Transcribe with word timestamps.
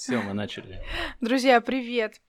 Все, 0.00 0.18
мы 0.22 0.32
начали. 0.32 0.82
Друзья, 1.20 1.60
привет! 1.60 2.22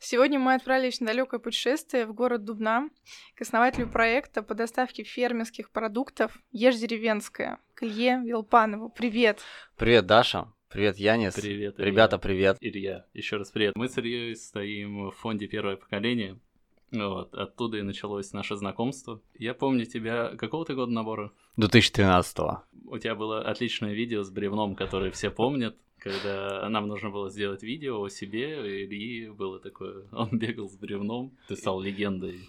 Сегодня 0.00 0.40
мы 0.40 0.54
отправились 0.54 0.98
на 0.98 1.06
далекое 1.06 1.38
путешествие 1.38 2.04
в 2.04 2.12
город 2.12 2.44
Дубна 2.44 2.88
к 3.36 3.42
основателю 3.42 3.88
проекта 3.88 4.42
по 4.42 4.56
доставке 4.56 5.04
фермерских 5.04 5.70
продуктов 5.70 6.36
«Ешь 6.50 6.74
деревенское» 6.74 7.60
к 7.74 7.84
Илье 7.84 8.20
Вилпанову. 8.24 8.88
Привет! 8.88 9.40
Привет, 9.76 10.06
Даша. 10.06 10.52
Привет, 10.68 10.96
Янис. 10.96 11.34
Привет, 11.34 11.76
Илья. 11.78 11.90
Ребята, 11.92 12.18
привет. 12.18 12.56
Илья, 12.58 13.06
еще 13.14 13.36
раз 13.36 13.52
привет. 13.52 13.76
Мы 13.76 13.88
с 13.88 13.96
Ильей 13.96 14.34
стоим 14.34 15.10
в 15.10 15.12
фонде 15.12 15.46
«Первое 15.46 15.76
поколение». 15.76 16.40
Вот, 16.90 17.32
оттуда 17.34 17.78
и 17.78 17.82
началось 17.82 18.32
наше 18.32 18.56
знакомство. 18.56 19.22
Я 19.38 19.54
помню 19.54 19.84
тебя... 19.84 20.34
Какого 20.36 20.64
ты 20.64 20.74
года 20.74 20.90
набора? 20.90 21.30
2013-го. 21.56 22.64
У 22.86 22.98
тебя 22.98 23.14
было 23.14 23.48
отличное 23.48 23.94
видео 23.94 24.24
с 24.24 24.30
бревном, 24.30 24.74
которое 24.74 25.12
все 25.12 25.30
помнят 25.30 25.76
когда 26.02 26.68
нам 26.68 26.88
нужно 26.88 27.10
было 27.10 27.30
сделать 27.30 27.62
видео 27.62 28.02
о 28.02 28.08
себе, 28.08 28.84
Ильи 28.84 29.28
было 29.30 29.60
такое, 29.60 30.04
он 30.12 30.30
бегал 30.38 30.68
с 30.68 30.76
бревном, 30.76 31.30
ты 31.48 31.56
стал 31.56 31.80
легендой. 31.80 32.40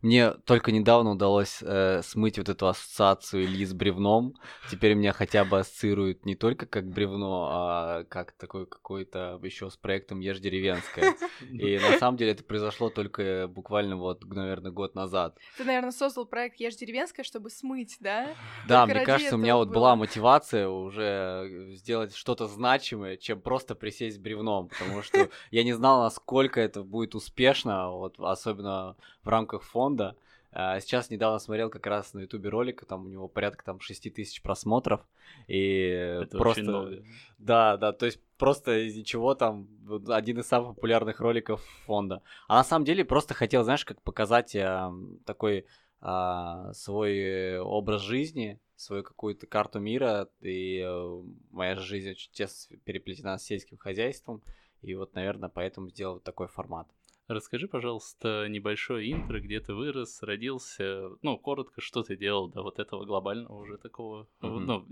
Мне 0.00 0.30
только 0.30 0.72
недавно 0.72 1.12
удалось 1.12 1.58
э, 1.62 2.02
смыть 2.02 2.38
вот 2.38 2.48
эту 2.48 2.68
ассоциацию 2.68 3.44
Ильи 3.44 3.64
с 3.64 3.72
бревном. 3.72 4.34
Теперь 4.70 4.94
меня 4.94 5.12
хотя 5.12 5.44
бы 5.44 5.60
ассоциируют 5.60 6.24
не 6.24 6.34
только 6.34 6.66
как 6.66 6.86
бревно, 6.88 7.48
а 7.50 8.04
как 8.04 8.32
такой 8.32 8.66
какой-то 8.66 9.40
еще 9.42 9.70
с 9.70 9.76
проектом 9.76 10.20
Ешь 10.20 10.38
деревенское. 10.40 11.14
И 11.50 11.78
на 11.78 11.98
самом 11.98 12.16
деле 12.16 12.32
это 12.32 12.44
произошло 12.44 12.90
только 12.90 13.48
буквально 13.48 13.96
вот, 13.96 14.24
наверное, 14.24 14.70
год 14.70 14.94
назад. 14.94 15.36
Ты, 15.56 15.64
наверное, 15.64 15.92
создал 15.92 16.26
проект 16.26 16.60
Ешь 16.60 16.76
деревенское, 16.76 17.24
чтобы 17.24 17.50
смыть, 17.50 17.96
да? 18.00 18.34
Да, 18.66 18.82
Только 18.86 18.98
мне 18.98 19.06
кажется, 19.06 19.34
у 19.34 19.38
меня 19.38 19.56
вот 19.56 19.68
было. 19.68 19.74
была 19.74 19.96
мотивация 19.96 20.68
уже 20.68 21.72
сделать 21.74 22.14
что-то 22.14 22.46
значимое, 22.46 23.16
чем 23.16 23.40
просто 23.40 23.74
присесть 23.74 24.16
с 24.16 24.18
бревном, 24.18 24.68
потому 24.68 25.02
что 25.02 25.28
я 25.50 25.64
не 25.64 25.72
знал, 25.72 26.02
насколько 26.02 26.60
это 26.60 26.82
будет 26.82 27.14
успешно, 27.14 27.90
вот 27.90 28.18
особенно 28.18 28.96
в 29.22 29.28
рамках 29.28 29.61
фонда. 29.64 30.16
А, 30.52 30.78
Сейчас 30.80 31.10
недавно 31.10 31.38
смотрел 31.38 31.70
как 31.70 31.86
раз 31.86 32.12
на 32.12 32.20
ютубе 32.20 32.50
ролик, 32.50 32.84
там 32.84 33.06
у 33.06 33.08
него 33.08 33.28
порядка 33.28 33.64
там 33.64 33.80
6 33.80 34.12
тысяч 34.14 34.42
просмотров, 34.42 35.00
и 35.46 35.88
Это 36.22 36.36
просто... 36.36 36.78
очень. 36.78 37.04
Да, 37.38 37.76
да, 37.76 37.92
то 37.92 38.06
есть 38.06 38.20
просто 38.36 38.86
из 38.86 38.96
ничего 38.96 39.34
там 39.34 39.68
один 40.08 40.40
из 40.40 40.46
самых 40.46 40.74
популярных 40.74 41.20
роликов 41.20 41.62
фонда. 41.86 42.22
А 42.48 42.56
на 42.56 42.64
самом 42.64 42.84
деле 42.84 43.04
просто 43.04 43.34
хотел, 43.34 43.64
знаешь, 43.64 43.84
как 43.84 44.02
показать 44.02 44.54
а, 44.56 44.92
такой 45.24 45.66
а, 46.00 46.72
свой 46.74 47.58
образ 47.58 48.02
жизни, 48.02 48.60
свою 48.82 49.02
какую-то 49.02 49.46
карту 49.46 49.78
мира, 49.78 50.28
и 50.40 50.82
э, 50.84 51.22
моя 51.50 51.76
жизнь 51.76 52.10
очень 52.10 52.32
тесно 52.32 52.76
переплетена 52.78 53.38
с 53.38 53.44
сельским 53.44 53.78
хозяйством, 53.78 54.42
и 54.82 54.94
вот, 54.94 55.14
наверное, 55.14 55.48
поэтому 55.48 55.88
сделал 55.88 56.18
такой 56.18 56.48
формат. 56.48 56.88
Расскажи, 57.28 57.68
пожалуйста, 57.68 58.46
небольшое 58.48 59.10
интро, 59.12 59.40
где 59.40 59.60
ты 59.60 59.74
вырос, 59.74 60.22
родился, 60.22 61.08
ну, 61.22 61.38
коротко, 61.38 61.80
что 61.80 62.02
ты 62.02 62.16
делал 62.16 62.48
до 62.48 62.62
вот 62.62 62.78
этого 62.78 63.04
глобального 63.04 63.54
уже 63.54 63.78
такого, 63.78 64.26
Мгм. 64.40 64.66
ну, 64.66 64.86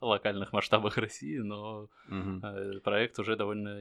локальных 0.00 0.52
масштабах 0.52 0.96
России, 0.98 1.38
но 1.38 1.88
э, 2.42 2.80
проект 2.84 3.18
уже 3.18 3.36
довольно 3.36 3.80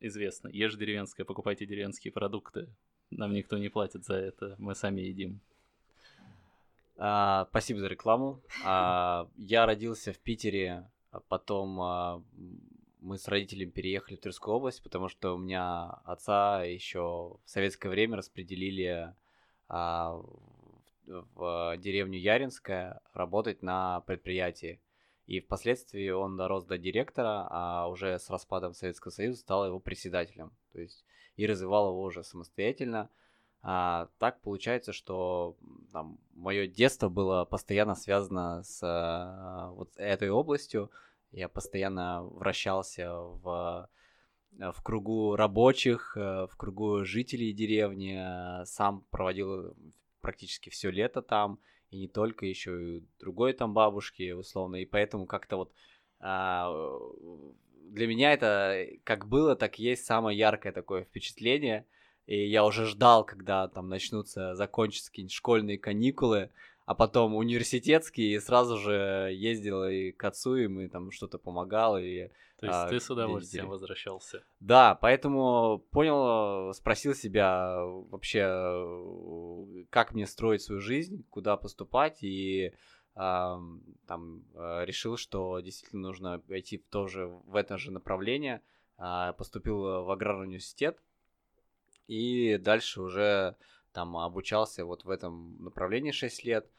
известный. 0.00 0.52
Ешь 0.52 0.76
деревенское, 0.76 1.24
покупайте 1.24 1.66
деревенские 1.66 2.12
продукты. 2.12 2.68
Нам 3.10 3.32
никто 3.32 3.56
не 3.58 3.70
платит 3.70 4.04
за 4.04 4.14
это, 4.14 4.54
мы 4.58 4.74
сами 4.74 5.00
едим. 5.00 5.40
А, 6.96 7.46
спасибо 7.50 7.80
за 7.80 7.86
рекламу. 7.88 8.42
А, 8.64 9.28
я 9.36 9.66
родился 9.66 10.12
в 10.12 10.18
Питере, 10.18 10.90
а 11.10 11.20
потом 11.20 11.80
а, 11.80 12.22
мы 13.08 13.16
с 13.16 13.26
родителями 13.26 13.70
переехали 13.70 14.16
в 14.16 14.20
Тверскую 14.20 14.56
область, 14.56 14.82
потому 14.82 15.08
что 15.08 15.34
у 15.34 15.38
меня 15.38 15.88
отца 16.04 16.62
еще 16.62 17.38
в 17.42 17.50
советское 17.50 17.88
время 17.88 18.18
распределили 18.18 19.14
а, 19.66 20.12
в, 20.12 21.26
в 21.34 21.76
деревню 21.78 22.18
Яринская 22.18 23.00
работать 23.14 23.62
на 23.62 24.00
предприятии. 24.02 24.80
И 25.26 25.40
впоследствии 25.40 26.10
он 26.10 26.36
дорос 26.36 26.64
до 26.64 26.76
директора, 26.76 27.46
а 27.50 27.88
уже 27.88 28.18
с 28.18 28.28
распадом 28.28 28.74
Советского 28.74 29.10
Союза 29.10 29.40
стал 29.40 29.66
его 29.66 29.80
председателем. 29.80 30.52
То 30.72 30.80
есть 30.80 31.04
и 31.36 31.46
развивал 31.46 31.88
его 31.88 32.02
уже 32.02 32.22
самостоятельно. 32.22 33.08
А, 33.62 34.08
так 34.18 34.40
получается, 34.40 34.92
что 34.92 35.56
мое 36.34 36.66
детство 36.66 37.08
было 37.08 37.46
постоянно 37.46 37.94
связано 37.94 38.62
с 38.64 38.80
а, 38.82 39.70
вот 39.70 39.90
этой 39.96 40.28
областью. 40.28 40.90
Я 41.32 41.48
постоянно 41.48 42.22
вращался 42.24 43.12
в, 43.12 43.90
э, 44.58 44.72
в 44.72 44.82
кругу 44.82 45.36
рабочих, 45.36 46.16
э, 46.16 46.46
в 46.50 46.56
кругу 46.56 47.04
жителей 47.04 47.52
деревни. 47.52 48.62
э, 48.62 48.64
Сам 48.64 49.04
проводил 49.10 49.76
практически 50.20 50.70
все 50.70 50.90
лето 50.90 51.22
там, 51.22 51.58
и 51.90 51.98
не 51.98 52.08
только, 52.08 52.46
еще 52.46 52.98
и 52.98 53.04
другой 53.18 53.52
там 53.52 53.72
бабушки, 53.74 54.32
условно. 54.32 54.76
И 54.76 54.86
поэтому 54.86 55.26
как-то 55.26 55.56
вот 55.56 55.72
а, 56.20 56.70
для 57.90 58.06
меня 58.06 58.32
это 58.32 58.86
как 59.04 59.26
было, 59.28 59.56
так 59.56 59.78
есть 59.78 60.04
самое 60.04 60.36
яркое 60.38 60.72
такое 60.72 61.04
впечатление. 61.04 61.86
И 62.26 62.46
я 62.46 62.64
уже 62.64 62.84
ждал, 62.84 63.24
когда 63.24 63.68
там 63.68 63.88
начнутся, 63.88 64.54
закончатся 64.54 65.10
какие-нибудь 65.10 65.32
школьные 65.32 65.78
каникулы, 65.78 66.50
а 66.88 66.94
потом 66.94 67.34
университетские, 67.34 68.32
и 68.32 68.40
сразу 68.40 68.78
же 68.78 69.30
ездил 69.30 69.84
и 69.84 70.10
к 70.10 70.24
отцу, 70.24 70.56
и 70.56 70.68
мы 70.68 70.88
там 70.88 71.10
что-то 71.10 71.36
помогал, 71.38 71.98
и... 71.98 72.28
То 72.56 72.66
есть 72.66 72.78
А, 72.78 72.88
ты 72.88 72.98
с 72.98 73.10
удовольствием 73.10 73.64
ездили. 73.64 73.70
возвращался. 73.70 74.42
Да, 74.58 74.94
поэтому 74.94 75.84
понял, 75.90 76.72
спросил 76.72 77.14
себя 77.14 77.76
вообще, 77.84 78.38
э, 78.40 79.84
как 79.90 80.14
мне 80.14 80.26
строить 80.26 80.62
свою 80.62 80.80
жизнь, 80.80 81.26
куда 81.28 81.58
поступать, 81.58 82.22
и 82.22 82.72
ам, 83.14 83.82
там 84.06 84.44
э, 84.54 84.86
решил, 84.86 85.18
что 85.18 85.60
действительно 85.60 86.08
нужно 86.08 86.42
идти 86.48 86.78
в 86.78 86.86
то 86.86 87.06
же, 87.06 87.26
в 87.26 87.54
это 87.54 87.76
же 87.76 87.90
направление. 87.92 88.62
А, 88.96 89.34
Поступил 89.34 90.04
в 90.04 90.10
аграрный 90.10 90.46
университет, 90.46 91.02
и 92.06 92.56
дальше 92.56 93.02
уже 93.02 93.56
там 93.92 94.16
обучался 94.16 94.86
вот 94.86 95.04
в 95.04 95.10
этом 95.10 95.62
направлении 95.62 96.12
6 96.12 96.44
лет. 96.44 96.70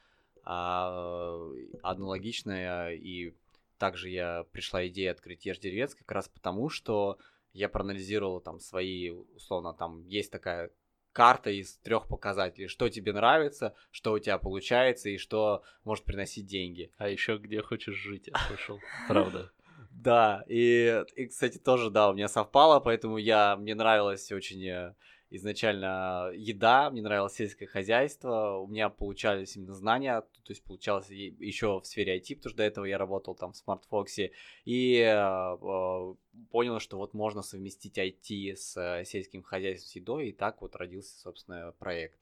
А, 0.43 1.37
аналогично 1.83 2.91
и 2.93 3.33
также 3.77 4.09
я 4.09 4.45
пришла 4.51 4.85
идея 4.87 5.11
открыть 5.11 5.45
Ешь 5.45 5.59
деревенское 5.59 6.03
как 6.03 6.11
раз 6.11 6.27
потому, 6.27 6.69
что 6.69 7.17
я 7.53 7.69
проанализировал 7.69 8.41
там 8.41 8.59
свои, 8.59 9.09
условно, 9.09 9.73
там 9.73 10.05
есть 10.05 10.31
такая 10.31 10.71
карта 11.11 11.49
из 11.49 11.77
трех 11.77 12.07
показателей, 12.07 12.67
что 12.67 12.87
тебе 12.89 13.13
нравится, 13.13 13.73
что 13.91 14.13
у 14.13 14.19
тебя 14.19 14.37
получается 14.37 15.09
и 15.09 15.17
что 15.17 15.63
может 15.83 16.05
приносить 16.05 16.45
деньги. 16.45 16.91
А 16.97 17.09
еще 17.09 17.37
где 17.37 17.61
хочешь 17.61 17.95
жить, 17.95 18.27
я 18.27 18.37
слышал. 18.47 18.79
Правда. 19.07 19.51
Да, 19.91 20.43
и, 20.47 21.03
и, 21.15 21.25
кстати, 21.27 21.57
тоже, 21.57 21.89
да, 21.89 22.09
у 22.09 22.13
меня 22.13 22.27
совпало, 22.27 22.79
поэтому 22.79 23.17
я, 23.17 23.57
мне 23.57 23.75
нравилось 23.75 24.31
очень 24.31 24.65
э, 24.65 24.95
изначально 25.29 26.31
еда, 26.35 26.89
мне 26.89 27.01
нравилось 27.01 27.33
сельское 27.33 27.67
хозяйство, 27.67 28.57
у 28.57 28.67
меня 28.67 28.89
получались 28.89 29.55
именно 29.55 29.73
знания, 29.73 30.21
то 30.21 30.51
есть 30.51 30.63
получалось 30.63 31.09
еще 31.09 31.79
в 31.79 31.85
сфере 31.85 32.17
IT, 32.17 32.37
потому 32.37 32.49
что 32.49 32.57
до 32.57 32.63
этого 32.63 32.85
я 32.85 32.97
работал 32.97 33.35
там 33.35 33.53
в 33.53 33.55
SmartFox, 33.55 34.31
и 34.65 34.95
э, 34.95 35.07
э, 35.07 36.15
понял, 36.51 36.79
что 36.79 36.97
вот 36.97 37.13
можно 37.13 37.41
совместить 37.41 37.97
IT 37.97 38.55
с 38.55 38.77
э, 38.77 39.05
сельским 39.05 39.43
хозяйством, 39.43 39.89
с 39.89 39.95
едой, 39.95 40.29
и 40.29 40.31
так 40.31 40.61
вот 40.61 40.75
родился, 40.75 41.19
собственно, 41.19 41.73
проект. 41.77 42.19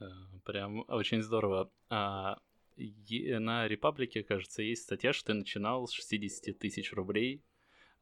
Э, 0.00 0.04
Прям 0.44 0.84
очень 0.88 1.22
здорово. 1.22 1.70
А, 1.90 2.38
на 2.76 3.66
Репаблике, 3.66 4.22
кажется, 4.22 4.62
есть 4.62 4.82
статья, 4.82 5.12
что 5.12 5.28
ты 5.28 5.34
начинал 5.34 5.86
с 5.86 5.92
60 5.92 6.58
тысяч 6.58 6.92
рублей. 6.92 7.42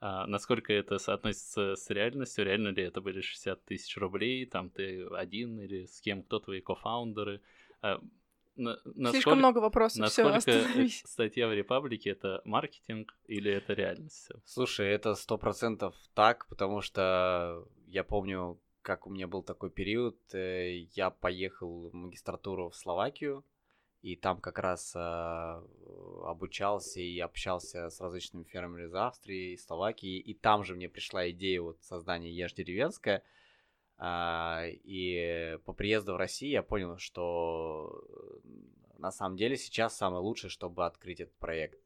А, 0.01 0.27
насколько 0.27 0.73
это 0.73 0.99
соотносится 0.99 1.75
с 1.77 1.89
реальностью? 1.91 2.45
Реально 2.45 2.69
ли 2.69 2.83
это 2.83 3.01
были 3.01 3.21
60 3.21 3.65
тысяч 3.65 3.97
рублей? 3.97 4.45
Там 4.47 4.71
ты 4.71 5.07
один 5.07 5.59
или 5.61 5.87
с 5.87 6.01
кем? 6.01 6.23
Кто 6.23 6.39
твои 6.39 6.61
кофаундеры? 6.61 7.41
А, 7.83 8.01
на- 8.57 8.79
насколько- 8.85 9.11
Слишком 9.11 9.39
много 9.39 9.59
вопросов, 9.59 10.11
все, 10.11 10.23
Насколько 10.25 10.37
остановись. 10.63 11.03
статья 11.07 11.49
в 11.49 11.53
Репаблике 11.55 12.11
это 12.11 12.41
маркетинг 12.45 13.15
или 13.27 13.51
это 13.53 13.73
реальность? 13.75 14.29
Слушай, 14.45 14.89
это 14.89 15.15
сто 15.15 15.39
процентов 15.39 15.95
так, 16.15 16.47
потому 16.49 16.81
что 16.83 17.67
я 17.87 18.05
помню, 18.05 18.59
как 18.83 19.07
у 19.07 19.11
меня 19.11 19.27
был 19.27 19.43
такой 19.43 19.71
период, 19.71 20.17
э, 20.35 20.87
я 20.95 21.11
поехал 21.11 21.89
в 21.89 21.95
магистратуру 21.95 22.69
в 22.71 22.77
Словакию, 22.77 23.45
и 24.07 24.15
там 24.15 24.41
как 24.41 24.61
раз 24.61 24.95
э, 24.95 25.63
обучался 26.25 27.01
и 27.01 27.19
общался 27.19 27.91
с 27.91 28.01
различными 28.01 28.45
фермерами 28.45 28.87
из 28.87 28.95
Австрии, 28.95 29.55
из 29.55 29.65
Словакии, 29.67 30.21
и 30.21 30.33
там 30.33 30.63
же 30.63 30.77
мне 30.77 30.89
пришла 30.89 31.29
идея 31.31 31.61
вот 31.61 31.83
создания 31.83 32.31
Ешь 32.31 32.55
деревенская, 32.55 33.25
А, 33.99 34.63
и 34.67 35.59
по 35.65 35.73
приезду 35.73 36.13
в 36.13 36.19
Россию 36.19 36.53
я 36.53 36.63
понял, 36.63 36.99
что 36.99 38.01
э, 38.45 38.99
на 38.99 39.11
самом 39.11 39.37
деле 39.37 39.57
сейчас 39.57 39.97
самое 39.97 40.23
лучшее, 40.23 40.51
чтобы 40.51 40.87
открыть 40.87 41.21
этот 41.21 41.35
проект. 41.39 41.81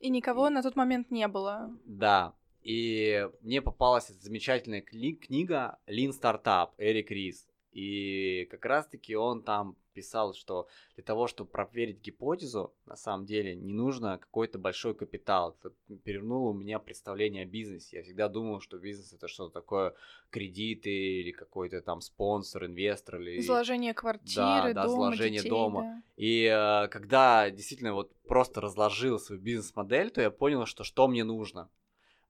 И 0.00 0.10
никого 0.10 0.50
на 0.50 0.60
тот 0.60 0.74
момент 0.74 1.12
не 1.12 1.28
было. 1.28 1.70
Да, 1.84 2.34
И 2.62 3.28
мне 3.42 3.62
попалась 3.62 4.10
эта 4.10 4.18
замечательная 4.18 4.82
кни- 4.82 5.20
книга 5.26 5.78
«Lean 5.86 6.10
Startup» 6.10 6.70
Эрик 6.78 7.12
Рис. 7.12 7.46
И 7.70 8.46
как 8.50 8.64
раз-таки 8.64 9.14
он 9.14 9.42
там 9.42 9.76
писал, 9.94 10.34
что 10.34 10.66
для 10.96 11.04
того, 11.04 11.26
чтобы 11.26 11.50
проверить 11.50 12.00
гипотезу, 12.00 12.74
на 12.86 12.96
самом 12.96 13.24
деле 13.24 13.54
не 13.54 13.72
нужно 13.72 14.18
какой-то 14.18 14.58
большой 14.58 14.94
капитал. 14.94 15.56
Это 15.60 15.72
перевернуло 16.04 16.50
у 16.50 16.52
меня 16.52 16.78
представление 16.78 17.44
о 17.44 17.46
бизнесе. 17.46 17.98
Я 17.98 18.02
всегда 18.02 18.28
думал, 18.28 18.60
что 18.60 18.78
бизнес 18.78 19.12
это 19.12 19.28
что-то 19.28 19.52
такое 19.52 19.94
кредиты 20.30 20.90
или 20.90 21.30
какой-то 21.30 21.80
там 21.80 22.00
спонсор, 22.00 22.66
инвестор 22.66 23.20
или... 23.20 23.38
Изложение 23.38 23.94
квартиры, 23.94 24.34
да, 24.36 24.72
да, 24.72 24.84
дома, 24.84 24.94
изложение 24.94 25.38
детей, 25.38 25.50
дома. 25.50 25.80
да. 25.82 26.02
И 26.16 26.44
э, 26.44 26.88
когда 26.88 27.50
действительно 27.50 27.94
вот 27.94 28.12
просто 28.26 28.60
разложил 28.60 29.18
свою 29.18 29.40
бизнес-модель, 29.40 30.10
то 30.10 30.20
я 30.20 30.30
понял, 30.30 30.66
что 30.66 30.84
что 30.84 31.08
мне 31.08 31.24
нужно. 31.24 31.70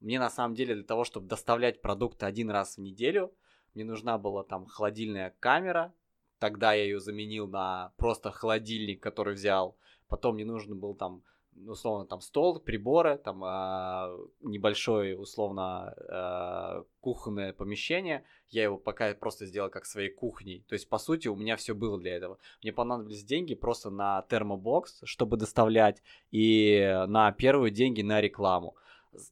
Мне 0.01 0.19
на 0.19 0.31
самом 0.31 0.55
деле 0.55 0.75
для 0.75 0.85
того, 0.85 1.05
чтобы 1.05 1.29
доставлять 1.29 1.81
продукты 1.81 2.27
один 2.27 2.51
раз 2.51 2.77
в 2.77 2.81
неделю, 2.81 3.33
мне 3.75 3.85
нужна 3.85 4.19
была 4.19 4.45
там 4.45 4.67
холодильная 4.67 5.35
камера, 5.41 5.93
тогда 6.39 6.73
я 6.75 6.85
ее 6.85 7.01
заменил 7.01 7.47
на 7.47 7.93
просто 7.97 8.31
холодильник, 8.31 9.03
который 9.03 9.35
взял. 9.35 9.77
Потом 10.09 10.35
мне 10.35 10.45
нужен 10.45 10.79
был 10.79 10.95
там 10.95 11.23
ну, 11.57 11.73
условно 11.73 12.07
там 12.07 12.21
стол, 12.21 12.59
приборы, 12.59 13.17
там 13.17 13.45
э, 13.45 14.27
небольшое 14.43 15.17
условно 15.17 15.95
э, 15.97 16.83
кухонное 17.01 17.53
помещение. 17.53 18.25
Я 18.49 18.65
его 18.65 18.77
пока 18.77 19.15
просто 19.15 19.47
сделал 19.47 19.71
как 19.71 19.87
своей 19.87 20.11
кухней. 20.11 20.65
То 20.69 20.75
есть 20.75 20.89
по 20.89 20.99
сути 20.99 21.29
у 21.29 21.37
меня 21.37 21.57
все 21.57 21.75
было 21.75 21.99
для 21.99 22.17
этого. 22.17 22.39
Мне 22.63 22.73
понадобились 22.73 23.25
деньги 23.25 23.55
просто 23.55 23.91
на 23.91 24.23
термобокс, 24.23 25.03
чтобы 25.05 25.37
доставлять, 25.37 26.03
и 26.33 27.05
на 27.07 27.31
первые 27.33 27.71
деньги 27.71 28.03
на 28.03 28.21
рекламу. 28.21 28.75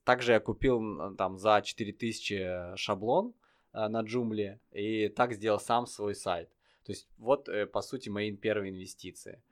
Также 0.04 0.32
я 0.32 0.40
купил 0.40 1.16
там 1.16 1.38
за 1.38 1.60
4000 1.62 2.76
шаблон 2.76 3.34
э, 3.72 3.88
на 3.88 4.02
Джумле 4.02 4.60
и 4.70 5.08
так 5.08 5.32
сделал 5.32 5.58
сам 5.58 5.87
свой 5.87 6.14
сайт. 6.14 6.49
То 6.84 6.93
есть 6.93 7.08
вот, 7.19 7.49
э, 7.49 7.67
по 7.67 7.81
сути, 7.81 8.08
мои 8.08 8.34
первые 8.37 8.73
инвестиции. 8.73 9.43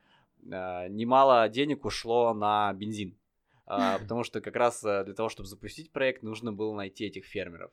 Э, 0.43 0.89
немало 0.89 1.49
денег 1.49 1.85
ушло 1.85 2.35
на 2.35 2.73
бензин, 2.73 3.17
э, 3.67 3.99
потому 4.01 4.25
что 4.25 4.41
как 4.41 4.57
раз 4.57 4.85
э, 4.85 5.05
для 5.05 5.15
того, 5.15 5.29
чтобы 5.29 5.49
запустить 5.49 5.93
проект, 5.93 6.23
нужно 6.23 6.53
было 6.53 6.75
найти 6.75 7.07
этих 7.07 7.25
фермеров. 7.25 7.73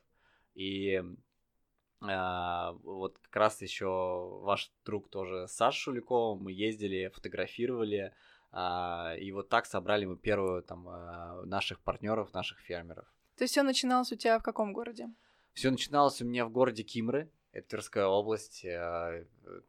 И 0.54 1.02
э, 2.02 2.72
вот 2.82 3.18
как 3.18 3.36
раз 3.36 3.62
еще 3.62 4.40
ваш 4.42 4.72
друг 4.84 5.08
тоже 5.10 5.46
Саша 5.48 5.78
Шуликов, 5.78 6.40
мы 6.40 6.52
ездили, 6.52 7.08
фотографировали, 7.08 8.14
и 9.20 9.30
вот 9.32 9.50
так 9.50 9.66
собрали 9.66 10.06
мы 10.06 10.16
первую 10.16 10.62
там 10.62 10.88
наших 11.44 11.80
партнеров, 11.80 12.32
наших 12.32 12.60
фермеров. 12.60 13.04
То 13.36 13.44
есть 13.44 13.52
все 13.52 13.62
начиналось 13.62 14.10
у 14.10 14.16
тебя 14.16 14.38
в 14.38 14.42
каком 14.42 14.72
городе? 14.72 15.10
Все 15.52 15.70
начиналось 15.70 16.22
у 16.22 16.24
меня 16.24 16.46
в 16.46 16.50
городе 16.50 16.82
Кимры, 16.82 17.30
это 17.52 17.68
Тверская 17.68 18.06
область. 18.06 18.64
э, 18.64 19.24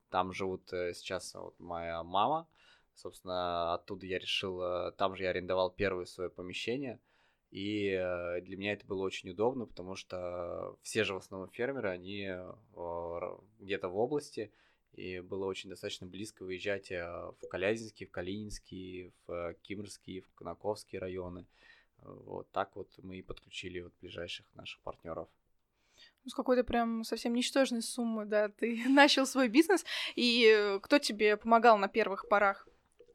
Там 0.09 0.33
живут 0.33 0.71
э, 0.73 0.93
сейчас 0.93 1.33
вот 1.33 1.59
моя 1.59 2.03
мама. 2.03 2.47
Собственно, 2.93 3.73
оттуда 3.73 4.05
я 4.05 4.19
решил, 4.19 4.61
э, 4.61 4.91
там 4.91 5.15
же 5.15 5.23
я 5.23 5.29
арендовал 5.29 5.71
первое 5.71 6.05
свое 6.05 6.29
помещение. 6.29 6.99
И 7.51 7.89
для 8.43 8.57
меня 8.57 8.73
это 8.73 8.85
было 8.85 9.01
очень 9.01 9.31
удобно, 9.31 9.65
потому 9.65 9.95
что 9.95 10.77
все 10.83 11.03
же 11.03 11.15
в 11.15 11.17
основном 11.17 11.49
фермеры, 11.49 11.89
они 11.89 12.29
где-то 13.59 13.89
в 13.89 13.97
области, 13.97 14.51
и 14.93 15.19
было 15.19 15.45
очень 15.45 15.71
достаточно 15.71 16.05
близко 16.05 16.43
выезжать 16.43 16.91
в 16.91 17.47
Калязинский, 17.49 18.05
в 18.05 18.11
Калининский, 18.11 19.11
в 19.25 19.55
Кимрский, 19.63 20.19
в 20.19 20.31
Конаковский 20.35 20.99
районы. 20.99 21.47
Вот 22.03 22.47
так 22.51 22.75
вот 22.75 22.87
мы 23.01 23.17
и 23.17 23.23
подключили 23.23 23.79
вот 23.79 23.93
ближайших 23.99 24.45
наших 24.53 24.79
партнеров. 24.81 25.27
С 26.29 26.33
какой-то 26.35 26.63
прям 26.63 27.03
совсем 27.03 27.33
ничтожной 27.33 27.81
суммы, 27.81 28.25
да, 28.25 28.49
ты 28.49 28.83
начал 28.87 29.25
свой 29.25 29.47
бизнес, 29.47 29.83
и 30.15 30.45
э, 30.47 30.79
кто 30.79 30.99
тебе 30.99 31.37
помогал 31.37 31.77
на 31.77 31.87
первых 31.87 32.27
порах? 32.29 32.67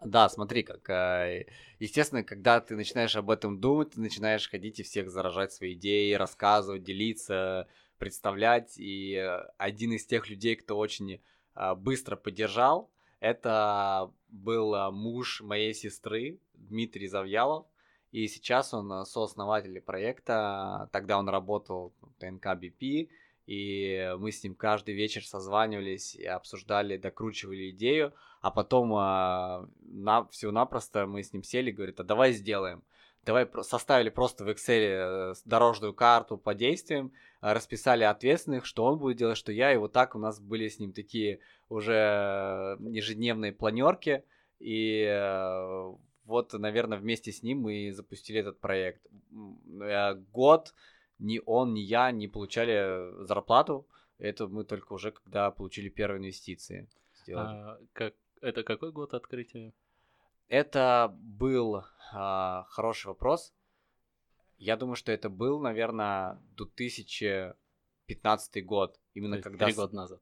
Да, 0.04 0.28
смотри, 0.28 0.64
как, 0.64 0.90
э, 0.90 1.46
естественно, 1.78 2.24
когда 2.24 2.60
ты 2.60 2.74
начинаешь 2.74 3.14
об 3.14 3.30
этом 3.30 3.60
думать, 3.60 3.92
ты 3.92 4.00
начинаешь 4.00 4.50
ходить 4.50 4.80
и 4.80 4.82
всех 4.82 5.10
заражать 5.10 5.52
свои 5.52 5.74
идеи, 5.74 6.14
рассказывать, 6.14 6.82
делиться, 6.82 7.68
представлять. 7.98 8.76
И 8.78 9.14
э, 9.14 9.46
один 9.58 9.92
из 9.92 10.04
тех 10.04 10.28
людей, 10.28 10.56
кто 10.56 10.76
очень 10.76 11.22
быстро 11.76 12.16
поддержал, 12.16 12.90
это 13.20 14.12
был 14.28 14.90
муж 14.90 15.40
моей 15.40 15.72
сестры 15.72 16.40
Дмитрий 16.54 17.06
Завьялов. 17.06 17.66
И 18.14 18.28
сейчас 18.28 18.72
он 18.72 18.92
э, 18.92 19.04
сооснователь 19.06 19.80
проекта. 19.80 20.88
Тогда 20.92 21.18
он 21.18 21.28
работал 21.28 21.92
в 22.00 22.14
ТНК 22.20 22.46
BP. 22.46 23.08
И 23.48 24.14
мы 24.20 24.30
с 24.30 24.44
ним 24.44 24.54
каждый 24.54 24.94
вечер 24.94 25.26
созванивались 25.26 26.14
и 26.14 26.24
обсуждали, 26.24 26.96
докручивали 26.96 27.70
идею. 27.70 28.14
А 28.40 28.52
потом 28.52 28.94
а, 28.94 29.68
на, 29.80 30.28
всего-напросто 30.28 31.06
мы 31.06 31.24
с 31.24 31.32
ним 31.32 31.42
сели 31.42 31.70
и 31.70 31.72
говорит, 31.72 31.98
а 31.98 32.04
давай 32.04 32.32
сделаем. 32.34 32.84
Давай 33.24 33.48
составили 33.62 34.10
просто 34.10 34.44
в 34.44 34.48
Excel 34.48 35.32
э, 35.32 35.34
дорожную 35.44 35.92
карту 35.92 36.38
по 36.38 36.54
действиям, 36.54 37.10
а, 37.40 37.52
расписали 37.52 38.04
ответственных, 38.04 38.64
что 38.64 38.84
он 38.84 39.00
будет 39.00 39.16
делать, 39.16 39.38
что 39.38 39.50
я. 39.50 39.74
И 39.74 39.76
вот 39.76 39.92
так 39.92 40.14
у 40.14 40.20
нас 40.20 40.38
были 40.38 40.68
с 40.68 40.78
ним 40.78 40.92
такие 40.92 41.40
уже 41.68 42.78
ежедневные 42.78 43.52
планерки. 43.52 44.22
И 44.60 45.04
э, 45.04 45.94
вот, 46.24 46.52
наверное, 46.54 46.98
вместе 46.98 47.32
с 47.32 47.42
ним 47.42 47.60
мы 47.60 47.92
запустили 47.92 48.40
этот 48.40 48.60
проект. 48.60 49.06
Э, 49.80 50.14
Год 50.32 50.74
ни 51.18 51.40
он, 51.44 51.74
ни 51.74 51.80
я 51.80 52.10
не 52.10 52.28
получали 52.28 53.24
зарплату. 53.24 53.86
Это 54.18 54.46
мы 54.46 54.64
только 54.64 54.92
уже 54.92 55.12
когда 55.12 55.50
получили 55.50 55.88
первые 55.88 56.20
инвестиции. 56.20 56.88
сделали. 57.22 57.56
А, 57.56 57.78
как, 57.92 58.14
это 58.40 58.62
какой 58.62 58.92
год 58.92 59.14
открытия? 59.14 59.72
Это 60.48 61.14
был 61.18 61.82
а, 62.12 62.66
хороший 62.68 63.08
вопрос. 63.08 63.52
Я 64.58 64.76
думаю, 64.76 64.96
что 64.96 65.12
это 65.12 65.28
был, 65.28 65.60
наверное, 65.60 66.40
2015 66.56 68.64
год. 68.64 68.98
Именно 69.14 69.42
когда... 69.42 69.66
Три 69.66 69.74
года 69.74 69.96
назад. 69.96 70.20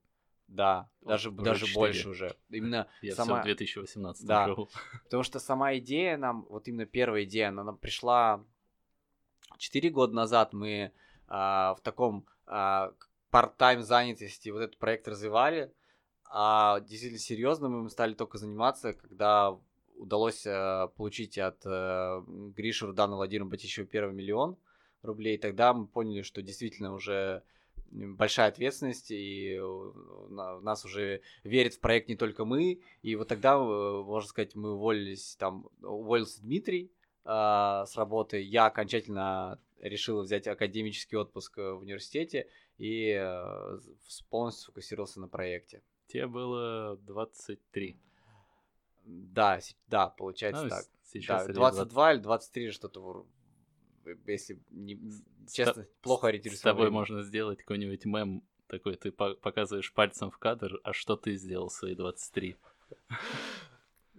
Да, 0.53 0.91
О, 1.03 1.09
даже, 1.09 1.31
даже 1.31 1.67
больше 1.75 2.11
уже. 2.11 2.37
Именно 2.51 2.87
Я 3.01 3.15
сама... 3.15 3.41
все 3.41 3.43
в 3.43 3.57
2018 3.57 4.27
Да. 4.27 4.55
Потому 5.05 5.23
что 5.23 5.39
сама 5.39 5.77
идея 5.79 6.19
нам, 6.19 6.47
вот 6.51 6.69
именно 6.69 6.85
первая 6.85 7.25
идея, 7.25 7.49
она 7.49 7.65
нам 7.65 7.79
пришла 7.79 8.45
4 9.57 9.91
года 9.91 10.15
назад. 10.15 10.53
Мы 10.53 10.93
а, 11.27 11.75
в 11.75 11.81
таком 11.81 12.27
а, 12.47 12.93
part-time 13.33 13.81
занятости 13.81 14.51
вот 14.51 14.61
этот 14.61 14.79
проект 14.79 15.09
развивали. 15.09 15.73
А 16.31 16.81
действительно 16.81 17.19
серьезно 17.19 17.69
мы 17.69 17.89
стали 17.89 18.13
только 18.13 18.37
заниматься, 18.37 18.93
когда 18.93 19.59
удалось 19.97 20.45
а, 20.47 20.89
получить 20.89 21.39
от 21.39 21.63
а, 21.65 22.23
Гриши 22.27 22.87
Рудана 22.87 23.17
Владимира 23.17 23.47
Батищева 23.47 23.87
первый 23.87 24.15
миллион 24.15 24.59
рублей. 25.01 25.39
Тогда 25.39 25.73
мы 25.73 25.87
поняли, 25.87 26.21
что 26.21 26.43
действительно 26.43 26.93
уже 26.93 27.43
большая 27.93 28.49
ответственность, 28.49 29.11
и 29.11 29.55
э, 29.55 29.63
в 29.63 30.61
нас 30.63 30.85
уже 30.85 31.21
верит 31.45 31.75
в 31.75 31.81
проект 31.81 32.09
не 32.09 32.17
только 32.17 32.45
мы, 32.45 32.81
и 33.03 33.17
вот 33.17 33.29
тогда, 33.29 33.55
э, 33.55 34.03
можно 34.03 34.29
сказать, 34.29 34.55
мы 34.55 34.73
уволились, 34.73 35.37
там, 35.37 35.69
уволился 35.83 36.41
Дмитрий 36.43 36.91
а, 37.25 37.87
с 37.87 37.97
работы, 37.97 38.41
я 38.41 38.67
окончательно 38.67 39.61
решил 39.81 40.23
взять 40.23 40.47
академический 40.47 41.19
отпуск 41.19 41.59
э, 41.59 41.73
в 41.73 41.81
университете 41.81 42.49
и 42.79 43.11
э, 43.11 43.79
полностью 44.31 44.65
сфокусировался 44.65 45.21
на 45.21 45.29
проекте. 45.29 45.83
Тебе 46.07 46.27
было 46.27 46.97
23. 47.03 47.97
Да, 49.05 49.59
да, 49.89 50.09
получается 50.09 50.65
Ну, 50.65 50.69
так. 50.71 50.85
Сейчас 51.03 51.45
да, 51.45 51.51
или 51.51 51.55
22 51.55 52.13
или 52.13 52.21
23 52.21 52.71
что-то, 52.71 53.27
если 54.27 54.59
не- 54.71 55.01
честно, 55.51 55.87
плохо 56.03 56.27
С 56.27 56.29
ориентируюсь 56.29 56.63
во 56.65 56.71
тобой 56.71 56.83
времени. 56.87 56.99
можно 56.99 57.23
сделать 57.23 57.59
какой-нибудь 57.59 58.05
мем 58.05 58.43
такой, 58.67 58.97
ты 58.97 59.13
по- 59.13 59.35
показываешь 59.35 59.93
пальцем 59.93 60.31
в 60.31 60.39
кадр, 60.39 60.81
а 60.85 60.93
что 60.93 61.17
ты 61.17 61.35
сделал 61.37 61.69
в 61.69 61.73
свои 61.73 61.95
23? 61.95 62.57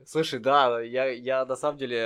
Слушай, 0.06 0.40
да, 0.40 0.82
я, 0.82 1.06
я 1.10 1.46
на 1.46 1.56
самом 1.56 1.78
деле 1.78 1.98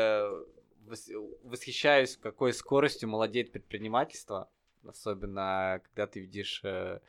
вос- 0.86 1.38
восхищаюсь, 1.44 2.18
какой 2.18 2.54
скоростью 2.54 3.10
молодеет 3.10 3.52
предпринимательство, 3.52 4.50
особенно 4.86 5.82
когда 5.84 6.08
ты 6.08 6.20
видишь 6.20 6.62
э, 6.64 7.00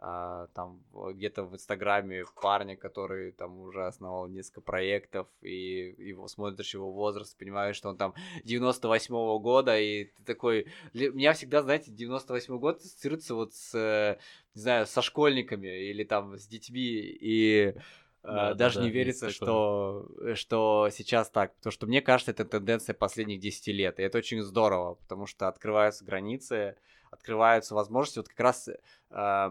а, 0.00 0.46
там 0.54 0.80
где-то 0.94 1.44
в 1.44 1.54
Инстаграме 1.54 2.24
парня, 2.40 2.76
который 2.76 3.32
там 3.32 3.58
уже 3.60 3.86
основал 3.86 4.28
несколько 4.28 4.60
проектов, 4.60 5.26
и 5.42 5.94
его 5.98 6.28
смотришь 6.28 6.74
его 6.74 6.92
возраст, 6.92 7.36
понимаешь, 7.36 7.76
что 7.76 7.88
он 7.88 7.96
там 7.96 8.14
98-го 8.44 9.38
года, 9.40 9.78
и 9.78 10.04
ты 10.04 10.24
такой... 10.24 10.66
для- 10.92 11.10
Меня 11.10 11.32
всегда, 11.32 11.62
знаете, 11.62 11.90
98-й 11.90 12.58
год 12.58 12.78
ассоциируется 12.78 13.34
вот 13.34 13.54
с, 13.54 13.74
э, 13.74 14.18
не 14.54 14.60
знаю, 14.60 14.86
со 14.86 15.02
школьниками 15.02 15.66
или 15.90 16.04
там 16.04 16.36
с 16.38 16.46
детьми, 16.46 16.80
и 16.82 17.74
Да, 18.22 18.54
Даже 18.54 18.78
да, 18.78 18.84
не 18.84 18.90
верится, 18.90 19.30
что, 19.30 20.06
что 20.34 20.88
сейчас 20.92 21.30
так. 21.30 21.54
Потому 21.56 21.72
что 21.72 21.86
мне 21.86 22.02
кажется, 22.02 22.32
это 22.32 22.44
тенденция 22.44 22.92
последних 22.94 23.40
10 23.40 23.72
лет. 23.72 23.98
И 24.00 24.02
это 24.02 24.18
очень 24.18 24.42
здорово, 24.42 24.94
потому 24.94 25.26
что 25.26 25.48
открываются 25.48 26.04
границы, 26.04 26.76
открываются 27.18 27.74
возможности. 27.74 28.18
Вот 28.18 28.28
как 28.28 28.40
раз 28.40 28.68
э, 28.68 29.50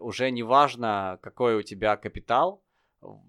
уже 0.00 0.30
не 0.30 0.42
важно, 0.42 1.18
какой 1.22 1.56
у 1.56 1.62
тебя 1.62 1.96
капитал, 1.96 2.62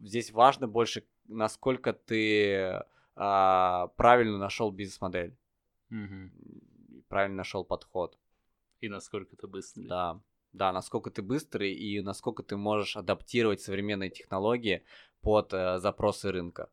здесь 0.02 0.32
важно 0.32 0.68
больше, 0.68 1.06
насколько 1.28 1.94
ты 1.94 2.54
э, 2.54 2.82
правильно 3.16 4.38
нашел 4.38 4.72
бизнес-модель, 4.72 5.36
угу. 5.90 6.32
правильно 7.08 7.38
нашел 7.38 7.63
подход. 7.63 8.18
И 8.82 8.90
насколько 8.90 9.36
ты 9.36 9.48
быстрый. 9.48 9.88
Да, 9.88 10.20
да, 10.52 10.72
насколько 10.72 11.10
ты 11.10 11.22
быстрый 11.22 11.74
и 11.74 12.02
насколько 12.02 12.44
ты 12.44 12.58
можешь 12.58 12.98
адаптировать 12.98 13.62
современные 13.62 14.10
технологии 14.10 14.84
под 15.22 15.54
э, 15.54 15.80
запросы 15.80 16.32
рынка. 16.32 16.70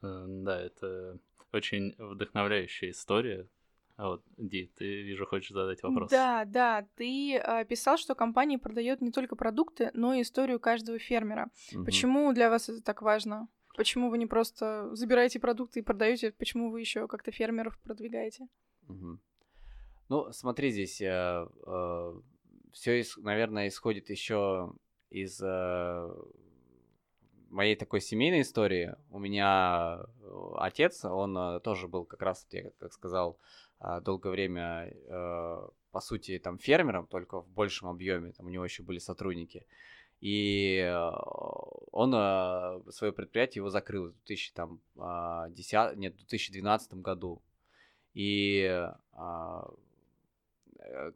Да, 0.00 0.60
это 0.60 1.18
очень 1.52 1.94
вдохновляющая 1.96 2.90
история. 2.90 3.48
А 3.96 4.08
вот, 4.08 4.24
Ди, 4.38 4.72
ты, 4.76 5.02
вижу, 5.02 5.26
хочешь 5.26 5.52
задать 5.52 5.82
вопрос. 5.82 6.10
Да, 6.10 6.44
да, 6.46 6.86
ты 6.96 7.34
э, 7.36 7.64
писал, 7.66 7.98
что 7.98 8.14
компания 8.14 8.58
продает 8.58 9.00
не 9.00 9.10
только 9.10 9.36
продукты, 9.36 9.90
но 9.94 10.14
и 10.14 10.22
историю 10.22 10.58
каждого 10.58 10.98
фермера. 10.98 11.50
Угу. 11.74 11.84
Почему 11.84 12.32
для 12.32 12.48
вас 12.48 12.68
это 12.68 12.82
так 12.82 13.02
важно? 13.02 13.48
Почему 13.76 14.10
вы 14.10 14.18
не 14.18 14.26
просто 14.26 14.94
забираете 14.94 15.40
продукты 15.40 15.80
и 15.80 15.82
продаете? 15.82 16.32
Почему 16.32 16.70
вы 16.70 16.80
еще 16.80 17.06
как-то 17.06 17.32
фермеров 17.32 17.78
продвигаете? 17.80 18.48
Угу. 18.88 19.18
Ну, 20.08 20.32
смотри, 20.32 20.70
здесь 20.70 21.00
э, 21.00 21.46
э, 21.66 22.14
все, 22.72 23.02
наверное, 23.18 23.68
исходит 23.68 24.10
еще 24.10 24.72
из 25.10 25.40
э, 25.42 26.14
моей 27.52 27.76
такой 27.76 28.00
семейной 28.00 28.42
истории. 28.42 28.94
У 29.10 29.18
меня 29.18 30.00
э, 30.20 30.52
отец, 30.56 31.04
он 31.04 31.36
э, 31.36 31.60
тоже 31.60 31.88
был 31.88 32.04
как 32.04 32.22
раз, 32.22 32.46
я 32.50 32.70
как 32.78 32.92
сказал, 32.92 33.38
а, 33.84 34.00
долгое 34.00 34.30
время, 34.30 34.94
э, 35.08 35.68
по 35.90 36.00
сути, 36.00 36.38
там 36.38 36.56
фермером, 36.56 37.08
только 37.08 37.40
в 37.40 37.48
большем 37.48 37.88
объеме, 37.88 38.30
там 38.30 38.46
у 38.46 38.48
него 38.48 38.64
еще 38.64 38.84
были 38.84 38.98
сотрудники. 38.98 39.66
И 40.20 40.76
э, 40.76 41.10
он 41.90 42.14
э, 42.14 42.80
свое 42.92 43.12
предприятие 43.12 43.60
его 43.60 43.70
закрыл 43.70 44.10
в 44.10 44.24
2010, 44.24 44.54
а, 44.98 45.48
нет, 45.96 46.14
2012 46.14 46.94
году. 46.94 47.42
И 48.14 48.88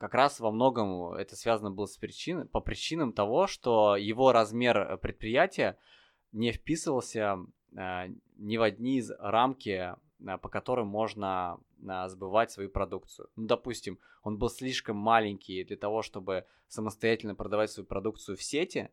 как 0.00 0.14
раз 0.14 0.40
во 0.40 0.50
многом 0.50 1.12
это 1.12 1.36
связано 1.36 1.70
было 1.70 1.86
с 1.86 1.98
причин, 1.98 2.48
по 2.48 2.60
причинам 2.60 3.12
того, 3.12 3.46
что 3.46 3.96
его 3.96 4.32
размер 4.32 4.96
предприятия 4.98 5.78
не 6.32 6.52
вписывался 6.52 7.38
ни 7.72 8.56
в 8.56 8.62
одни 8.62 8.98
из 8.98 9.10
рамки 9.18 9.96
Э, 10.24 10.38
по 10.38 10.48
которым 10.48 10.88
можно 10.88 11.58
а, 11.86 12.08
сбывать 12.08 12.50
свою 12.50 12.70
продукцию. 12.70 13.28
Ну, 13.36 13.46
допустим, 13.46 13.98
он 14.22 14.38
был 14.38 14.48
слишком 14.48 14.96
маленький 14.96 15.64
для 15.64 15.76
того, 15.76 16.02
чтобы 16.02 16.46
самостоятельно 16.68 17.34
продавать 17.34 17.70
свою 17.70 17.86
продукцию 17.86 18.36
в 18.36 18.42
сети 18.42 18.90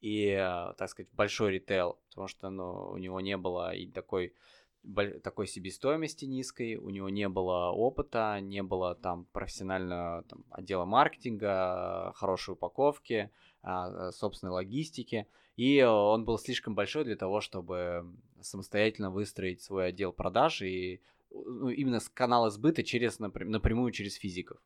и, 0.00 0.34
так 0.76 0.88
сказать, 0.88 1.10
большой 1.12 1.52
ритейл, 1.52 1.98
потому 2.08 2.28
что 2.28 2.50
ну, 2.50 2.90
у 2.90 2.96
него 2.96 3.20
не 3.20 3.36
было 3.36 3.74
и 3.74 3.86
такой 3.86 4.34
такой 5.24 5.48
себестоимости 5.48 6.26
низкой, 6.26 6.76
у 6.76 6.90
него 6.90 7.08
не 7.08 7.28
было 7.28 7.72
опыта, 7.72 8.38
не 8.40 8.62
было 8.62 8.94
там 8.94 9.24
профессионального 9.32 10.22
там, 10.22 10.44
отдела 10.48 10.84
маркетинга, 10.84 12.12
хорошей 12.14 12.52
упаковки, 12.52 13.32
а, 13.62 14.12
собственной 14.12 14.52
логистики, 14.52 15.26
и 15.56 15.82
он 15.82 16.24
был 16.24 16.38
слишком 16.38 16.74
большой 16.74 17.04
для 17.04 17.16
того, 17.16 17.40
чтобы 17.40 18.06
самостоятельно 18.40 19.10
выстроить 19.10 19.62
свой 19.62 19.88
отдел 19.88 20.12
продаж 20.12 20.62
и 20.62 21.00
ну, 21.30 21.68
именно 21.68 22.00
с 22.00 22.08
канала 22.08 22.50
сбыта 22.50 22.82
через, 22.82 23.18
напрямую 23.18 23.92
через 23.92 24.14
физиков. 24.14 24.58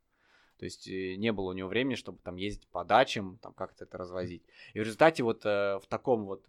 То 0.58 0.64
есть 0.64 0.88
э, 0.88 1.14
не 1.16 1.32
было 1.32 1.50
у 1.50 1.52
него 1.52 1.68
времени, 1.68 1.94
чтобы 1.94 2.18
там 2.22 2.36
ездить 2.36 2.68
по 2.68 2.84
дачам, 2.84 3.38
там 3.38 3.54
как-то 3.54 3.84
это 3.84 3.96
развозить. 3.96 4.42
И 4.74 4.80
в 4.80 4.82
результате 4.82 5.22
вот 5.22 5.46
э, 5.46 5.78
в 5.78 5.86
таком 5.88 6.26
вот 6.26 6.44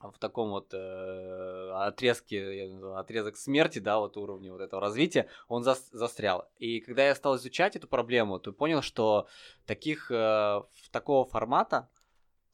в 0.00 0.18
таком 0.18 0.50
вот 0.50 0.74
э, 0.74 1.70
отрезке, 1.74 2.70
отрезок 2.94 3.36
смерти, 3.36 3.78
да, 3.78 3.98
вот 3.98 4.16
уровне 4.16 4.52
вот 4.52 4.60
этого 4.60 4.80
развития, 4.82 5.28
он 5.48 5.64
зас, 5.64 5.88
застрял. 5.92 6.48
И 6.58 6.80
когда 6.80 7.06
я 7.06 7.14
стал 7.14 7.36
изучать 7.36 7.76
эту 7.76 7.88
проблему, 7.88 8.38
то 8.38 8.52
понял, 8.52 8.82
что 8.82 9.28
таких, 9.66 10.10
э, 10.10 10.62
такого 10.90 11.24
формата, 11.24 11.88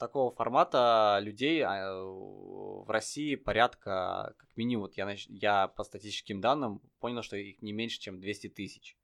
такого 0.01 0.31
формата 0.31 1.19
людей 1.21 1.61
а, 1.61 1.93
в 1.93 2.89
России 2.89 3.35
порядка, 3.35 4.33
как 4.37 4.49
минимум, 4.57 4.87
вот 4.87 4.97
я, 4.97 5.15
я 5.27 5.67
по 5.67 5.83
статистическим 5.83 6.41
данным 6.41 6.81
понял, 6.99 7.21
что 7.21 7.37
их 7.37 7.61
не 7.61 7.71
меньше, 7.71 7.99
чем 7.99 8.19
200 8.19 8.49
тысяч. 8.49 8.97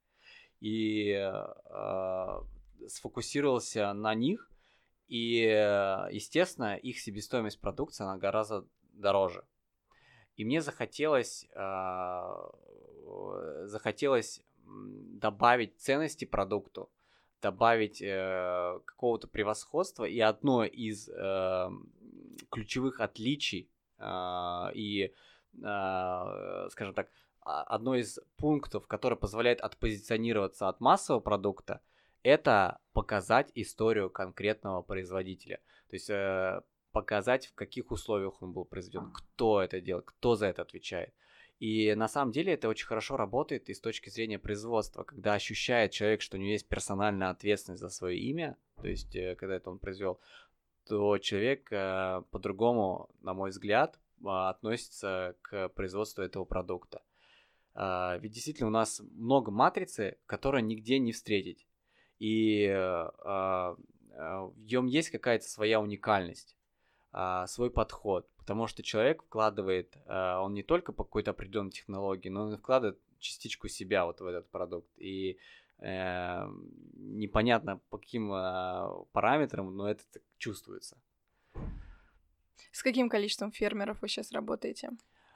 И 0.60 1.10
э, 1.12 2.40
сфокусировался 2.88 3.92
на 3.92 4.14
них, 4.14 4.50
и, 5.06 5.36
естественно, 6.10 6.76
их 6.76 6.98
себестоимость 6.98 7.60
продукции, 7.60 8.02
она 8.02 8.18
гораздо 8.18 8.66
дороже. 8.92 9.44
И 10.34 10.44
мне 10.44 10.60
захотелось, 10.60 11.46
э, 11.54 12.50
захотелось 13.66 14.42
добавить 14.64 15.78
ценности 15.78 16.24
продукту, 16.24 16.90
добавить 17.40 18.02
э, 18.02 18.80
какого-то 18.84 19.28
превосходства. 19.28 20.04
И 20.04 20.18
одно 20.20 20.64
из 20.64 21.08
э, 21.08 21.70
ключевых 22.50 23.00
отличий 23.00 23.70
э, 23.98 24.72
и, 24.74 25.12
э, 25.62 26.68
скажем 26.70 26.94
так, 26.94 27.08
одно 27.40 27.94
из 27.94 28.18
пунктов, 28.36 28.86
который 28.86 29.16
позволяет 29.16 29.60
отпозиционироваться 29.60 30.68
от 30.68 30.80
массового 30.80 31.20
продукта, 31.20 31.80
это 32.22 32.78
показать 32.92 33.50
историю 33.54 34.10
конкретного 34.10 34.82
производителя. 34.82 35.60
То 35.88 35.94
есть 35.94 36.10
э, 36.10 36.60
показать, 36.92 37.46
в 37.46 37.54
каких 37.54 37.90
условиях 37.90 38.42
он 38.42 38.52
был 38.52 38.64
произведен, 38.64 39.12
кто 39.12 39.62
это 39.62 39.80
делает, 39.80 40.06
кто 40.06 40.34
за 40.34 40.46
это 40.46 40.62
отвечает. 40.62 41.14
И 41.58 41.94
на 41.94 42.06
самом 42.08 42.30
деле 42.30 42.52
это 42.52 42.68
очень 42.68 42.86
хорошо 42.86 43.16
работает 43.16 43.68
и 43.68 43.74
с 43.74 43.80
точки 43.80 44.10
зрения 44.10 44.38
производства, 44.38 45.02
когда 45.02 45.34
ощущает 45.34 45.90
человек, 45.90 46.22
что 46.22 46.36
у 46.36 46.40
него 46.40 46.52
есть 46.52 46.68
персональная 46.68 47.30
ответственность 47.30 47.80
за 47.80 47.88
свое 47.88 48.18
имя, 48.18 48.56
то 48.76 48.86
есть 48.86 49.16
э, 49.16 49.34
когда 49.34 49.56
это 49.56 49.70
он 49.70 49.78
произвел, 49.78 50.20
то 50.86 51.18
человек 51.18 51.66
э, 51.72 52.22
по-другому, 52.30 53.10
на 53.22 53.34
мой 53.34 53.50
взгляд, 53.50 53.98
а, 54.24 54.50
относится 54.50 55.36
к 55.42 55.68
производству 55.70 56.22
этого 56.22 56.44
продукта. 56.44 57.02
Э, 57.74 58.18
ведь 58.20 58.32
действительно 58.32 58.68
у 58.68 58.72
нас 58.72 59.00
много 59.12 59.50
матрицы, 59.50 60.18
которые 60.26 60.62
нигде 60.62 60.98
не 60.98 61.12
встретить. 61.12 61.66
И 62.18 62.64
э, 62.64 62.74
э, 62.74 63.74
в 64.14 64.64
нем 64.64 64.86
есть 64.86 65.10
какая-то 65.10 65.48
своя 65.48 65.80
уникальность, 65.80 66.56
свой 67.46 67.70
подход. 67.70 68.28
Потому 68.48 68.66
что 68.66 68.82
человек 68.82 69.24
вкладывает, 69.24 69.94
э, 70.06 70.36
он 70.36 70.54
не 70.54 70.62
только 70.62 70.92
по 70.92 71.04
какой-то 71.04 71.32
определенной 71.32 71.70
технологии, 71.70 72.30
но 72.30 72.44
он 72.44 72.56
вкладывает 72.56 72.98
частичку 73.18 73.68
себя 73.68 74.06
вот 74.06 74.20
в 74.20 74.26
этот 74.26 74.50
продукт. 74.50 74.88
И 74.96 75.38
э, 75.80 76.46
непонятно 76.94 77.82
по 77.90 77.98
каким 77.98 78.32
э, 78.32 79.04
параметрам, 79.12 79.76
но 79.76 79.90
это 79.90 80.02
чувствуется. 80.38 80.96
С 82.72 82.82
каким 82.82 83.10
количеством 83.10 83.52
фермеров 83.52 84.00
вы 84.00 84.08
сейчас 84.08 84.32
работаете? 84.32 84.92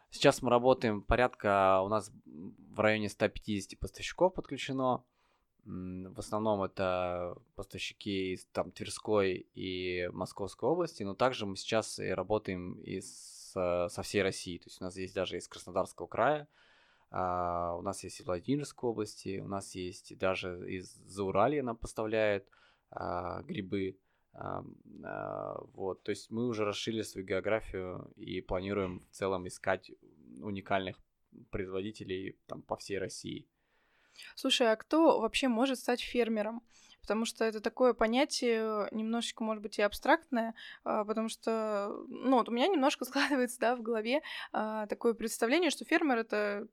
Сейчас 0.08 0.40
мы 0.40 0.48
работаем 0.48 1.02
порядка, 1.02 1.82
у 1.82 1.88
нас 1.88 2.10
в 2.24 2.80
районе 2.80 3.10
150 3.10 3.78
поставщиков 3.78 4.32
подключено. 4.32 5.04
В 5.64 6.18
основном 6.18 6.62
это 6.62 7.36
поставщики 7.54 8.32
из 8.32 8.44
там, 8.46 8.72
Тверской 8.72 9.46
и 9.54 10.08
Московской 10.12 10.68
области, 10.68 11.04
но 11.04 11.14
также 11.14 11.46
мы 11.46 11.56
сейчас 11.56 12.00
и 12.00 12.08
работаем 12.08 12.80
из, 12.80 13.52
со 13.52 14.02
всей 14.02 14.22
России. 14.22 14.58
То 14.58 14.66
есть 14.66 14.80
у 14.80 14.84
нас 14.84 14.96
есть 14.96 15.14
даже 15.14 15.36
из 15.36 15.46
Краснодарского 15.46 16.08
края, 16.08 16.48
а, 17.12 17.76
у 17.76 17.82
нас 17.82 18.02
есть 18.02 18.20
и 18.20 18.24
Владимирской 18.24 18.88
области, 18.88 19.40
у 19.40 19.46
нас 19.46 19.74
есть 19.74 20.16
даже 20.16 20.68
из 20.68 20.94
Зауралья 21.06 21.62
нам 21.62 21.76
поставляют 21.76 22.48
а, 22.90 23.42
грибы. 23.42 23.98
А, 24.32 24.64
вот, 25.74 26.02
то 26.02 26.10
есть 26.10 26.30
мы 26.30 26.46
уже 26.46 26.64
расширили 26.64 27.02
свою 27.02 27.26
географию 27.26 28.10
и 28.16 28.40
планируем 28.40 29.00
в 29.00 29.10
целом 29.10 29.46
искать 29.46 29.92
уникальных 30.40 30.96
производителей 31.50 32.38
там 32.46 32.62
по 32.62 32.76
всей 32.76 32.98
России. 32.98 33.46
Слушай, 34.34 34.72
а 34.72 34.76
кто 34.76 35.20
вообще 35.20 35.48
может 35.48 35.78
стать 35.78 36.00
фермером? 36.00 36.62
Потому 37.00 37.24
что 37.24 37.44
это 37.44 37.60
такое 37.60 37.94
понятие 37.94 38.88
немножечко, 38.92 39.42
может 39.42 39.62
быть, 39.62 39.78
и 39.78 39.82
абстрактное, 39.82 40.54
а, 40.84 41.04
потому 41.04 41.28
что, 41.28 42.04
ну, 42.08 42.36
вот 42.36 42.48
у 42.48 42.52
меня 42.52 42.68
немножко 42.68 43.04
складывается, 43.04 43.58
да, 43.58 43.76
в 43.76 43.82
голове 43.82 44.22
а, 44.52 44.86
такое 44.86 45.14
представление, 45.14 45.70
что 45.70 45.84
фермер 45.84 46.18
это 46.18 46.68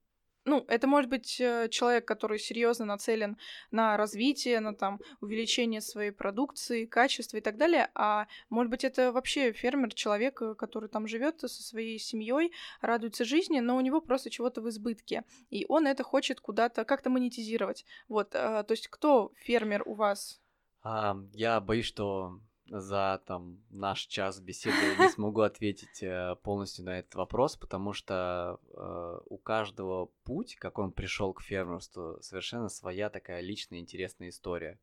ну, 0.49 0.65
это 0.67 0.87
может 0.87 1.09
быть 1.09 1.39
э, 1.39 1.69
человек, 1.69 2.05
который 2.05 2.39
серьезно 2.39 2.85
нацелен 2.85 3.37
на 3.71 3.97
развитие, 3.97 4.59
на 4.59 4.73
там 4.73 4.99
увеличение 5.21 5.79
своей 5.79 6.11
продукции, 6.11 6.85
качества 6.85 7.37
и 7.37 7.41
так 7.41 7.57
далее, 7.57 7.89
а 7.93 8.27
может 8.49 8.71
быть 8.71 8.83
это 8.83 9.11
вообще 9.11 9.51
фермер, 9.53 9.93
человек, 9.93 10.41
э, 10.41 10.55
который 10.55 10.89
там 10.89 11.07
живет 11.07 11.39
со 11.41 11.47
своей 11.47 11.99
семьей, 11.99 12.51
радуется 12.81 13.25
жизни, 13.25 13.59
но 13.59 13.77
у 13.77 13.81
него 13.81 14.01
просто 14.01 14.29
чего-то 14.29 14.61
в 14.61 14.69
избытке, 14.69 15.23
и 15.49 15.65
он 15.69 15.87
это 15.87 16.03
хочет 16.03 16.41
куда-то 16.41 16.83
как-то 16.83 17.09
монетизировать. 17.09 17.85
Вот, 18.07 18.29
э, 18.33 18.63
то 18.63 18.71
есть 18.71 18.87
кто 18.87 19.31
фермер 19.35 19.83
у 19.85 19.93
вас? 19.93 20.41
А, 20.81 21.15
я 21.33 21.59
боюсь, 21.59 21.85
что 21.85 22.39
за 22.69 23.21
там 23.25 23.59
наш 23.69 24.05
час 24.05 24.39
беседы 24.39 24.95
не 24.99 25.09
смогу 25.09 25.41
ответить 25.41 26.03
э, 26.03 26.35
полностью 26.43 26.85
на 26.85 26.99
этот 26.99 27.15
вопрос, 27.15 27.55
потому 27.55 27.93
что 27.93 28.59
э, 28.73 29.19
у 29.25 29.37
каждого 29.37 30.09
путь, 30.23 30.55
как 30.55 30.79
он 30.79 30.91
пришел 30.91 31.33
к 31.33 31.41
фермерству, 31.41 32.17
совершенно 32.21 32.69
своя 32.69 33.09
такая 33.09 33.41
личная 33.41 33.79
интересная 33.79 34.29
история. 34.29 34.79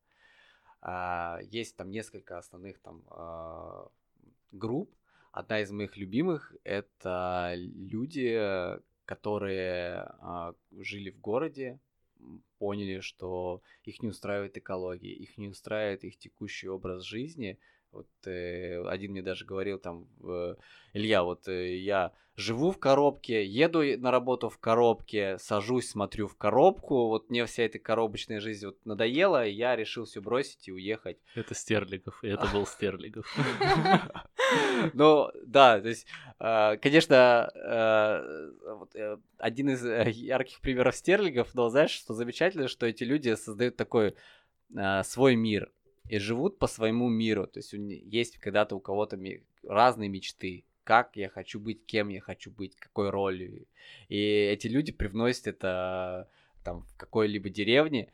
А, 0.81 1.39
есть 1.43 1.77
там 1.77 1.91
несколько 1.91 2.39
основных 2.39 2.79
там 2.81 3.03
э, 3.11 3.87
групп. 4.53 4.95
Одна 5.33 5.61
из 5.61 5.71
моих 5.71 5.97
любимых 5.97 6.55
это 6.65 7.53
люди, 7.57 8.79
которые 9.05 10.11
э, 10.21 10.53
жили 10.79 11.11
в 11.11 11.21
городе, 11.21 11.79
поняли, 12.59 13.01
что 13.01 13.63
их 13.85 14.03
не 14.03 14.09
устраивает 14.09 14.57
экология, 14.57 15.13
их 15.13 15.37
не 15.39 15.49
устраивает 15.49 16.05
их 16.05 16.17
текущий 16.17 16.69
образ 16.69 17.03
жизни, 17.05 17.59
вот 17.97 18.09
э, 18.27 18.83
один 18.87 19.13
мне 19.13 19.23
даже 19.23 19.45
говорил 19.45 19.79
там, 19.79 20.07
э, 20.23 20.55
Илья, 20.93 21.23
вот 21.23 21.49
э, 21.49 21.77
я 21.77 22.13
живу 22.37 22.71
в 22.71 22.79
коробке, 22.79 23.45
еду 23.45 23.83
на 23.99 24.11
работу 24.11 24.49
в 24.49 24.59
коробке, 24.59 25.39
сажусь, 25.39 25.89
смотрю 25.89 26.29
в 26.29 26.37
коробку, 26.37 27.09
вот 27.09 27.31
мне 27.31 27.47
вся 27.47 27.63
эта 27.65 27.79
коробочная 27.79 28.41
жизнь 28.41 28.67
вот 28.67 28.85
надоела, 28.85 29.47
и 29.47 29.53
я 29.53 29.75
решил 29.75 30.05
все 30.05 30.21
бросить 30.21 30.69
и 30.69 30.73
уехать. 30.73 31.19
Это 31.35 31.55
Стерлигов, 31.55 32.23
и 32.23 32.29
это 32.29 32.47
был 32.53 32.67
Стерлигов. 32.67 33.27
Ну, 34.93 35.29
да, 35.45 35.81
то 35.81 35.89
есть, 35.89 36.07
э, 36.39 36.77
конечно, 36.77 37.51
э, 37.53 38.51
э, 38.95 39.17
один 39.39 39.71
из 39.71 39.85
ярких 39.85 40.61
примеров 40.61 40.95
Стерлигов, 40.95 41.53
но 41.55 41.69
знаешь, 41.69 41.91
что 41.91 42.15
замечательно, 42.15 42.69
что 42.69 42.87
эти 42.87 43.03
люди 43.03 43.35
создают 43.35 43.77
такой 43.77 44.15
свой 45.03 45.35
мир 45.35 45.73
и 46.09 46.19
живут 46.19 46.59
по 46.59 46.67
своему 46.67 47.09
миру. 47.09 47.47
То 47.47 47.59
есть 47.59 47.73
есть 47.73 48.39
когда-то 48.39 48.77
у 48.77 48.81
кого-то 48.81 49.19
разные 49.63 50.09
мечты, 50.09 50.65
как 50.85 51.17
я 51.17 51.29
хочу 51.29 51.59
быть, 51.59 51.85
кем 51.85 52.09
я 52.09 52.21
хочу 52.21 52.51
быть, 52.51 52.77
какой 52.77 53.11
ролью. 53.11 53.67
И 54.09 54.19
эти 54.19 54.69
люди 54.69 54.93
привносят 54.93 55.49
это 55.49 56.29
там 56.63 56.83
в 56.83 56.97
какой-либо 56.97 57.49
деревне 57.49 58.13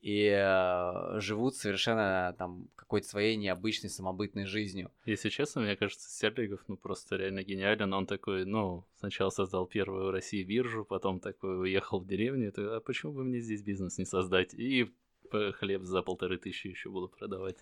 и 0.00 0.30
э, 0.34 1.20
живут 1.20 1.56
совершенно 1.56 2.34
там 2.38 2.68
какой-то 2.74 3.06
своей 3.06 3.36
необычной 3.36 3.90
самобытной 3.90 4.46
жизнью. 4.46 4.90
Если 5.04 5.28
честно, 5.28 5.62
мне 5.62 5.76
кажется, 5.76 6.10
Стерлигов 6.10 6.64
ну 6.68 6.76
просто 6.76 7.16
реально 7.16 7.42
гениален. 7.42 7.92
Он 7.92 8.06
такой, 8.06 8.44
ну, 8.44 8.84
сначала 8.98 9.30
создал 9.30 9.66
первую 9.66 10.06
в 10.06 10.10
России 10.10 10.42
биржу, 10.42 10.84
потом 10.84 11.20
такой 11.20 11.60
уехал 11.60 12.00
в 12.00 12.06
деревню, 12.06 12.48
и, 12.48 12.60
а 12.60 12.80
почему 12.80 13.12
бы 13.12 13.24
мне 13.24 13.40
здесь 13.40 13.62
бизнес 13.62 13.98
не 13.98 14.06
создать? 14.06 14.54
И 14.54 14.90
хлеб 15.30 15.82
за 15.82 16.02
полторы 16.02 16.38
тысячи 16.38 16.68
еще 16.68 16.90
буду 16.90 17.08
продавать. 17.08 17.56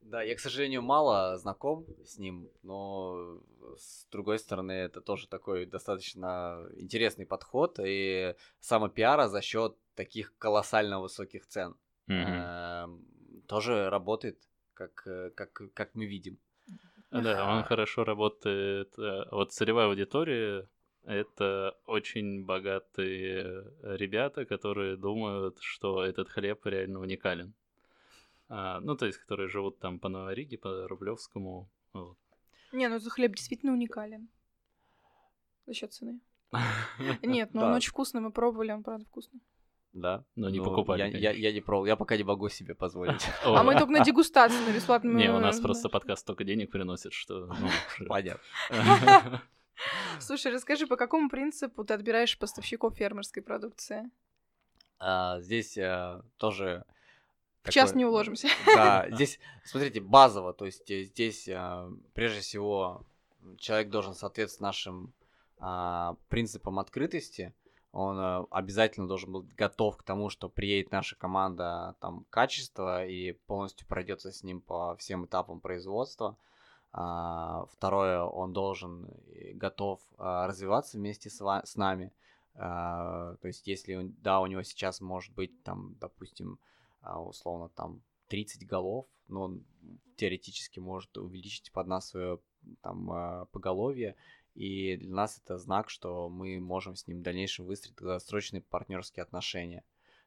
Да, 0.00 0.22
я, 0.22 0.34
к 0.34 0.40
сожалению, 0.40 0.82
мало 0.82 1.38
знаком 1.38 1.86
с 2.04 2.18
ним, 2.18 2.50
но 2.62 3.40
с 3.76 4.06
другой 4.10 4.38
стороны, 4.38 4.72
это 4.72 5.00
тоже 5.00 5.28
такой 5.28 5.64
достаточно 5.64 6.66
интересный 6.76 7.24
подход 7.24 7.78
и 7.78 8.34
самопиара 8.60 9.28
за 9.28 9.40
счет 9.40 9.76
таких 9.94 10.36
колоссально 10.38 11.00
высоких 11.00 11.46
цен. 11.46 11.76
Mm-hmm. 12.08 13.46
тоже 13.46 13.88
работает, 13.88 14.36
как, 14.74 15.06
как, 15.34 15.62
как 15.72 15.94
мы 15.94 16.04
видим. 16.04 16.36
Да, 17.12 17.56
он 17.56 17.62
хорошо 17.64 18.04
работает. 18.04 18.98
Э, 18.98 19.24
вот 19.30 19.52
целевая 19.52 19.86
аудитория 19.86 20.66
это 21.04 21.76
очень 21.86 22.44
богатые 22.44 23.72
ребята, 23.82 24.44
которые 24.44 24.96
думают, 24.96 25.58
что 25.60 26.04
этот 26.04 26.28
хлеб 26.28 26.64
реально 26.66 27.00
уникален. 27.00 27.54
А, 28.48 28.80
ну, 28.80 28.96
то 28.96 29.06
есть, 29.06 29.18
которые 29.18 29.48
живут 29.48 29.78
там 29.78 29.98
по 29.98 30.08
Новориге, 30.08 30.58
по 30.58 30.86
Рублевскому. 30.86 31.68
Вот. 31.92 32.18
Не, 32.72 32.88
ну 32.88 32.96
этот 32.96 33.12
хлеб 33.12 33.34
действительно 33.34 33.72
уникален. 33.72 34.28
За 35.66 35.74
счет 35.74 35.92
цены. 35.92 36.20
Нет, 37.22 37.54
но 37.54 37.66
он 37.66 37.72
очень 37.72 37.90
вкусный, 37.90 38.20
мы 38.20 38.30
пробовали, 38.30 38.72
он 38.72 38.82
правда 38.82 39.04
вкусный. 39.06 39.40
Да. 39.92 40.24
Но 40.36 40.48
не 40.48 40.58
ну, 40.58 40.64
покупали. 40.64 41.00
Я, 41.02 41.06
я, 41.06 41.30
я 41.32 41.52
не 41.52 41.60
пробовал, 41.60 41.86
я 41.86 41.96
пока 41.96 42.16
не 42.16 42.24
могу 42.24 42.48
себе 42.48 42.74
позволить. 42.74 43.26
А 43.44 43.62
мы 43.62 43.74
только 43.74 43.92
на 43.92 44.04
дегустацию, 44.04 44.66
на 44.66 44.74
бесплатную. 44.74 45.16
Не, 45.16 45.30
у 45.30 45.38
нас 45.38 45.60
просто 45.60 45.88
подкаст 45.88 46.22
столько 46.22 46.44
денег 46.44 46.70
приносит, 46.70 47.12
что... 47.12 47.46
Ну, 47.46 47.68
Понятно. 48.06 48.42
Слушай, 50.20 50.52
расскажи, 50.52 50.86
по 50.86 50.96
какому 50.96 51.28
принципу 51.28 51.84
ты 51.84 51.94
отбираешь 51.94 52.38
поставщиков 52.38 52.96
фермерской 52.96 53.42
продукции? 53.42 54.10
А, 54.98 55.40
здесь 55.40 55.76
а, 55.78 56.22
тоже... 56.36 56.84
В 57.62 57.66
такой... 57.66 57.74
час 57.74 57.94
не 57.94 58.04
уложимся. 58.04 58.48
Да, 58.66 59.08
здесь, 59.10 59.38
смотрите, 59.64 60.00
базово, 60.00 60.52
то 60.52 60.64
есть 60.64 60.90
э, 60.90 61.04
здесь 61.04 61.48
а, 61.48 61.90
прежде 62.14 62.40
всего 62.40 63.04
человек 63.58 63.90
должен 63.90 64.14
соответствовать 64.14 64.62
нашим 64.62 65.12
а, 65.58 66.16
принципам 66.28 66.78
открытости, 66.78 67.52
он 67.92 68.46
обязательно 68.50 69.06
должен 69.06 69.32
быть 69.32 69.54
готов 69.54 69.98
к 69.98 70.02
тому, 70.02 70.30
что 70.30 70.48
приедет 70.48 70.92
наша 70.92 71.14
команда 71.14 71.94
там 72.00 72.24
качество 72.30 73.04
и 73.04 73.32
полностью 73.32 73.86
пройдется 73.86 74.32
с 74.32 74.42
ним 74.42 74.62
по 74.62 74.96
всем 74.96 75.26
этапам 75.26 75.60
производства. 75.60 76.38
А, 76.92 77.64
второе, 77.70 78.22
он 78.22 78.52
должен 78.52 79.08
готов 79.54 80.00
а, 80.18 80.46
развиваться 80.46 80.98
вместе 80.98 81.30
с, 81.30 81.40
с 81.40 81.76
нами. 81.76 82.12
А, 82.54 83.34
то 83.36 83.48
есть, 83.48 83.66
если, 83.66 83.94
он, 83.94 84.14
да, 84.20 84.40
у 84.40 84.46
него 84.46 84.62
сейчас 84.62 85.00
может 85.00 85.34
быть, 85.34 85.62
там, 85.62 85.96
допустим, 86.00 86.58
условно, 87.02 87.68
там, 87.70 88.02
30 88.28 88.66
голов, 88.66 89.06
но 89.28 89.42
он 89.42 89.64
теоретически 90.16 90.78
может 90.78 91.16
увеличить 91.18 91.72
под 91.72 91.86
нас 91.86 92.08
свое 92.08 92.38
там 92.80 93.48
поголовье, 93.50 94.14
и 94.54 94.96
для 94.96 95.10
нас 95.10 95.40
это 95.42 95.58
знак, 95.58 95.90
что 95.90 96.28
мы 96.28 96.60
можем 96.60 96.94
с 96.94 97.06
ним 97.06 97.18
в 97.18 97.22
дальнейшем 97.22 97.66
выстроить 97.66 97.96
долгосрочные 97.96 98.60
партнерские 98.60 99.22
отношения. 99.22 99.82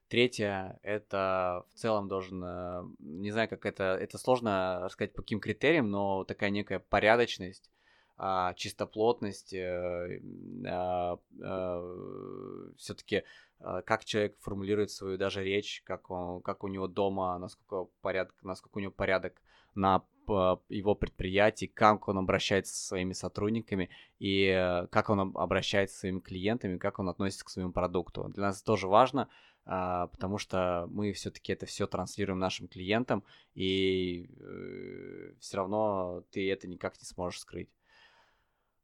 Третье, 0.07 0.79
это 0.83 1.65
в 1.73 1.73
целом 1.73 2.07
должен, 2.07 2.43
э, 2.43 2.83
не 2.99 3.31
знаю, 3.31 3.49
как 3.49 3.65
это, 3.65 3.97
это 3.99 4.19
сложно 4.19 4.81
рассказать 4.83 5.13
по 5.13 5.23
каким 5.23 5.39
критериям, 5.39 5.89
но 5.89 6.23
такая 6.25 6.51
некая 6.51 6.77
порядочность, 6.77 7.71
а, 8.17 8.53
чистоплотность, 8.53 9.53
э, 9.53 10.21
а, 10.67 11.17
а, 11.41 12.73
все-таки 12.77 13.23
как 13.57 14.03
человек 14.03 14.37
формулирует 14.41 14.91
свою 14.91 15.17
даже 15.17 15.43
речь, 15.43 15.81
как, 15.85 16.11
он, 16.11 16.41
как 16.41 16.63
у 16.63 16.67
него 16.67 16.87
дома, 16.87 17.37
насколько 17.39 17.89
порядок, 18.01 18.35
насколько 18.43 18.77
у 18.77 18.81
него 18.81 18.91
порядок 18.91 19.41
на 19.75 20.03
его 20.27 20.95
предприятии, 20.95 21.67
как 21.67 22.07
он 22.07 22.17
обращается 22.17 22.75
со 22.75 22.87
своими 22.87 23.13
сотрудниками 23.13 23.89
и 24.19 24.47
э, 24.47 24.87
как 24.87 25.09
он 25.09 25.31
обращается 25.35 25.95
со 25.95 25.99
своими 26.01 26.19
клиентами, 26.19 26.77
как 26.77 26.99
он 26.99 27.09
относится 27.09 27.45
к 27.45 27.49
своему 27.49 27.71
продукту. 27.71 28.29
Для 28.29 28.43
нас 28.43 28.57
это 28.57 28.65
тоже 28.65 28.87
важно, 28.87 29.29
потому 29.65 30.37
что 30.37 30.87
мы 30.91 31.11
все-таки 31.13 31.53
это 31.53 31.65
все 31.65 31.87
транслируем 31.87 32.39
нашим 32.39 32.67
клиентам, 32.67 33.23
и 33.55 34.29
э, 34.39 35.33
все 35.39 35.57
равно 35.57 36.23
ты 36.31 36.51
это 36.51 36.67
никак 36.67 36.99
не 36.99 37.05
сможешь 37.05 37.39
скрыть. 37.39 37.69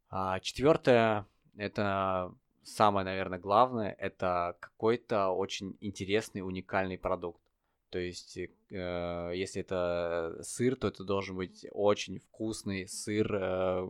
А, 0.10 0.40
четвертое, 0.40 1.26
это 1.56 2.34
самое, 2.64 3.06
наверное, 3.06 3.40
главное, 3.40 3.96
это 3.98 4.58
какой-то 4.60 5.30
очень 5.30 5.78
интересный, 5.82 6.42
уникальный 6.42 6.98
продукт. 6.98 7.42
То 7.92 8.00
есть, 8.00 8.38
э, 8.38 9.32
если 9.36 9.62
это 9.62 10.40
сыр, 10.42 10.76
то 10.78 10.88
это 10.88 11.04
должен 11.04 11.36
быть 11.36 11.68
очень 11.72 12.20
вкусный 12.20 12.88
сыр 12.88 13.36
э, 13.36 13.90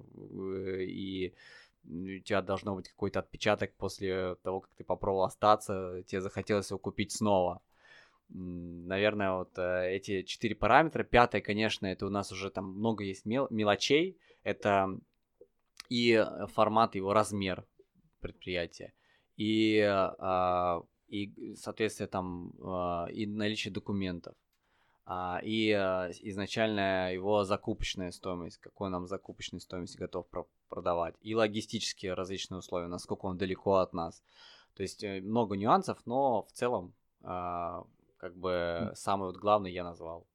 и 0.83 1.33
у 1.83 2.19
тебя 2.19 2.41
должно 2.41 2.75
быть 2.75 2.89
какой-то 2.89 3.19
отпечаток 3.19 3.73
после 3.75 4.35
того, 4.35 4.61
как 4.61 4.73
ты 4.75 4.83
попробовал 4.83 5.23
остаться, 5.23 6.03
тебе 6.07 6.21
захотелось 6.21 6.69
его 6.69 6.79
купить 6.79 7.11
снова. 7.11 7.61
Наверное, 8.29 9.33
вот 9.33 9.57
э, 9.57 9.95
эти 9.95 10.21
четыре 10.21 10.55
параметра. 10.55 11.03
Пятое, 11.03 11.41
конечно, 11.41 11.85
это 11.85 12.05
у 12.05 12.09
нас 12.09 12.31
уже 12.31 12.49
там 12.49 12.73
много 12.73 13.03
есть 13.03 13.25
мел- 13.25 13.47
мелочей. 13.49 14.17
Это 14.43 14.97
и 15.89 16.23
формат, 16.53 16.95
его 16.95 17.13
размер 17.13 17.65
предприятия, 18.21 18.93
и, 19.35 19.79
а, 19.81 20.81
и 21.09 21.55
соответственно, 21.55 22.07
там 22.07 22.51
и 23.09 23.25
наличие 23.25 23.73
документов 23.73 24.35
а, 25.05 25.39
и 25.43 25.71
а, 25.71 26.09
изначальная 26.21 27.13
его 27.13 27.43
закупочная 27.43 28.11
стоимость, 28.11 28.57
какой 28.57 28.89
нам 28.89 29.07
закупочной 29.07 29.59
стоимости 29.59 29.97
готов 29.97 30.27
про- 30.27 30.47
продавать, 30.69 31.15
и 31.21 31.35
логистические 31.35 32.13
различные 32.13 32.59
условия, 32.59 32.87
насколько 32.87 33.25
он 33.25 33.37
далеко 33.37 33.75
от 33.75 33.93
нас. 33.93 34.23
То 34.75 34.83
есть 34.83 35.03
э, 35.03 35.21
много 35.21 35.57
нюансов, 35.57 35.99
но 36.05 36.43
в 36.43 36.51
целом 36.51 36.93
а, 37.23 37.83
как 38.17 38.35
бы 38.35 38.91
самый 38.95 39.27
вот 39.27 39.37
главный 39.37 39.71
я 39.71 39.83
назвал. 39.83 40.27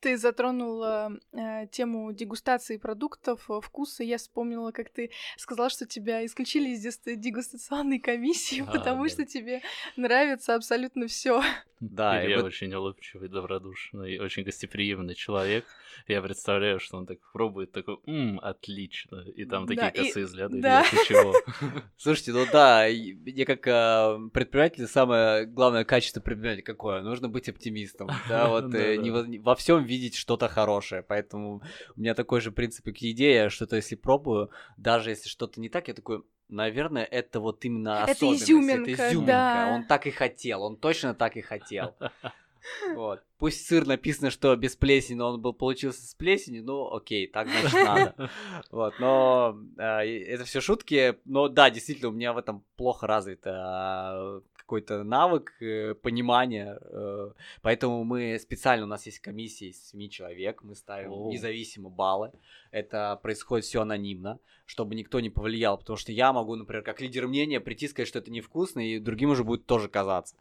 Ты 0.00 0.16
затронула 0.16 1.12
э, 1.32 1.66
тему 1.70 2.12
дегустации 2.12 2.76
продуктов, 2.76 3.50
э, 3.50 3.60
вкуса. 3.60 4.02
Я 4.04 4.18
вспомнила, 4.18 4.72
как 4.72 4.90
ты 4.90 5.10
сказала, 5.36 5.70
что 5.70 5.86
тебя 5.86 6.24
исключили 6.24 6.70
из 6.70 6.82
дегустационной 7.04 7.98
комиссии, 7.98 8.62
а, 8.66 8.70
потому 8.70 9.04
да. 9.04 9.08
что 9.08 9.26
тебе 9.26 9.62
нравится 9.96 10.54
абсолютно 10.54 11.06
все. 11.06 11.42
Да, 11.82 12.24
Илья 12.24 12.36
вот... 12.36 12.46
очень 12.46 12.72
улыбчивый, 12.72 13.28
добродушный, 13.28 14.20
очень 14.20 14.44
гостеприимный 14.44 15.16
человек. 15.16 15.64
Я 16.06 16.22
представляю, 16.22 16.78
что 16.78 16.96
он 16.96 17.06
так 17.06 17.18
пробует, 17.32 17.72
такой, 17.72 17.98
ммм, 18.06 18.38
отлично. 18.40 19.24
И 19.34 19.44
там 19.44 19.66
такие 19.66 19.90
да, 19.90 19.90
косые 19.90 20.22
и... 20.22 20.26
взгляды, 20.26 20.60
да. 20.60 20.82
Илья, 20.82 21.04
чего? 21.04 21.34
Слушайте, 21.96 22.32
ну 22.32 22.46
да, 22.52 22.86
я 22.86 23.44
как 23.44 23.66
э, 23.66 24.28
предприниматель, 24.32 24.86
самое 24.86 25.44
главное 25.44 25.84
качество 25.84 26.20
предпринимателя 26.20 26.62
какое? 26.62 27.02
Нужно 27.02 27.28
быть 27.28 27.48
оптимистом. 27.48 28.08
Да, 28.28 28.48
вот 28.48 28.72
э, 28.74 28.96
не 28.96 29.10
во 29.10 29.56
всем 29.62 29.84
видеть 29.84 30.16
что-то 30.16 30.48
хорошее. 30.48 31.02
Поэтому 31.02 31.62
у 31.96 32.00
меня 32.00 32.14
такой 32.14 32.40
же 32.40 32.50
принцип 32.50 32.84
к 32.84 32.96
еде, 32.96 33.34
я 33.34 33.50
что-то 33.50 33.76
если 33.76 33.94
пробую, 33.94 34.50
даже 34.76 35.10
если 35.10 35.28
что-то 35.28 35.60
не 35.60 35.68
так, 35.68 35.88
я 35.88 35.94
такой, 35.94 36.22
наверное, 36.48 37.04
это 37.04 37.38
вот 37.38 37.64
именно 37.64 38.02
это 38.02 38.12
особенность. 38.12 38.42
Изюминка, 38.44 38.90
это 38.90 39.08
изюминка. 39.08 39.32
Да. 39.32 39.72
Он 39.72 39.86
так 39.86 40.06
и 40.06 40.10
хотел, 40.10 40.62
он 40.62 40.76
точно 40.76 41.14
так 41.14 41.36
и 41.36 41.40
хотел. 41.40 41.94
Вот. 42.94 43.24
Пусть 43.38 43.66
сыр 43.66 43.84
написано, 43.84 44.30
что 44.30 44.54
без 44.54 44.76
плесени, 44.76 45.16
но 45.16 45.32
он 45.32 45.42
был 45.42 45.52
получился 45.52 46.06
с 46.06 46.14
плесенью, 46.14 46.64
ну 46.64 46.94
окей, 46.94 47.26
так 47.26 47.48
значит 47.48 47.72
надо. 47.72 48.30
Вот, 48.70 48.94
но 49.00 49.58
э, 49.78 49.82
это 49.82 50.44
все 50.44 50.60
шутки, 50.60 51.18
но 51.24 51.48
да, 51.48 51.68
действительно, 51.70 52.10
у 52.10 52.12
меня 52.12 52.32
в 52.32 52.38
этом 52.38 52.64
плохо 52.76 53.08
развит 53.08 53.40
э, 53.44 54.40
какой-то 54.72 55.04
навык, 55.04 55.52
э, 55.60 55.94
понимание, 55.94 56.78
э, 56.80 57.32
поэтому 57.60 58.04
мы 58.04 58.38
специально, 58.38 58.86
у 58.86 58.88
нас 58.88 59.04
есть 59.04 59.18
комиссия 59.18 59.68
из 59.68 59.90
7 59.90 60.08
человек, 60.08 60.62
мы 60.62 60.74
ставим 60.74 61.12
О. 61.12 61.30
независимо 61.30 61.90
баллы, 61.90 62.32
это 62.70 63.20
происходит 63.22 63.66
все 63.66 63.82
анонимно, 63.82 64.38
чтобы 64.64 64.94
никто 64.94 65.20
не 65.20 65.28
повлиял, 65.28 65.76
потому 65.76 65.98
что 65.98 66.10
я 66.10 66.32
могу, 66.32 66.56
например, 66.56 66.82
как 66.82 67.02
лидер 67.02 67.28
мнения 67.28 67.60
прийти 67.60 67.86
сказать, 67.86 68.08
что 68.08 68.18
это 68.18 68.30
невкусно, 68.30 68.80
и 68.80 68.98
другим 68.98 69.30
уже 69.30 69.44
будет 69.44 69.66
тоже 69.66 69.88
казаться. 69.88 70.36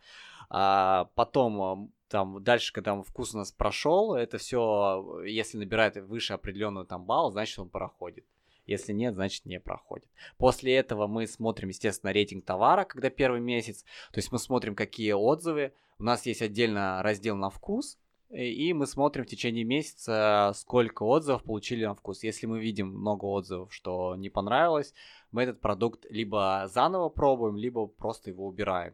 А 0.49 1.09
потом 1.15 1.91
там 2.07 2.41
дальше, 2.41 2.71
когда 2.71 3.01
вкус 3.01 3.35
у 3.35 3.37
нас 3.37 3.51
прошел, 3.51 4.15
это 4.15 4.37
все, 4.37 5.21
если 5.25 5.57
набирает 5.57 5.97
выше 5.97 6.33
определенного 6.33 6.85
там 6.85 7.03
балл, 7.03 7.31
значит 7.31 7.59
он 7.59 7.69
проходит. 7.69 8.25
Если 8.65 8.93
нет, 8.93 9.15
значит 9.15 9.45
не 9.45 9.59
проходит. 9.59 10.07
После 10.37 10.75
этого 10.75 11.07
мы 11.07 11.27
смотрим, 11.27 11.69
естественно, 11.69 12.11
рейтинг 12.11 12.45
товара, 12.45 12.85
когда 12.85 13.09
первый 13.09 13.41
месяц. 13.41 13.83
То 14.11 14.19
есть 14.19 14.31
мы 14.31 14.39
смотрим, 14.39 14.75
какие 14.75 15.11
отзывы. 15.13 15.73
У 15.99 16.03
нас 16.03 16.25
есть 16.25 16.41
отдельно 16.41 17.01
раздел 17.03 17.35
на 17.35 17.49
вкус. 17.49 17.97
И 18.31 18.71
мы 18.71 18.87
смотрим 18.87 19.25
в 19.25 19.27
течение 19.27 19.65
месяца, 19.65 20.53
сколько 20.55 21.03
отзывов 21.03 21.43
получили 21.43 21.83
на 21.83 21.95
вкус. 21.95 22.23
Если 22.23 22.45
мы 22.45 22.61
видим 22.61 22.87
много 22.87 23.25
отзывов, 23.25 23.73
что 23.73 24.15
не 24.15 24.29
понравилось, 24.29 24.93
мы 25.31 25.43
этот 25.43 25.59
продукт 25.59 26.05
либо 26.09 26.69
заново 26.71 27.09
пробуем, 27.09 27.57
либо 27.57 27.87
просто 27.87 28.29
его 28.29 28.47
убираем. 28.47 28.93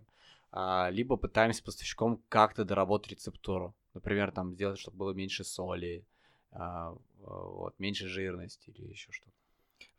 А, 0.51 0.89
либо 0.89 1.17
пытаемся 1.17 1.63
поставщиком 1.63 2.23
как-то 2.29 2.65
доработать 2.65 3.11
рецептуру. 3.11 3.75
Например, 3.93 4.31
там 4.31 4.53
сделать, 4.53 4.79
чтобы 4.79 4.97
было 4.97 5.11
меньше 5.11 5.43
соли, 5.43 6.03
а, 6.51 6.97
вот, 7.19 7.77
меньше 7.77 8.07
жирности 8.07 8.71
или 8.71 8.87
еще 8.87 9.11
что-то. 9.11 9.37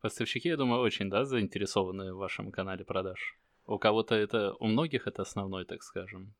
Поставщики, 0.01 0.49
я 0.49 0.57
думаю, 0.57 0.81
очень, 0.81 1.11
да, 1.11 1.25
заинтересованы 1.25 2.15
в 2.15 2.19
вашем 2.19 2.53
канале 2.53 2.85
продаж. 2.85 3.39
У 3.67 3.79
кого-то 3.79 4.15
это, 4.15 4.55
у 4.61 4.67
многих 4.67 5.07
это 5.07 5.23
основной, 5.23 5.65
так 5.65 5.83
скажем. 5.83 6.35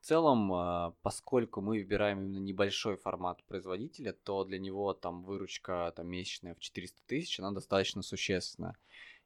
В 0.00 0.06
целом, 0.06 0.52
а, 0.52 0.94
поскольку 1.02 1.60
мы 1.60 1.78
выбираем 1.78 2.20
именно 2.20 2.38
небольшой 2.38 2.96
формат 2.96 3.44
производителя, 3.44 4.12
то 4.12 4.44
для 4.44 4.58
него 4.58 4.94
там 4.94 5.22
выручка 5.22 5.92
там, 5.94 6.08
месячная 6.08 6.54
в 6.54 6.60
400 6.60 7.02
тысяч, 7.06 7.38
она 7.38 7.50
достаточно 7.50 8.02
существенная. 8.02 8.76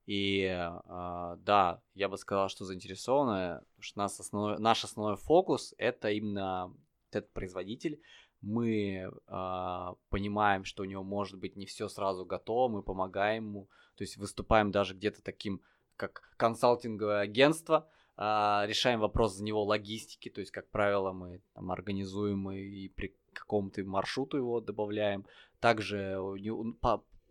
И 0.07 0.42
э, 0.42 1.37
да, 1.38 1.81
я 1.94 2.09
бы 2.09 2.18
сказал, 2.18 2.48
что 2.48 2.64
заинтересованы, 2.64 3.61
потому 3.61 3.83
что 3.83 3.98
нас 3.98 4.18
основной, 4.18 4.59
наш 4.59 4.83
основной 4.83 5.16
фокус 5.16 5.75
это 5.79 6.11
именно 6.11 6.75
этот 7.12 7.33
производитель. 7.33 8.01
Мы 8.42 9.11
э, 9.26 9.87
понимаем, 10.11 10.64
что 10.64 10.83
у 10.83 10.87
него 10.87 11.02
может 11.02 11.38
быть 11.38 11.57
не 11.57 11.66
все 11.66 11.88
сразу 11.88 12.24
готово, 12.24 12.68
мы 12.68 12.83
помогаем 12.83 13.46
ему, 13.46 13.68
то 13.96 14.02
есть 14.02 14.16
выступаем 14.16 14.70
даже 14.70 14.94
где-то 14.94 15.22
таким, 15.22 15.62
как 15.96 16.22
консалтинговое 16.37 17.20
агентство, 17.20 17.88
э, 18.16 18.22
решаем 18.66 19.00
вопрос 19.00 19.37
за 19.37 19.44
него 19.44 19.62
логистики, 19.64 20.28
то 20.28 20.40
есть, 20.40 20.50
как 20.50 20.68
правило, 20.70 21.12
мы 21.12 21.40
там 21.55 21.70
организуем 21.70 22.50
и 22.50 22.88
при 22.88 23.16
каком-то 23.33 23.83
маршруту 23.85 24.37
его 24.37 24.61
добавляем. 24.61 25.24
Также 25.61 26.18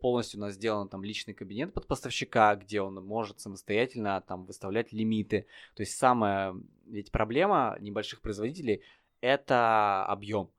полностью 0.01 0.39
у 0.39 0.41
нас 0.41 0.55
сделан 0.55 0.89
там 0.89 1.03
личный 1.03 1.33
кабинет 1.33 1.73
под 1.73 1.87
поставщика, 1.87 2.55
где 2.55 2.81
он 2.81 2.95
может 2.95 3.39
самостоятельно 3.39 4.21
там 4.27 4.45
выставлять 4.45 4.91
лимиты. 4.91 5.45
То 5.75 5.83
есть 5.83 5.97
самая 5.97 6.55
ведь 6.87 7.11
проблема 7.11 7.77
небольших 7.79 8.21
производителей 8.21 8.81
это 9.21 10.03
объем. 10.05 10.49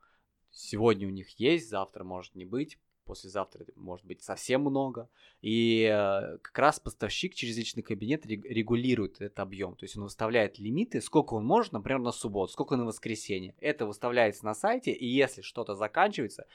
Сегодня 0.52 1.08
у 1.08 1.10
них 1.10 1.40
есть, 1.40 1.68
завтра 1.68 2.04
может 2.04 2.34
не 2.34 2.44
быть 2.44 2.78
послезавтра 3.04 3.66
может 3.76 4.06
быть 4.06 4.22
совсем 4.22 4.62
много. 4.62 5.08
И 5.40 5.82
э, 5.82 6.38
как 6.38 6.58
раз 6.58 6.80
поставщик 6.80 7.34
через 7.34 7.56
личный 7.56 7.82
кабинет 7.82 8.24
регулирует 8.26 9.20
этот 9.20 9.38
объем. 9.40 9.76
То 9.76 9.84
есть 9.84 9.96
он 9.96 10.04
выставляет 10.04 10.58
лимиты, 10.58 11.00
сколько 11.00 11.34
он 11.34 11.44
может, 11.44 11.72
например, 11.72 12.00
на 12.00 12.12
субботу, 12.12 12.52
сколько 12.52 12.76
на 12.76 12.84
воскресенье. 12.84 13.54
Это 13.60 13.86
выставляется 13.86 14.44
на 14.44 14.54
сайте, 14.54 14.92
и 14.92 15.06
если 15.06 15.42
что-то 15.42 15.74
заканчивается, 15.74 16.46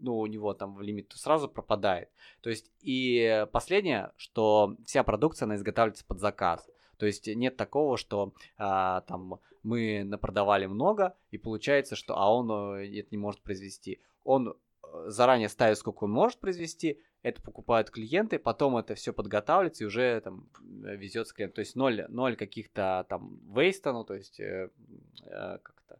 ну, 0.00 0.18
у 0.18 0.26
него 0.26 0.54
там 0.54 0.80
лимит 0.80 1.08
то 1.08 1.18
сразу 1.18 1.48
пропадает. 1.48 2.08
То 2.40 2.50
есть 2.50 2.70
и 2.80 3.46
последнее, 3.52 4.12
что 4.16 4.76
вся 4.86 5.02
продукция, 5.02 5.46
она 5.46 5.56
изготавливается 5.56 6.04
под 6.04 6.20
заказ. 6.20 6.68
То 7.00 7.06
есть 7.06 7.26
нет 7.26 7.56
такого, 7.56 7.96
что 7.96 8.34
а, 8.58 9.00
там 9.00 9.40
мы 9.62 10.04
напродавали 10.04 10.66
много, 10.66 11.16
и 11.30 11.38
получается, 11.38 11.96
что 11.96 12.14
а 12.14 12.30
он 12.30 12.50
э, 12.76 12.98
это 12.98 13.08
не 13.10 13.16
может 13.16 13.40
произвести. 13.40 14.02
Он 14.22 14.54
заранее 15.06 15.48
ставит, 15.48 15.78
сколько 15.78 16.04
он 16.04 16.10
может 16.10 16.40
произвести, 16.40 17.00
это 17.22 17.40
покупают 17.40 17.88
клиенты, 17.88 18.38
потом 18.38 18.76
это 18.76 18.94
все 18.94 19.14
подготавливается 19.14 19.84
и 19.84 19.86
уже 19.86 20.20
там 20.20 20.50
везется 20.60 21.34
клиент. 21.34 21.54
То 21.54 21.60
есть 21.60 21.74
ноль, 21.74 22.04
ноль 22.10 22.36
каких-то 22.36 23.06
там 23.08 23.40
вейста, 23.50 23.94
ну 23.94 24.04
то 24.04 24.12
есть 24.12 24.38
э, 24.38 24.68
э, 25.22 25.58
как-то 25.62 25.98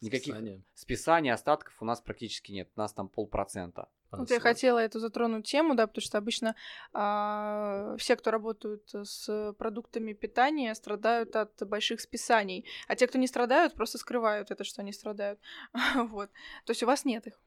никаких 0.00 0.34
списания. 0.34 0.62
списаний, 0.74 1.30
остатков 1.30 1.74
у 1.80 1.84
нас 1.84 2.00
практически 2.00 2.52
нет. 2.52 2.68
У 2.76 2.80
нас 2.80 2.92
там 2.92 3.08
полпроцента. 3.08 3.88
Вот 4.12 4.30
я 4.30 4.40
хотела 4.40 4.78
эту 4.78 5.00
затронуть 5.00 5.46
тему, 5.46 5.74
да, 5.74 5.86
потому 5.86 6.02
что 6.02 6.18
обычно 6.18 6.54
а, 6.92 7.96
все, 7.98 8.16
кто 8.16 8.30
работают 8.30 8.88
с 8.92 9.54
продуктами 9.58 10.12
питания, 10.12 10.74
страдают 10.74 11.34
от 11.36 11.66
больших 11.68 12.00
списаний, 12.00 12.64
а 12.88 12.96
те, 12.96 13.06
кто 13.06 13.18
не 13.18 13.26
страдают, 13.26 13.74
просто 13.74 13.98
скрывают 13.98 14.50
это, 14.50 14.64
что 14.64 14.82
они 14.82 14.92
страдают. 14.92 15.40
вот. 15.94 16.30
То 16.64 16.70
есть 16.70 16.82
у 16.82 16.86
вас 16.86 17.04
нет 17.04 17.26
их. 17.26 17.40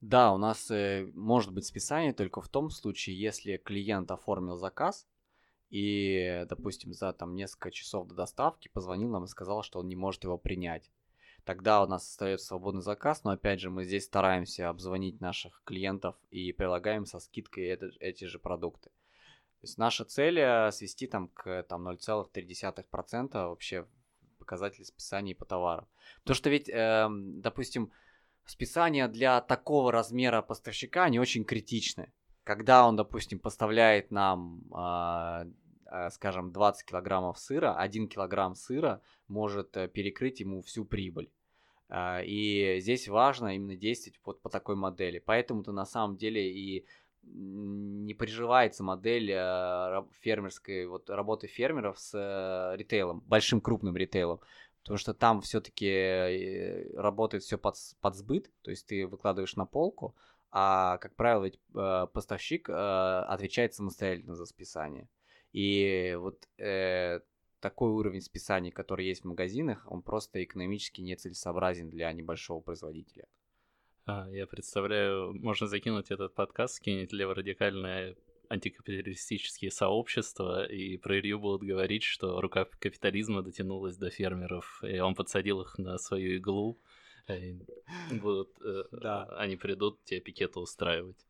Да, 0.00 0.32
у 0.32 0.38
нас 0.38 0.70
э, 0.70 1.10
может 1.14 1.52
быть 1.52 1.66
списание 1.66 2.12
только 2.12 2.40
в 2.40 2.48
том 2.48 2.70
случае, 2.70 3.18
если 3.18 3.56
клиент 3.56 4.10
оформил 4.10 4.56
заказ 4.56 5.06
и, 5.70 6.44
допустим, 6.48 6.92
за 6.92 7.12
там 7.12 7.34
несколько 7.34 7.70
часов 7.70 8.06
до 8.06 8.14
доставки 8.14 8.68
позвонил 8.68 9.08
нам 9.08 9.24
и 9.24 9.28
сказал, 9.28 9.62
что 9.62 9.80
он 9.80 9.88
не 9.88 9.96
может 9.96 10.24
его 10.24 10.38
принять. 10.38 10.90
Тогда 11.46 11.80
у 11.80 11.86
нас 11.86 12.02
остается 12.02 12.48
свободный 12.48 12.82
заказ, 12.82 13.22
но 13.22 13.30
опять 13.30 13.60
же 13.60 13.70
мы 13.70 13.84
здесь 13.84 14.06
стараемся 14.06 14.68
обзвонить 14.68 15.20
наших 15.20 15.62
клиентов 15.64 16.16
и 16.32 16.50
прилагаем 16.50 17.06
со 17.06 17.20
скидкой 17.20 17.66
это, 17.66 17.88
эти 18.00 18.24
же 18.24 18.40
продукты. 18.40 18.90
То 18.90 19.62
есть 19.62 19.78
наша 19.78 20.04
цель 20.04 20.40
э, 20.40 20.72
свести 20.72 21.06
там 21.06 21.28
к 21.28 21.62
там, 21.62 21.86
0,3% 21.88 23.30
вообще 23.32 23.86
показатели 24.40 24.82
списаний 24.82 25.36
по 25.36 25.44
товарам. 25.44 25.86
Потому 26.22 26.34
что 26.34 26.50
ведь, 26.50 26.68
э, 26.68 27.06
допустим, 27.08 27.92
списания 28.44 29.06
для 29.06 29.40
такого 29.40 29.92
размера 29.92 30.42
поставщика, 30.42 31.04
они 31.04 31.20
очень 31.20 31.44
критичны. 31.44 32.12
Когда 32.42 32.88
он, 32.88 32.96
допустим, 32.96 33.38
поставляет 33.38 34.10
нам, 34.10 34.62
э, 34.76 35.44
скажем, 36.10 36.52
20 36.52 36.84
килограммов 36.86 37.38
сыра, 37.38 37.76
1 37.76 38.08
килограмм 38.08 38.54
сыра 38.54 39.00
может 39.28 39.76
э, 39.76 39.88
перекрыть 39.88 40.40
ему 40.40 40.62
всю 40.62 40.84
прибыль. 40.84 41.30
Э, 41.88 42.24
и 42.24 42.80
здесь 42.80 43.08
важно 43.08 43.54
именно 43.54 43.76
действовать 43.76 44.20
вот 44.24 44.40
по 44.42 44.48
такой 44.50 44.76
модели. 44.76 45.18
Поэтому-то 45.18 45.72
на 45.72 45.84
самом 45.84 46.16
деле 46.16 46.52
и 46.52 46.86
не 47.26 48.14
приживается 48.14 48.84
модель 48.84 49.30
э, 49.32 50.04
фермерской, 50.20 50.86
вот 50.86 51.10
работы 51.10 51.46
фермеров 51.46 51.98
с 51.98 52.14
э, 52.14 52.76
ритейлом, 52.76 53.20
большим 53.26 53.60
крупным 53.60 53.96
ритейлом 53.96 54.40
потому 54.82 54.98
что 54.98 55.14
там 55.14 55.40
все-таки 55.40 55.88
э, 55.88 56.96
работает 56.96 57.42
все 57.42 57.58
под, 57.58 57.74
под 58.00 58.14
сбыт, 58.14 58.50
то 58.62 58.70
есть 58.70 58.86
ты 58.86 59.06
выкладываешь 59.06 59.56
на 59.56 59.66
полку, 59.66 60.14
а, 60.52 60.98
как 60.98 61.16
правило, 61.16 61.44
ведь 61.44 61.60
поставщик 62.12 62.70
отвечает 62.70 63.74
самостоятельно 63.74 64.36
за 64.36 64.46
списание. 64.46 65.08
И 65.56 66.14
вот 66.18 66.46
э, 66.58 67.20
такой 67.60 67.90
уровень 67.90 68.20
списаний, 68.20 68.70
который 68.70 69.06
есть 69.06 69.22
в 69.22 69.28
магазинах, 69.28 69.86
он 69.90 70.02
просто 70.02 70.44
экономически 70.44 71.00
нецелесообразен 71.00 71.88
для 71.88 72.12
небольшого 72.12 72.60
производителя. 72.60 73.26
А, 74.04 74.28
я 74.28 74.46
представляю, 74.46 75.32
можно 75.32 75.66
закинуть 75.66 76.10
этот 76.10 76.34
подкаст, 76.34 76.74
скинуть 76.74 77.10
леворадикальное 77.10 78.16
антикапиталистические 78.50 79.70
сообщества, 79.70 80.66
и 80.66 80.98
про 80.98 81.18
Илью 81.20 81.38
будут 81.38 81.62
говорить, 81.62 82.02
что 82.02 82.38
рука 82.42 82.66
капитализма 82.78 83.40
дотянулась 83.40 83.96
до 83.96 84.10
фермеров, 84.10 84.84
и 84.84 84.98
он 84.98 85.14
подсадил 85.14 85.62
их 85.62 85.78
на 85.78 85.96
свою 85.96 86.36
иглу, 86.36 86.78
и 87.28 87.58
будут, 88.10 88.50
э, 88.62 88.84
Да. 88.92 89.24
они 89.38 89.56
придут 89.56 90.04
тебе 90.04 90.20
пикеты 90.20 90.60
устраивать. 90.60 91.26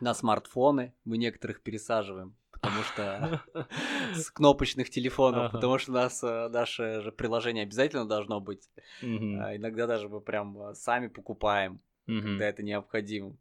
На 0.00 0.14
смартфоны 0.14 0.92
мы 1.04 1.16
некоторых 1.16 1.62
пересаживаем, 1.62 2.36
потому 2.60 2.82
что 2.82 3.42
с 4.14 4.30
кнопочных 4.30 4.90
телефонов, 4.90 5.52
потому 5.52 5.78
что 5.78 5.92
у 5.92 5.94
нас 5.94 6.22
э, 6.24 6.48
наше 6.48 7.00
же 7.02 7.12
приложение 7.12 7.62
обязательно 7.64 8.06
должно 8.06 8.40
быть. 8.40 8.68
А 9.02 9.56
Иногда 9.56 9.86
даже 9.86 10.08
мы 10.08 10.20
прям 10.20 10.74
сами 10.74 11.08
покупаем, 11.08 11.80
когда 12.06 12.46
это 12.48 12.62
необходимо. 12.62 13.36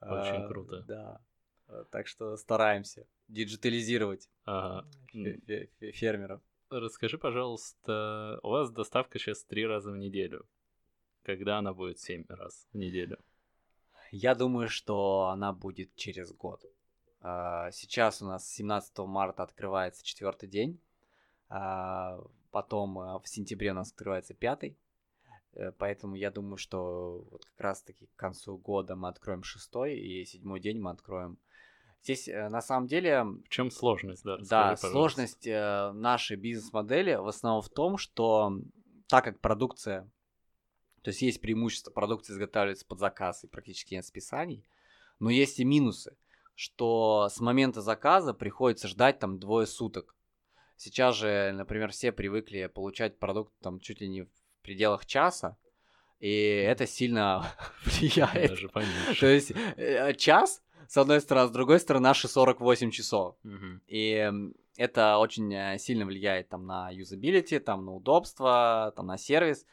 Очень 0.00 0.42
А, 0.44 0.48
круто. 0.48 0.84
Да. 0.86 1.20
Э, 1.68 1.84
Так 1.90 2.06
что 2.06 2.36
стараемся 2.36 3.06
диджитализировать 3.28 4.28
фермеров. 5.92 6.40
Расскажи, 6.70 7.18
пожалуйста, 7.18 8.40
у 8.42 8.48
вас 8.50 8.70
доставка 8.70 9.18
сейчас 9.18 9.44
три 9.44 9.66
раза 9.66 9.90
в 9.92 9.96
неделю. 9.96 10.44
Когда 11.22 11.58
она 11.58 11.72
будет 11.72 11.98
семь 12.00 12.24
раз 12.28 12.66
в 12.72 12.76
неделю? 12.76 13.18
Я 14.10 14.34
думаю, 14.34 14.68
что 14.68 15.28
она 15.32 15.52
будет 15.52 15.94
через 15.94 16.32
год. 16.32 16.62
А, 17.24 17.70
Сейчас 17.70 18.20
у 18.20 18.26
нас 18.26 18.46
17 18.48 18.98
марта 18.98 19.42
открывается 19.42 20.04
четвертый 20.04 20.48
день. 20.48 20.78
а, 21.48 22.20
Потом 22.50 22.98
а, 22.98 23.18
в 23.18 23.26
сентябре 23.28 23.70
у 23.70 23.74
нас 23.74 23.90
открывается 23.90 24.34
пятый. 24.34 24.76
Э, 25.54 25.72
Поэтому 25.72 26.14
я 26.16 26.30
думаю, 26.30 26.56
что 26.58 27.26
вот 27.30 27.44
как 27.46 27.60
раз-таки 27.60 28.06
к 28.06 28.16
концу 28.16 28.58
года 28.58 28.94
мы 28.94 29.08
откроем 29.08 29.42
шестой, 29.42 29.98
и 29.98 30.24
седьмой 30.24 30.60
день 30.60 30.78
мы 30.80 30.90
откроем. 30.90 31.38
Здесь 32.02 32.28
э, 32.28 32.48
на 32.50 32.60
самом 32.60 32.86
деле 32.86 33.22
В 33.24 33.48
чем 33.48 33.70
сложность, 33.70 34.22
да? 34.24 34.32
расскажи, 34.36 34.50
да, 34.50 34.62
пожалуйста. 34.62 34.90
сложность 34.90 35.46
э, 35.46 35.92
нашей 35.92 36.36
бизнес-модели 36.36 37.14
в 37.14 37.26
основном 37.26 37.62
в 37.62 37.70
том, 37.70 37.96
что 37.96 38.58
так 39.08 39.24
как 39.24 39.40
продукция, 39.40 40.02
то 41.02 41.08
есть 41.08 41.22
есть 41.22 41.40
преимущество, 41.40 41.90
продукция 41.90 42.34
изготавливается 42.34 42.84
под 42.86 42.98
заказ 42.98 43.44
и 43.44 43.46
практически 43.46 43.94
нет 43.94 44.04
списаний, 44.04 44.64
но 45.18 45.30
есть 45.30 45.58
и 45.60 45.64
минусы, 45.64 46.16
что 46.54 47.28
с 47.30 47.40
момента 47.40 47.80
заказа 47.80 48.34
приходится 48.34 48.88
ждать 48.88 49.18
там 49.18 49.38
двое 49.38 49.66
суток. 49.66 50.14
Сейчас 50.76 51.16
же, 51.16 51.52
например, 51.52 51.90
все 51.92 52.12
привыкли 52.12 52.66
получать 52.66 53.18
продукт 53.18 53.52
там 53.60 53.80
чуть 53.80 54.00
ли 54.00 54.08
не 54.08 54.22
в 54.22 54.28
пределах 54.62 55.06
часа, 55.06 55.56
и 56.18 56.30
это 56.30 56.86
сильно 56.86 57.46
влияет. 57.84 58.50
Даже 58.50 58.68
То 58.68 58.74
поменьше. 58.74 59.26
есть 59.26 59.52
э, 59.76 60.14
час, 60.14 60.62
с 60.88 60.96
одной 60.96 61.20
стороны, 61.20 61.48
с 61.48 61.50
другой 61.50 61.80
стороны, 61.80 62.04
наши 62.04 62.28
48 62.28 62.90
часов. 62.90 63.36
Мгм. 63.42 63.82
И 63.86 64.30
это 64.76 65.18
очень 65.18 65.52
э, 65.54 65.78
сильно 65.78 66.06
влияет 66.06 66.48
там 66.48 66.66
на 66.66 66.90
юзабилити, 66.90 67.58
там 67.58 67.84
на 67.84 67.94
удобство, 67.94 68.92
там 68.96 69.06
на 69.06 69.18
сервис. 69.18 69.66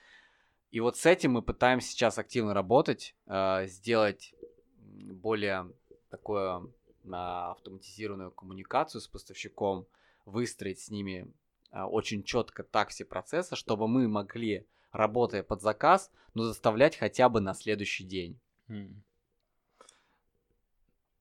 И 0.72 0.80
вот 0.80 0.98
с 0.98 1.06
этим 1.06 1.34
мы 1.34 1.42
пытаемся 1.42 1.90
сейчас 1.90 2.18
активно 2.18 2.54
работать, 2.54 3.16
э, 3.28 3.66
сделать 3.68 4.34
более 4.78 5.72
такую 6.12 6.72
а, 7.12 7.52
автоматизированную 7.52 8.32
коммуникацию 8.32 9.02
с 9.02 9.08
поставщиком, 9.08 9.88
выстроить 10.26 10.80
с 10.80 10.92
ними 10.92 11.34
а, 11.72 11.88
очень 11.88 12.22
четко 12.24 12.64
так 12.64 12.90
все 12.90 13.06
процессы, 13.06 13.56
чтобы 13.56 13.88
мы 13.88 14.08
могли, 14.08 14.68
работая 14.92 15.42
под 15.42 15.62
заказ, 15.62 16.12
но 16.36 16.44
заставлять 16.44 16.98
хотя 16.98 17.30
бы 17.30 17.40
на 17.42 17.54
следующий 17.54 18.04
день. 18.04 18.40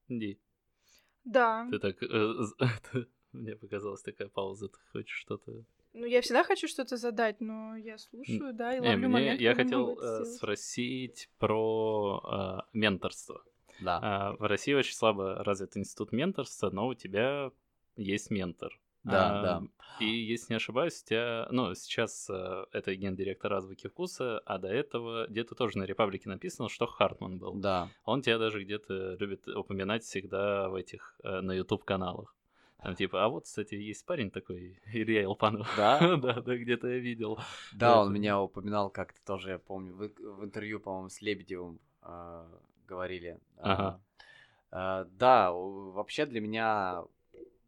Ди, 0.08 0.38
Да. 1.24 1.68
ты 1.70 1.78
так... 1.78 2.02
э, 2.02 2.34
Мне 3.32 3.54
показалась 3.54 4.02
такая 4.02 4.28
пауза. 4.28 4.68
Ты 4.68 4.78
хочешь 4.92 5.16
что-то... 5.16 5.62
Ну, 5.92 6.04
я 6.04 6.20
всегда 6.20 6.42
хочу 6.42 6.66
что-то 6.66 6.96
задать, 6.96 7.40
но 7.40 7.76
я 7.76 7.96
слушаю, 7.98 8.52
да, 8.52 8.76
и 8.76 8.80
ловлю 8.80 8.96
мне- 8.98 9.08
момент, 9.08 9.40
я 9.40 9.54
хотел 9.54 9.98
э, 10.00 10.24
спросить 10.24 11.28
про 11.38 12.64
э, 12.72 12.76
менторство. 12.76 13.44
Да. 13.80 13.98
А, 14.02 14.32
в 14.32 14.42
России 14.42 14.72
очень 14.72 14.94
слабо 14.94 15.42
развит 15.44 15.76
институт 15.76 16.12
менторства, 16.12 16.70
но 16.70 16.86
у 16.86 16.94
тебя 16.94 17.50
есть 17.96 18.30
ментор. 18.30 18.78
Да, 19.02 19.38
А, 19.38 19.42
да. 19.42 19.62
И 20.00 20.06
если 20.06 20.52
не 20.52 20.56
ошибаюсь, 20.56 21.02
у 21.02 21.06
тебя, 21.06 21.48
ну, 21.50 21.74
сейчас 21.74 22.28
э, 22.30 22.64
это 22.72 22.94
гендиректор 22.94 23.52
Азбуки 23.52 23.86
Вкуса, 23.88 24.38
а 24.40 24.58
до 24.58 24.68
этого 24.68 25.26
где-то 25.26 25.54
тоже 25.54 25.78
на 25.78 25.84
Репаблике 25.84 26.28
написано, 26.28 26.68
что 26.68 26.86
Хартман 26.86 27.38
был. 27.38 27.54
Да. 27.54 27.88
Он 28.04 28.22
тебя 28.22 28.38
даже 28.38 28.62
где-то 28.62 29.16
любит 29.18 29.46
упоминать 29.48 30.04
всегда 30.04 30.68
в 30.68 30.74
этих, 30.74 31.18
э, 31.22 31.40
на 31.40 31.52
YouTube-каналах. 31.52 32.34
Там 32.82 32.94
типа, 32.94 33.24
а 33.24 33.28
вот, 33.28 33.44
кстати, 33.44 33.74
есть 33.74 34.06
парень 34.06 34.30
такой, 34.30 34.78
Илья 34.92 35.24
Илпанов. 35.24 35.70
Да? 35.76 35.98
да, 36.16 36.40
да, 36.40 36.56
где-то 36.56 36.88
я 36.88 36.98
видел. 36.98 37.38
Да, 37.72 38.00
он 38.00 38.12
меня 38.12 38.40
упоминал 38.40 38.90
как-то 38.90 39.20
тоже, 39.24 39.50
я 39.50 39.58
помню, 39.58 39.94
в, 39.94 40.44
интервью, 40.44 40.80
по-моему, 40.80 41.08
с 41.08 41.20
Лебедевым 41.20 41.78
э, 42.02 42.46
говорили. 42.90 43.38
Ага. 43.56 44.00
э, 44.72 45.04
да, 45.10 45.52
вообще 45.52 46.26
для 46.26 46.40
меня, 46.40 47.04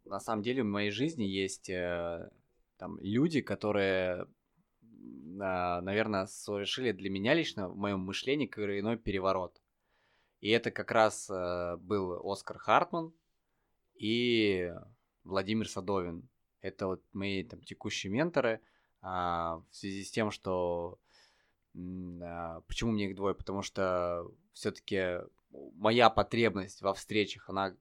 на 0.05 0.21
самом 0.21 0.43
деле, 0.43 0.63
в 0.63 0.67
моей 0.67 0.91
жизни 0.91 1.25
есть 1.25 1.71
э, 1.71 2.31
там 2.77 2.99
люди, 3.01 3.41
которые, 3.41 4.27
наверное, 4.83 6.27
совершили 6.27 6.93
для 6.93 7.11
меня 7.11 7.35
лично 7.35 7.69
в 7.69 7.77
моем 7.77 8.01
мышлении 8.01 8.47
коренной 8.47 8.97
переворот. 8.97 9.63
И 10.41 10.51
это 10.51 10.71
как 10.73 10.91
раз 10.91 11.31
э, 11.31 11.77
был 11.77 12.21
Оскар 12.29 12.59
Хартман 12.59 13.13
и 13.95 14.73
Владимир 15.25 15.69
Садовин. 15.69 16.29
Это 16.61 16.87
вот 16.89 17.03
мои 17.13 17.45
там 17.45 17.61
текущие 17.63 18.13
менторы. 18.13 18.61
а, 19.01 19.63
в 19.71 19.77
связи 19.77 20.03
с 20.05 20.11
тем, 20.11 20.31
что 20.31 20.99
почему 21.73 22.93
мне 22.93 23.11
их 23.11 23.17
двое? 23.17 23.35
Потому 23.35 23.63
что 23.63 24.31
все-таки 24.53 25.21
моя 25.51 26.11
потребность 26.11 26.83
во 26.83 26.95
встречах, 26.95 27.49
она 27.49 27.75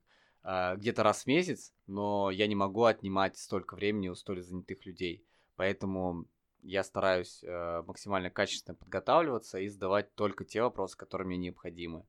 а, 0.44 0.76
где-то 0.76 1.04
раз 1.04 1.24
в 1.24 1.28
месяц, 1.28 1.74
но 1.88 2.32
я 2.32 2.48
не 2.48 2.56
могу 2.56 2.86
отнимать 2.86 3.38
столько 3.38 3.76
времени 3.76 4.10
у 4.10 4.16
столь 4.16 4.42
занятых 4.42 4.86
людей. 4.86 5.24
Поэтому 5.56 6.26
я 6.64 6.84
стараюсь 6.84 7.44
э, 7.44 7.84
максимально 7.86 8.30
качественно 8.30 8.76
подготавливаться 8.76 9.60
и 9.60 9.68
задавать 9.68 10.14
только 10.16 10.46
те 10.46 10.62
вопросы, 10.62 10.98
которые 10.98 11.28
мне 11.28 11.38
необходимы. 11.38 12.06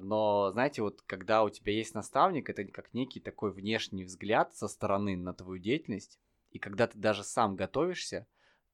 Но, 0.00 0.50
знаете, 0.52 0.82
вот 0.82 1.02
когда 1.02 1.44
у 1.44 1.50
тебя 1.50 1.72
есть 1.72 1.94
наставник, 1.94 2.50
это 2.50 2.64
как 2.64 2.92
некий 2.94 3.20
такой 3.20 3.52
внешний 3.52 4.04
взгляд 4.04 4.54
со 4.54 4.68
стороны 4.68 5.16
на 5.16 5.32
твою 5.34 5.58
деятельность, 5.58 6.18
и 6.50 6.58
когда 6.58 6.86
ты 6.86 6.98
даже 6.98 7.22
сам 7.22 7.56
готовишься, 7.56 8.26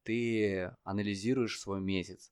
ты 0.03 0.71
анализируешь 0.83 1.59
свой 1.59 1.81
месяц. 1.81 2.31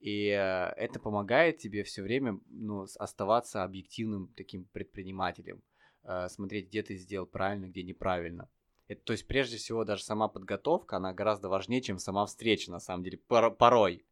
И 0.00 0.28
э, 0.28 0.72
это 0.76 0.98
помогает 0.98 1.58
тебе 1.58 1.82
все 1.84 2.02
время 2.02 2.40
ну, 2.48 2.86
оставаться 2.98 3.62
объективным 3.62 4.32
таким 4.36 4.64
предпринимателем, 4.72 5.62
э, 6.04 6.28
смотреть, 6.28 6.68
где 6.68 6.82
ты 6.82 6.96
сделал 6.96 7.26
правильно, 7.26 7.66
где 7.66 7.82
неправильно. 7.82 8.48
Это, 8.88 9.02
то 9.02 9.12
есть, 9.12 9.26
прежде 9.26 9.56
всего, 9.58 9.84
даже 9.84 10.02
сама 10.02 10.26
подготовка, 10.28 10.96
она 10.96 11.12
гораздо 11.12 11.48
важнее, 11.48 11.82
чем 11.82 11.98
сама 11.98 12.24
встреча, 12.26 12.70
на 12.70 12.80
самом 12.80 13.04
деле, 13.04 13.18
пор- 13.18 13.54
порой. 13.54 14.04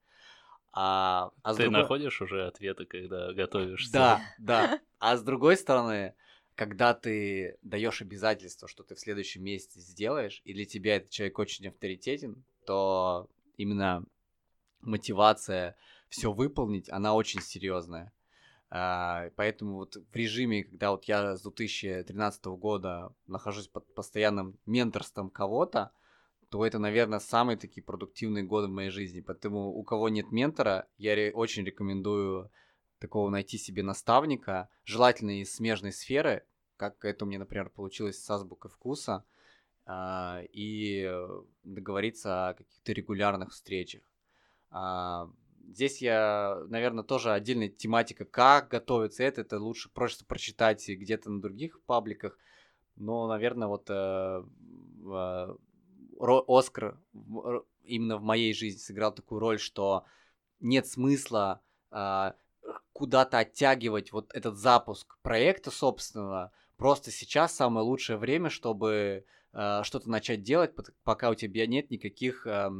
А, 0.72 1.32
а 1.42 1.54
Ты 1.54 1.64
другой- 1.64 1.80
находишь 1.80 2.20
уже 2.20 2.46
ответы, 2.46 2.84
когда 2.84 3.32
готовишься? 3.32 3.90
да, 3.92 4.20
да. 4.38 4.80
А 4.98 5.16
с 5.16 5.22
другой 5.22 5.56
стороны, 5.56 6.14
когда 6.54 6.92
ты 6.92 7.56
даешь 7.62 8.02
обязательство, 8.02 8.68
что 8.68 8.82
ты 8.82 8.94
в 8.94 9.00
следующем 9.00 9.42
месяце 9.42 9.80
сделаешь, 9.80 10.42
и 10.44 10.52
для 10.52 10.66
тебя 10.66 10.96
этот 10.96 11.11
человек 11.11 11.38
очень 11.38 11.68
авторитетен, 11.68 12.44
то 12.68 13.31
именно 13.57 14.04
мотивация 14.83 15.74
все 16.11 16.31
выполнить, 16.31 16.90
она 16.90 17.14
очень 17.14 17.40
серьезная. 17.40 18.12
А, 18.68 19.31
Поэтому 19.37 19.76
вот 19.76 19.96
в 19.96 20.14
режиме, 20.14 20.64
когда 20.64 20.90
вот 20.90 21.04
я 21.04 21.35
с 21.35 21.40
2013 21.40 22.44
года 22.59 23.11
нахожусь 23.26 23.68
под 23.68 23.94
постоянным 23.94 24.59
менторством 24.66 25.31
кого-то, 25.31 25.92
то 26.50 26.66
это, 26.66 26.78
наверное, 26.78 27.20
самые 27.20 27.57
такие 27.57 27.83
продуктивные 27.83 28.44
годы 28.44 28.68
в 28.68 28.72
моей 28.72 28.90
жизни. 28.90 29.22
Поэтому 29.22 29.70
у 29.70 29.83
кого 29.83 30.11
нет 30.11 30.31
ментора, 30.31 30.88
я 30.98 31.31
очень 31.33 31.64
рекомендую 31.64 32.50
такого 32.98 33.31
найти 33.31 33.57
себе 33.57 33.83
наставника, 33.83 34.68
желательно 34.85 35.40
из 35.40 35.54
смежной 35.54 35.92
сферы, 35.92 36.44
как 36.76 37.02
это 37.07 37.24
у 37.24 37.28
меня, 37.28 37.38
например, 37.38 37.70
получилось 37.70 38.22
с 38.22 38.31
азбукой 38.31 38.70
вкуса, 38.70 39.24
и 40.53 41.07
э, 41.09 41.42
договориться 41.64 42.48
о 42.48 42.55
каких-то 42.55 42.92
регулярных 42.92 43.53
встречах. 43.53 44.03
А, 44.70 45.31
Здесь 45.68 46.01
я, 46.01 46.62
наверное, 46.68 47.05
тоже 47.05 47.31
отдельная 47.31 47.68
тематика, 47.68 48.24
как 48.24 48.68
готовиться 48.68 49.22
это, 49.22 49.42
это 49.42 49.59
лучше 49.59 49.90
просто 49.90 50.24
прочитать 50.24 50.88
где-то 50.88 51.31
на 51.31 51.42
других 51.42 51.83
пабликах, 51.83 52.38
но, 52.96 53.29
наверное, 53.29 53.68
вот 53.68 53.85
э, 53.90 54.44
э, 55.05 55.48
Оскар 56.18 56.98
именно 57.83 58.16
в 58.16 58.22
моей 58.22 58.55
жизни 58.55 58.79
сыграл 58.79 59.12
такую 59.12 59.40
роль, 59.40 59.59
что 59.59 60.05
нет 60.59 60.87
смысла 60.87 61.61
а, 61.90 62.35
куда-то 62.92 63.38
оттягивать 63.38 64.11
вот 64.11 64.33
этот 64.35 64.57
запуск 64.57 65.18
проекта 65.20 65.70
собственного. 65.70 66.51
Просто 66.77 67.11
сейчас 67.11 67.55
самое 67.55 67.85
лучшее 67.85 68.16
время, 68.16 68.48
чтобы 68.48 69.27
э, 69.59 69.83
что-то 69.83 70.09
начать 70.09 70.42
делать, 70.42 70.73
пока 71.03 71.31
у 71.31 71.35
тебя 71.35 71.66
нет 71.66 71.90
никаких, 71.90 72.47
э, 72.47 72.71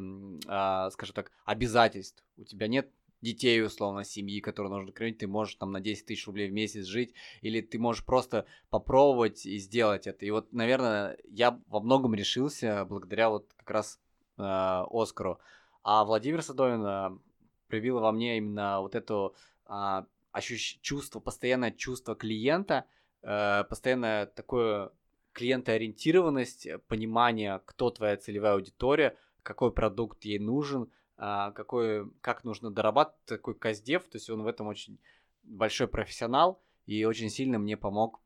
э, 0.47 0.91
скажем 0.93 1.15
так, 1.15 1.33
обязательств. 1.45 2.25
У 2.37 2.45
тебя 2.45 2.69
нет 2.69 2.91
детей, 3.21 3.61
условно, 3.65 4.05
семьи, 4.05 4.41
которые 4.41 4.73
нужно 4.73 4.93
кормить, 4.93 5.19
ты 5.19 5.27
можешь 5.27 5.57
там 5.57 5.73
на 5.73 5.81
10 5.81 6.07
тысяч 6.07 6.27
рублей 6.27 6.49
в 6.49 6.53
месяц 6.53 6.85
жить, 6.85 7.15
или 7.41 7.61
ты 7.61 7.79
можешь 7.79 8.05
просто 8.05 8.47
попробовать 8.71 9.45
и 9.45 9.59
сделать 9.59 10.07
это. 10.07 10.25
И 10.25 10.31
вот, 10.31 10.53
наверное, 10.53 11.19
я 11.25 11.61
во 11.67 11.81
многом 11.81 12.15
решился 12.15 12.85
благодаря 12.85 13.29
вот 13.31 13.53
как 13.57 13.71
раз 13.71 14.01
э, 14.37 14.43
Оскару. 14.43 15.41
А 15.83 16.05
Владимир 16.05 16.43
Садовин 16.43 17.21
привил 17.67 17.99
во 17.99 18.13
мне 18.13 18.39
именно 18.39 18.81
вот 18.81 18.95
это 18.95 19.33
э, 19.67 20.03
ощущ... 20.33 20.79
чувство, 20.81 21.21
постоянное 21.21 21.73
чувство 21.73 22.15
клиента, 22.15 22.85
э, 23.23 23.65
постоянное 23.65 24.27
такое 24.27 24.93
клиентоориентированность, 25.39 26.67
понимание, 26.89 27.61
кто 27.65 27.91
твоя 27.91 28.17
целевая 28.17 28.55
аудитория, 28.55 29.17
какой 29.45 29.73
продукт 29.73 30.25
ей 30.25 30.41
нужен, 30.41 30.91
а, 31.17 31.53
какой, 31.53 32.11
как 32.21 32.43
нужно 32.43 32.73
дорабатывать 32.73 33.25
такой 33.25 33.55
каздев, 33.55 34.03
то 34.09 34.17
есть 34.17 34.29
он 34.31 34.43
в 34.43 34.49
этом 34.49 34.67
очень 34.67 34.99
большой 35.45 35.87
профессионал 35.87 36.61
и 36.87 37.05
очень 37.05 37.31
сильно 37.31 37.59
мне 37.59 37.77
помог 37.77 38.21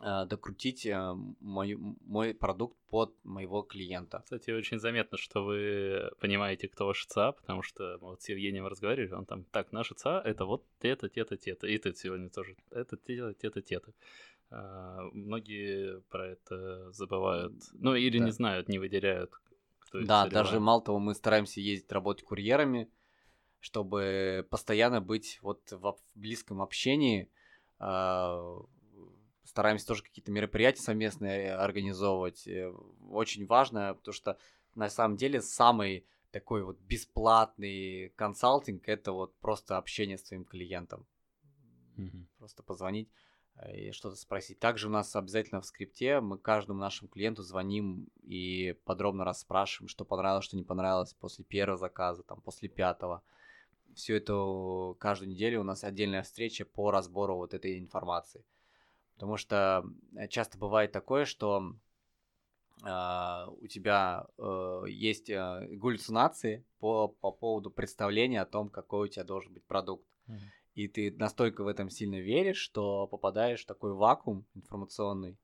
э, 0.00 0.24
докрутить 0.26 0.86
э, 0.86 1.14
мой, 1.40 1.74
мой 1.74 2.32
продукт 2.32 2.78
под 2.88 3.12
моего 3.24 3.62
клиента. 3.62 4.20
Кстати, 4.22 4.52
очень 4.52 4.78
заметно, 4.78 5.18
что 5.18 5.44
вы 5.44 6.10
понимаете, 6.20 6.68
кто 6.68 6.86
ваш 6.86 7.06
ЦА, 7.06 7.32
потому 7.32 7.62
что 7.62 7.98
мы 8.00 8.10
вот 8.10 8.22
с 8.22 8.28
Евгением 8.28 8.66
разговаривали, 8.66 9.14
он 9.14 9.26
там, 9.26 9.44
так, 9.44 9.72
наша 9.72 9.94
ЦА 9.94 10.22
это 10.24 10.44
вот 10.44 10.64
это, 10.80 11.10
это, 11.12 11.36
это, 11.44 11.66
и 11.66 11.78
ты 11.78 11.92
сегодня 11.94 12.30
тоже, 12.30 12.56
это, 12.70 12.96
это, 13.06 13.34
это, 13.40 13.60
это. 13.68 13.92
Uh, 14.50 15.10
многие 15.12 16.00
про 16.10 16.28
это 16.28 16.92
забывают, 16.92 17.54
ну 17.72 17.94
или 17.96 18.18
да. 18.18 18.26
не 18.26 18.30
знают, 18.30 18.68
не 18.68 18.78
выделяют, 18.78 19.32
кто 19.80 20.00
Да, 20.02 20.28
даже 20.28 20.60
мало 20.60 20.82
того, 20.82 20.98
мы 21.00 21.14
стараемся 21.14 21.60
ездить 21.60 21.90
работать 21.90 22.24
курьерами, 22.24 22.88
чтобы 23.58 24.46
постоянно 24.50 25.00
быть 25.00 25.38
вот 25.42 25.72
в 25.72 25.96
близком 26.14 26.62
общении. 26.62 27.30
А, 27.78 28.60
стараемся 29.44 29.86
тоже 29.86 30.02
какие-то 30.02 30.30
мероприятия 30.30 30.82
совместные 30.82 31.54
организовывать. 31.54 32.46
Э, 32.46 32.70
очень 33.10 33.46
важно, 33.46 33.94
потому 33.94 34.12
что 34.12 34.38
на 34.74 34.88
самом 34.88 35.16
деле 35.16 35.40
самый 35.40 36.06
такой 36.30 36.64
вот 36.64 36.78
бесплатный 36.80 38.10
консалтинг 38.16 38.88
это 38.88 39.12
вот 39.12 39.36
просто 39.38 39.78
общение 39.78 40.18
с 40.18 40.24
твоим 40.24 40.44
клиентом. 40.44 41.06
Mm-hmm. 41.96 42.26
Просто 42.38 42.62
позвонить 42.62 43.08
и 43.72 43.92
что-то 43.92 44.16
спросить. 44.16 44.58
Также 44.58 44.88
у 44.88 44.90
нас 44.90 45.14
обязательно 45.14 45.60
в 45.60 45.66
скрипте 45.66 46.20
мы 46.20 46.38
каждому 46.38 46.80
нашему 46.80 47.08
клиенту 47.08 47.42
звоним 47.42 48.08
и 48.22 48.76
подробно 48.84 49.24
расспрашиваем, 49.24 49.88
что 49.88 50.04
понравилось, 50.04 50.44
что 50.44 50.56
не 50.56 50.64
понравилось 50.64 51.14
после 51.14 51.44
первого 51.44 51.78
заказа, 51.78 52.22
там, 52.24 52.40
после 52.40 52.68
пятого. 52.68 53.22
Все 53.94 54.16
это 54.16 54.94
каждую 54.98 55.30
неделю 55.30 55.60
у 55.60 55.64
нас 55.64 55.84
отдельная 55.84 56.22
встреча 56.22 56.64
по 56.64 56.90
разбору 56.90 57.36
вот 57.36 57.54
этой 57.54 57.78
информации. 57.78 58.44
Потому 59.14 59.36
что 59.36 59.84
э, 60.16 60.26
часто 60.28 60.58
бывает 60.58 60.92
такое, 60.92 61.24
что 61.24 61.74
Uh, 62.82 63.56
у 63.62 63.68
тебя 63.68 64.26
uh, 64.36 64.90
есть 64.90 65.30
uh, 65.30 65.64
галлюцинации 65.76 66.66
по, 66.80 67.06
по 67.06 67.30
поводу 67.30 67.70
представления 67.70 68.42
о 68.42 68.46
том, 68.46 68.68
какой 68.68 69.06
у 69.06 69.10
тебя 69.10 69.24
должен 69.24 69.54
быть 69.54 69.64
продукт. 69.64 70.04
Mm-hmm 70.28 70.63
и 70.74 70.88
ты 70.88 71.12
настолько 71.12 71.62
в 71.62 71.68
этом 71.68 71.88
сильно 71.88 72.16
веришь, 72.16 72.58
что 72.58 73.06
попадаешь 73.06 73.62
в 73.62 73.66
такой 73.66 73.94
вакуум 73.94 74.44
информационный, 74.54 75.38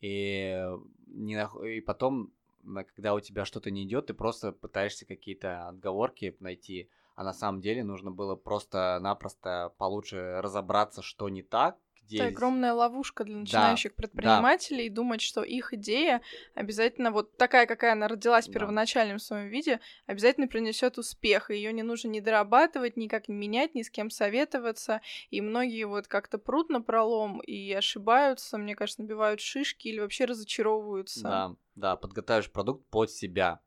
и, 0.00 0.60
не, 1.06 1.48
и 1.64 1.80
потом, 1.80 2.32
когда 2.64 3.14
у 3.14 3.20
тебя 3.20 3.44
что-то 3.44 3.70
не 3.70 3.84
идет, 3.84 4.06
ты 4.06 4.14
просто 4.14 4.52
пытаешься 4.52 5.06
какие-то 5.06 5.68
отговорки 5.68 6.36
найти, 6.40 6.88
а 7.14 7.24
на 7.24 7.32
самом 7.32 7.60
деле 7.60 7.84
нужно 7.84 8.10
было 8.10 8.36
просто-напросто 8.36 9.72
получше 9.78 10.40
разобраться, 10.40 11.02
что 11.02 11.28
не 11.28 11.42
так, 11.42 11.78
где... 12.06 12.18
Это 12.18 12.26
огромная 12.28 12.72
ловушка 12.72 13.24
для 13.24 13.36
начинающих 13.36 13.92
да, 13.92 13.96
предпринимателей, 13.96 14.88
да. 14.88 14.96
думать, 14.96 15.20
что 15.20 15.42
их 15.42 15.72
идея 15.74 16.22
обязательно 16.54 17.10
вот 17.10 17.36
такая, 17.36 17.66
какая 17.66 17.92
она 17.92 18.08
родилась 18.08 18.46
в 18.46 18.52
да. 18.52 18.60
первоначальном 18.60 19.18
своем 19.18 19.48
виде, 19.48 19.80
обязательно 20.06 20.48
принесет 20.48 20.98
успех, 20.98 21.50
и 21.50 21.54
ее 21.54 21.72
не 21.72 21.82
нужно 21.82 22.08
ни 22.08 22.20
дорабатывать, 22.20 22.96
никак 22.96 23.28
не 23.28 23.34
менять, 23.34 23.74
ни 23.74 23.82
с 23.82 23.90
кем 23.90 24.10
советоваться, 24.10 25.00
и 25.30 25.40
многие 25.40 25.84
вот 25.84 26.08
как-то 26.08 26.38
прут 26.38 26.68
на 26.68 26.80
пролом 26.80 27.40
и 27.40 27.72
ошибаются, 27.72 28.58
мне 28.58 28.74
кажется, 28.74 29.02
набивают 29.02 29.40
шишки 29.40 29.88
или 29.88 30.00
вообще 30.00 30.24
разочаровываются. 30.24 31.22
Да, 31.22 31.56
да, 31.74 31.96
подготавливаешь 31.96 32.52
продукт 32.52 32.86
под 32.90 33.10
себя, 33.10 33.60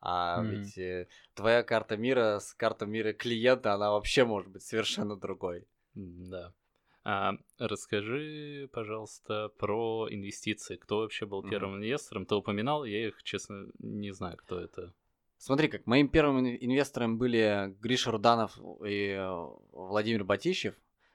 а 0.00 0.42
mm. 0.42 0.46
ведь 0.46 0.78
э, 0.78 1.08
твоя 1.34 1.62
карта 1.62 1.96
мира 1.96 2.38
с 2.40 2.54
картой 2.54 2.88
мира 2.88 3.12
клиента, 3.12 3.74
она 3.74 3.90
вообще 3.90 4.24
может 4.24 4.50
быть 4.50 4.62
совершенно 4.62 5.16
другой. 5.16 5.66
Да. 5.94 6.54
А, 7.02 7.34
расскажи, 7.58 8.68
пожалуйста, 8.72 9.48
про 9.58 10.08
инвестиции. 10.10 10.76
Кто 10.76 10.98
вообще 10.98 11.26
был 11.26 11.42
первым 11.42 11.74
mm-hmm. 11.74 11.78
инвестором? 11.78 12.26
Ты 12.26 12.34
упоминал, 12.34 12.84
я 12.84 13.08
их, 13.08 13.22
честно, 13.22 13.68
не 13.78 14.12
знаю, 14.12 14.36
кто 14.36 14.60
это. 14.60 14.92
Смотри, 15.38 15.68
как 15.68 15.86
моим 15.86 16.08
первым 16.08 16.46
инвестором 16.46 17.16
были 17.16 17.74
Гриша 17.80 18.10
Руданов 18.10 18.58
и 18.84 19.16
э, 19.18 19.46
Владимир 19.72 20.24
Батищев. 20.24 20.74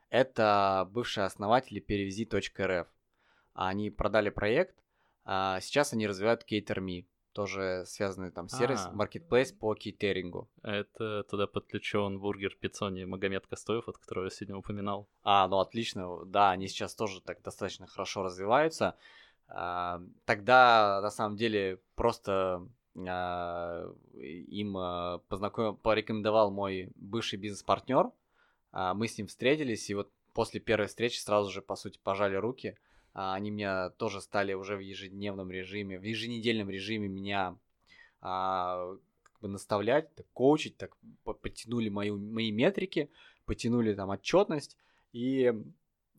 Это 0.09 0.89
бывшие 0.91 1.25
основатели 1.25 1.79
перевези.рф. 1.79 2.87
Они 3.53 3.91
продали 3.91 4.29
проект, 4.29 4.75
а 5.23 5.59
сейчас 5.61 5.93
они 5.93 6.07
развивают 6.07 6.43
Cater.me 6.49 7.05
тоже 7.35 7.83
связанный 7.85 8.31
там 8.31 8.47
сервис, 8.47 8.87
а, 8.87 8.93
marketplace 8.93 9.53
по 9.53 9.75
кейтерингу. 9.75 10.49
Это 10.63 11.23
туда 11.23 11.47
подключен 11.47 12.17
бургер 12.17 12.55
Пиццони 12.55 13.03
Магомед 13.03 13.45
Костоев, 13.45 13.89
от 13.89 13.97
которого 13.97 14.23
я 14.25 14.29
сегодня 14.29 14.55
упоминал. 14.55 15.07
А, 15.21 15.45
ну 15.49 15.59
отлично, 15.59 16.25
да, 16.25 16.51
они 16.51 16.69
сейчас 16.69 16.95
тоже 16.95 17.21
так 17.21 17.41
достаточно 17.41 17.87
хорошо 17.87 18.23
развиваются. 18.23 18.95
А, 19.49 20.01
тогда, 20.23 21.01
на 21.01 21.11
самом 21.11 21.35
деле, 21.35 21.81
просто 21.95 22.65
а, 23.05 23.93
им 24.13 24.77
а, 24.77 25.17
познакомил, 25.27 25.75
порекомендовал 25.75 26.51
мой 26.51 26.89
бывший 26.95 27.37
бизнес-партнер. 27.37 28.11
А, 28.71 28.93
мы 28.93 29.09
с 29.09 29.17
ним 29.17 29.27
встретились, 29.27 29.89
и 29.89 29.93
вот 29.93 30.09
после 30.33 30.61
первой 30.61 30.87
встречи 30.87 31.19
сразу 31.19 31.51
же, 31.51 31.61
по 31.61 31.75
сути, 31.75 31.99
пожали 32.01 32.35
руки. 32.35 32.77
А, 33.15 33.33
они 33.33 33.49
меня 33.49 33.91
тоже 33.91 34.19
стали 34.19 34.53
уже 34.53 34.75
в 34.75 34.81
ежедневном 34.81 35.49
режиме, 35.49 35.97
в 35.97 36.03
еженедельном 36.03 36.69
режиме 36.69 37.07
меня 37.07 37.57
а, 38.19 38.97
как 39.23 39.39
бы 39.39 39.47
наставлять, 39.47 40.13
так, 40.15 40.27
коучить, 40.33 40.75
так 40.75 40.97
подтянули 41.23 41.87
мою, 41.87 42.17
мои 42.17 42.51
метрики, 42.51 43.09
потянули 43.45 43.93
там 43.93 44.09
отчетность 44.09 44.77
и 45.13 45.53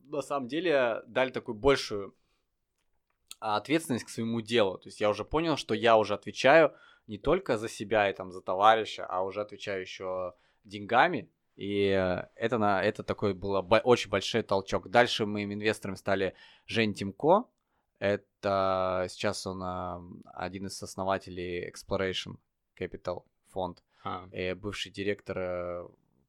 на 0.05 0.23
самом 0.23 0.47
деле 0.47 1.03
дали 1.05 1.29
такую 1.29 1.53
большую 1.53 2.15
ответственность 3.39 4.05
к 4.05 4.09
своему 4.09 4.41
делу. 4.41 4.79
То 4.79 4.87
есть 4.87 4.99
я 4.99 5.11
уже 5.11 5.23
понял, 5.23 5.55
что 5.55 5.75
я 5.75 5.97
уже 5.97 6.15
отвечаю 6.15 6.73
не 7.05 7.19
только 7.19 7.59
за 7.59 7.69
себя 7.69 8.09
и 8.09 8.13
там 8.13 8.31
за 8.31 8.41
товарища, 8.41 9.05
а 9.05 9.21
уже 9.21 9.41
отвечаю 9.41 9.81
еще 9.81 10.33
деньгами 10.63 11.29
и 11.57 11.87
это, 12.35 12.59
на, 12.59 12.83
это 12.83 13.03
такой 13.03 13.33
был 13.33 13.55
очень 13.83 14.11
большой 14.11 14.43
толчок. 14.43 14.89
Дальше 14.89 15.25
моим 15.25 15.51
инвестором 15.51 15.95
стали 15.95 16.35
Жень 16.67 16.93
Тимко. 16.93 17.45
Это 17.97 19.07
сейчас 19.09 19.47
он 19.47 19.63
а, 19.63 19.99
один 20.35 20.67
из 20.67 20.83
основателей 20.83 21.67
Exploration 21.67 22.37
Capital 22.79 23.23
фонд. 23.47 23.83
А. 24.03 24.29
И 24.31 24.53
бывший 24.53 24.91
директор 24.91 25.37
э, 25.39 25.87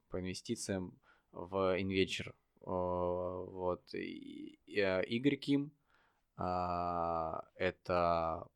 по 0.09 0.19
инвестициям 0.19 0.99
в 1.33 1.79
InVenture. 1.79 2.35
Вот. 2.63 3.83
И, 3.93 4.59
э, 4.67 5.05
Игорь 5.05 5.37
Ким. 5.37 5.73
А, 6.39 7.45
это 7.55 8.47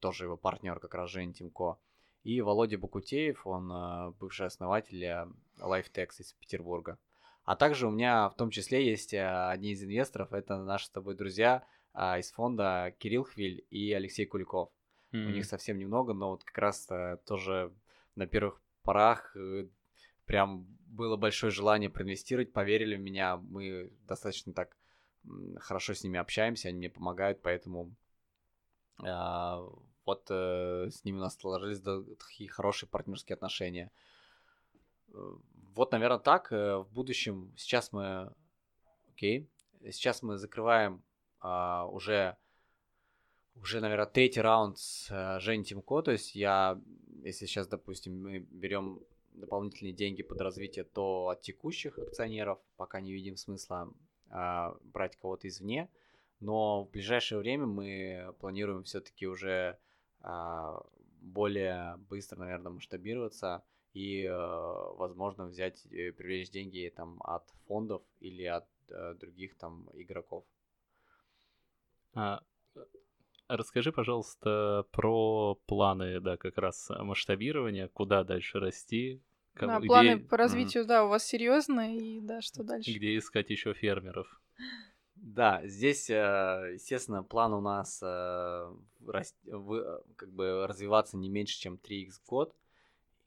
тоже 0.00 0.24
его 0.24 0.36
партнер, 0.36 0.80
как 0.80 0.94
раз 0.94 1.10
Жень 1.10 1.32
Тимко. 1.32 1.78
И 2.22 2.42
Володя 2.42 2.76
Бакутеев, 2.76 3.46
он 3.46 3.72
э, 3.72 4.10
бывший 4.20 4.46
основатель 4.46 5.02
э, 5.02 5.26
LifeTex 5.58 6.08
из 6.18 6.32
Петербурга. 6.34 6.98
А 7.44 7.56
также 7.56 7.86
у 7.86 7.90
меня 7.90 8.28
в 8.28 8.34
том 8.34 8.50
числе 8.50 8.86
есть 8.86 9.14
э, 9.14 9.26
одни 9.48 9.72
из 9.72 9.82
инвесторов, 9.82 10.34
это 10.34 10.58
наши 10.62 10.86
с 10.86 10.90
тобой 10.90 11.14
друзья 11.14 11.64
из 11.92 12.30
фонда 12.30 12.94
Кирилл 12.98 13.24
Хвиль 13.24 13.64
и 13.70 13.92
Алексей 13.92 14.24
Куликов. 14.24 14.70
Mm-hmm. 15.12 15.26
У 15.26 15.30
них 15.30 15.44
совсем 15.44 15.76
немного, 15.76 16.12
но 16.12 16.30
вот 16.30 16.44
как 16.44 16.58
раз 16.58 16.88
тоже 17.26 17.72
на 18.14 18.28
первых 18.28 18.62
порах 18.84 19.36
прям 20.24 20.66
было 20.86 21.16
большое 21.16 21.50
желание 21.50 21.90
проинвестировать, 21.90 22.52
поверили 22.52 22.94
в 22.94 23.00
меня, 23.00 23.38
мы 23.38 23.92
достаточно 24.06 24.52
так 24.52 24.76
хорошо 25.58 25.94
с 25.94 26.04
ними 26.04 26.20
общаемся, 26.20 26.68
они 26.68 26.78
мне 26.78 26.90
помогают, 26.90 27.42
поэтому 27.42 27.92
вот 30.10 30.26
э, 30.30 30.88
с 30.90 31.04
ними 31.04 31.18
у 31.18 31.20
нас 31.20 31.36
сложились 31.36 31.80
такие 31.80 32.50
хорошие 32.50 32.88
партнерские 32.88 33.34
отношения. 33.34 33.90
Э, 35.08 35.36
вот, 35.74 35.92
наверное, 35.92 36.18
так. 36.18 36.52
Э, 36.52 36.78
в 36.78 36.92
будущем 36.92 37.52
сейчас 37.56 37.92
мы, 37.92 38.32
окей, 39.12 39.48
сейчас 39.90 40.22
мы 40.22 40.36
закрываем 40.36 41.02
а, 41.40 41.86
уже 41.86 42.36
уже, 43.54 43.80
наверное, 43.80 44.06
третий 44.06 44.40
раунд 44.40 44.78
с 44.78 45.38
Женей 45.40 45.64
Тимко. 45.64 46.02
То 46.02 46.12
есть 46.12 46.34
я, 46.34 46.80
если 47.22 47.46
сейчас, 47.46 47.66
допустим, 47.66 48.20
мы 48.22 48.38
берем 48.38 49.00
дополнительные 49.32 49.92
деньги 49.92 50.22
под 50.22 50.40
развитие, 50.40 50.84
то 50.84 51.28
от 51.28 51.42
текущих 51.42 51.98
акционеров 51.98 52.58
пока 52.76 53.00
не 53.00 53.12
видим 53.12 53.36
смысла 53.36 53.92
а, 54.30 54.76
брать 54.82 55.16
кого-то 55.16 55.48
извне. 55.48 55.88
Но 56.40 56.84
в 56.84 56.90
ближайшее 56.90 57.38
время 57.38 57.66
мы 57.66 58.34
планируем 58.40 58.84
все-таки 58.84 59.26
уже 59.26 59.78
более 61.20 61.96
быстро, 62.08 62.38
наверное, 62.38 62.72
масштабироваться 62.72 63.62
и, 63.92 64.26
а, 64.26 64.92
возможно, 64.94 65.46
взять, 65.46 65.84
э, 65.86 66.12
привлечь 66.12 66.50
деньги 66.50 66.92
там 66.94 67.20
от 67.22 67.48
фондов 67.66 68.02
или 68.20 68.44
от 68.44 68.66
а, 68.90 69.14
других 69.14 69.56
там 69.56 69.88
игроков. 69.94 70.44
А, 72.14 72.42
расскажи, 73.48 73.92
пожалуйста, 73.92 74.86
про 74.92 75.56
планы, 75.66 76.20
да, 76.20 76.36
как 76.36 76.58
раз 76.58 76.88
масштабирования, 76.90 77.88
куда 77.88 78.24
дальше 78.24 78.60
расти. 78.60 79.22
Как, 79.54 79.68
да, 79.68 79.78
где... 79.78 79.86
планы 79.88 80.18
по 80.18 80.36
развитию, 80.36 80.84
mm. 80.84 80.86
да, 80.86 81.04
у 81.04 81.08
вас 81.08 81.24
серьезные, 81.26 81.98
и 81.98 82.20
да, 82.20 82.40
что 82.40 82.62
дальше? 82.62 82.92
Где 82.92 83.16
искать 83.16 83.50
еще 83.50 83.74
фермеров? 83.74 84.40
Да, 85.22 85.60
здесь, 85.66 86.08
э, 86.08 86.70
естественно, 86.74 87.22
план 87.22 87.52
у 87.52 87.60
нас 87.60 88.00
э, 88.02 88.74
как 90.16 90.32
бы 90.32 90.66
развиваться 90.66 91.18
не 91.18 91.28
меньше, 91.28 91.60
чем 91.60 91.74
3x 91.74 92.12
в 92.12 92.26
год. 92.26 92.56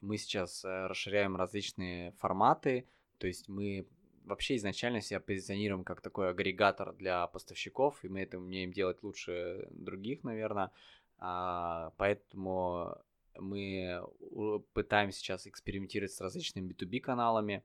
Мы 0.02 0.18
сейчас 0.18 0.66
э, 0.66 0.88
расширяем 0.88 1.36
различные 1.36 2.12
форматы, 2.14 2.88
то 3.20 3.28
есть 3.28 3.48
мы 3.48 3.86
вообще 4.26 4.56
изначально 4.56 5.02
себя 5.02 5.20
позиционируем 5.20 5.84
как 5.84 6.02
такой 6.02 6.32
агрегатор 6.32 6.94
для 6.94 7.28
поставщиков, 7.28 8.04
и 8.04 8.08
мы 8.08 8.22
это 8.22 8.40
умеем 8.40 8.74
делать 8.74 9.04
лучше 9.04 9.68
других, 9.70 10.24
наверное. 10.24 10.72
А, 11.20 11.94
поэтому 11.98 12.98
мы 13.38 14.04
пытаемся 14.74 15.20
сейчас 15.20 15.46
экспериментировать 15.46 16.12
с 16.12 16.22
различными 16.22 16.74
B2B 16.74 17.02
каналами, 17.02 17.58
а, 17.58 17.64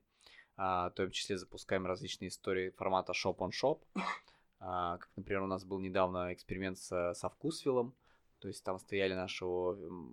в 0.59 0.93
том 0.95 1.11
числе 1.11 1.37
запускаем 1.37 1.85
различные 1.85 2.27
истории 2.27 2.71
формата 2.71 3.13
Shop 3.13 3.37
on 3.37 3.51
Shop. 3.51 3.79
А, 4.61 4.97
как, 4.97 5.09
например, 5.15 5.43
у 5.43 5.47
нас 5.47 5.63
был 5.63 5.79
недавно 5.79 6.33
эксперимент 6.33 6.77
со, 6.77 7.13
со 7.13 7.29
вкусвиллом, 7.29 7.95
то 8.39 8.47
есть 8.47 8.63
там 8.63 8.79
стояли 8.79 9.13
наши 9.13 9.45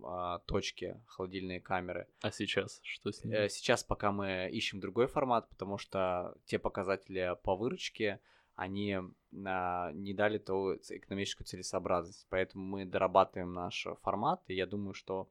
а, 0.04 0.38
точки, 0.46 1.00
холодильные 1.06 1.60
камеры. 1.60 2.08
А 2.22 2.30
сейчас 2.30 2.80
что 2.82 3.12
с 3.12 3.24
ними? 3.24 3.34
Э, 3.34 3.48
сейчас 3.48 3.84
пока 3.84 4.12
мы 4.12 4.48
ищем 4.50 4.80
другой 4.80 5.06
формат, 5.06 5.48
потому 5.48 5.78
что 5.78 6.36
те 6.44 6.58
показатели 6.58 7.36
по 7.42 7.56
выручке, 7.56 8.20
они 8.56 8.98
а, 9.44 9.92
не 9.92 10.14
дали 10.14 10.38
ту 10.38 10.74
экономическую 10.74 11.46
целесообразность. 11.46 12.26
Поэтому 12.28 12.64
мы 12.64 12.84
дорабатываем 12.84 13.52
наш 13.52 13.86
формат, 14.02 14.42
и 14.48 14.54
я 14.54 14.66
думаю, 14.66 14.94
что 14.94 15.28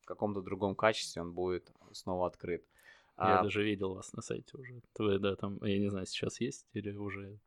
в 0.00 0.06
каком-то 0.06 0.40
другом 0.40 0.74
качестве 0.74 1.22
он 1.22 1.32
будет 1.32 1.70
снова 1.92 2.26
открыт. 2.26 2.64
Я 3.18 3.40
а... 3.40 3.42
даже 3.42 3.64
видел 3.64 3.94
вас 3.94 4.12
на 4.12 4.22
сайте 4.22 4.56
уже. 4.56 4.80
Вы, 4.98 5.18
да, 5.18 5.34
там, 5.36 5.58
я 5.64 5.78
не 5.78 5.88
знаю, 5.90 6.06
сейчас 6.06 6.40
есть 6.40 6.66
или 6.72 6.92
уже... 6.92 7.38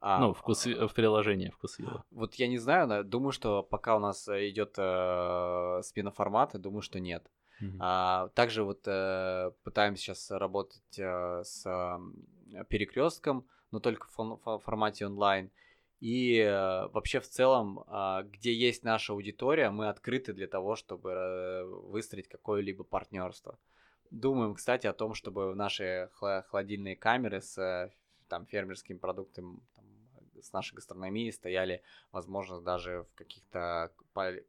А, 0.00 0.20
ну, 0.20 0.34
вкус, 0.34 0.66
в 0.66 0.92
приложении 0.94 1.48
вкусвилла. 1.48 2.04
Вот 2.10 2.34
я 2.34 2.46
не 2.46 2.58
знаю, 2.58 2.86
но 2.86 3.02
думаю, 3.02 3.32
что 3.32 3.62
пока 3.62 3.96
у 3.96 3.98
нас 3.98 4.28
идет 4.28 4.74
э, 4.76 5.80
смена 5.82 6.10
формата, 6.10 6.58
думаю, 6.58 6.82
что 6.82 7.00
нет. 7.00 7.26
Mm-hmm. 7.62 7.76
А, 7.80 8.28
также 8.34 8.64
вот 8.64 8.86
э, 8.86 9.52
пытаемся 9.62 10.02
сейчас 10.02 10.30
работать 10.30 10.98
э, 10.98 11.42
с 11.42 11.64
э, 11.64 12.64
перекрестком, 12.68 13.46
но 13.70 13.80
только 13.80 14.06
в, 14.08 14.40
в 14.44 14.58
формате 14.58 15.06
онлайн. 15.06 15.50
И 16.00 16.36
э, 16.36 16.88
вообще 16.88 17.20
в 17.20 17.28
целом, 17.28 17.80
э, 17.86 18.24
где 18.24 18.52
есть 18.52 18.84
наша 18.84 19.14
аудитория, 19.14 19.70
мы 19.70 19.88
открыты 19.88 20.34
для 20.34 20.46
того, 20.46 20.76
чтобы 20.76 21.10
э, 21.10 21.64
выстроить 21.64 22.28
какое-либо 22.28 22.84
партнерство. 22.84 23.58
Думаем, 24.10 24.54
кстати, 24.54 24.86
о 24.86 24.92
том, 24.92 25.14
чтобы 25.14 25.54
наши 25.54 26.10
холодильные 26.12 26.96
камеры 26.96 27.40
с 27.40 27.58
э, 27.58 27.90
там, 28.28 28.46
фермерским 28.46 28.98
продуктом, 28.98 29.62
там, 29.74 29.84
с 30.40 30.52
нашей 30.52 30.74
гастрономией 30.74 31.32
стояли, 31.32 31.82
возможно, 32.12 32.60
даже 32.60 33.06
в 33.10 33.14
каких-то 33.14 33.92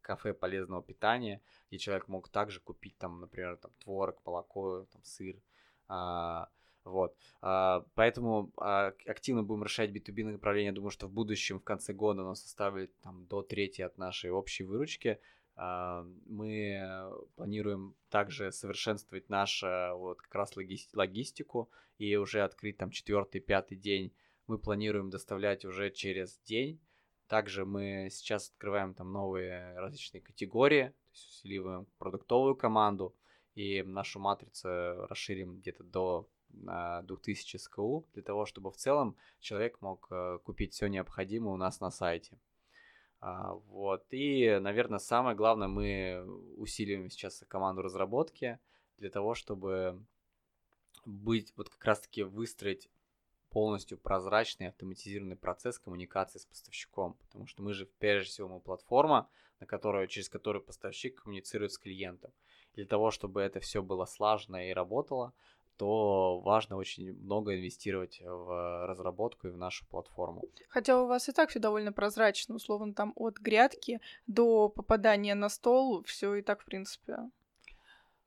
кафе 0.01 0.33
полезного 0.33 0.83
питания, 0.83 1.41
где 1.69 1.79
человек 1.79 2.07
мог 2.07 2.29
также 2.29 2.59
купить, 2.59 2.97
там, 2.97 3.21
например, 3.21 3.57
там, 3.57 3.71
творог, 3.79 4.19
молоко, 4.25 4.85
там, 4.91 5.03
сыр. 5.03 5.41
А, 5.87 6.49
вот. 6.83 7.15
А, 7.41 7.85
поэтому 7.95 8.51
а, 8.57 8.93
активно 9.07 9.43
будем 9.43 9.63
расширять 9.63 9.91
B2B 9.91 10.25
направление. 10.25 10.71
Думаю, 10.71 10.91
что 10.91 11.07
в 11.07 11.11
будущем, 11.11 11.59
в 11.59 11.63
конце 11.63 11.93
года, 11.93 12.21
оно 12.21 12.35
составит 12.35 12.95
там, 13.01 13.25
до 13.25 13.41
трети 13.41 13.81
от 13.81 13.97
нашей 13.97 14.29
общей 14.31 14.63
выручки. 14.63 15.19
А, 15.55 16.05
мы 16.25 17.11
планируем 17.35 17.95
также 18.09 18.51
совершенствовать 18.51 19.29
нашу 19.29 19.67
вот 19.97 20.21
как 20.21 20.35
раз 20.35 20.53
логистику 20.93 21.69
и 21.97 22.15
уже 22.15 22.41
открыть 22.41 22.77
там 22.77 22.91
четвертый, 22.91 23.39
пятый 23.39 23.77
день. 23.77 24.13
Мы 24.47 24.59
планируем 24.59 25.09
доставлять 25.09 25.65
уже 25.65 25.91
через 25.91 26.39
день. 26.39 26.79
Также 27.27 27.65
мы 27.65 28.09
сейчас 28.11 28.49
открываем 28.49 28.93
там 28.93 29.11
новые 29.11 29.77
различные 29.79 30.21
категории, 30.21 30.89
то 30.89 31.11
есть 31.11 31.27
усиливаем 31.27 31.87
продуктовую 31.97 32.55
команду 32.55 33.15
и 33.55 33.81
нашу 33.81 34.19
матрицу 34.19 35.07
расширим 35.07 35.57
где-то 35.57 35.83
до 35.83 36.29
2000 36.49 37.57
СКУ 37.57 38.05
для 38.13 38.21
того, 38.21 38.45
чтобы 38.45 38.71
в 38.71 38.77
целом 38.77 39.17
человек 39.39 39.81
мог 39.81 40.07
э, 40.11 40.39
купить 40.43 40.73
все 40.73 40.87
необходимое 40.87 41.53
у 41.53 41.57
нас 41.57 41.79
на 41.79 41.91
сайте. 41.91 42.37
А, 43.27 43.55
вот. 43.69 44.05
И, 44.11 44.59
наверное, 44.61 44.99
самое 44.99 45.35
главное, 45.35 45.67
мы 45.67 46.23
усиливаем 46.57 47.09
сейчас 47.09 47.43
команду 47.47 47.81
разработки 47.81 48.59
для 48.99 49.09
того, 49.09 49.33
чтобы 49.33 49.99
быть, 51.05 51.51
вот 51.55 51.69
как 51.69 51.83
раз-таки 51.83 52.21
выстроить 52.21 52.87
полностью 53.49 53.97
прозрачный 53.97 54.67
автоматизированный 54.67 55.37
процесс 55.37 55.79
коммуникации 55.79 56.37
с 56.37 56.45
поставщиком, 56.45 57.15
потому 57.15 57.47
что 57.47 57.63
мы 57.63 57.73
же 57.73 57.87
прежде 57.97 58.29
всего 58.29 58.47
мы 58.47 58.59
платформа, 58.59 59.27
на 59.59 59.65
которую, 59.65 60.05
через 60.07 60.29
которую 60.29 60.63
поставщик 60.63 61.23
коммуницирует 61.23 61.71
с 61.71 61.79
клиентом. 61.79 62.31
Для 62.75 62.85
того, 62.85 63.09
чтобы 63.09 63.41
это 63.41 63.59
все 63.59 63.81
было 63.81 64.05
слажено 64.05 64.59
и 64.59 64.71
работало, 64.71 65.33
то 65.77 66.39
важно 66.39 66.77
очень 66.77 67.13
много 67.13 67.55
инвестировать 67.55 68.21
в 68.21 68.85
разработку 68.87 69.47
и 69.47 69.51
в 69.51 69.57
нашу 69.57 69.85
платформу. 69.87 70.43
Хотя 70.69 71.01
у 71.01 71.07
вас 71.07 71.29
и 71.29 71.31
так 71.31 71.49
все 71.49 71.59
довольно 71.59 71.91
прозрачно, 71.91 72.55
условно, 72.55 72.93
там 72.93 73.13
от 73.15 73.37
грядки 73.39 73.99
до 74.27 74.69
попадания 74.69 75.35
на 75.35 75.49
стол, 75.49 76.03
все 76.03 76.35
и 76.35 76.41
так, 76.41 76.61
в 76.61 76.65
принципе. 76.65 77.17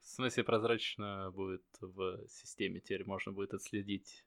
В 0.00 0.06
смысле, 0.06 0.44
прозрачно 0.44 1.30
будет 1.34 1.64
в 1.80 2.26
системе, 2.28 2.80
теперь 2.80 3.04
можно 3.04 3.32
будет 3.32 3.54
отследить, 3.54 4.24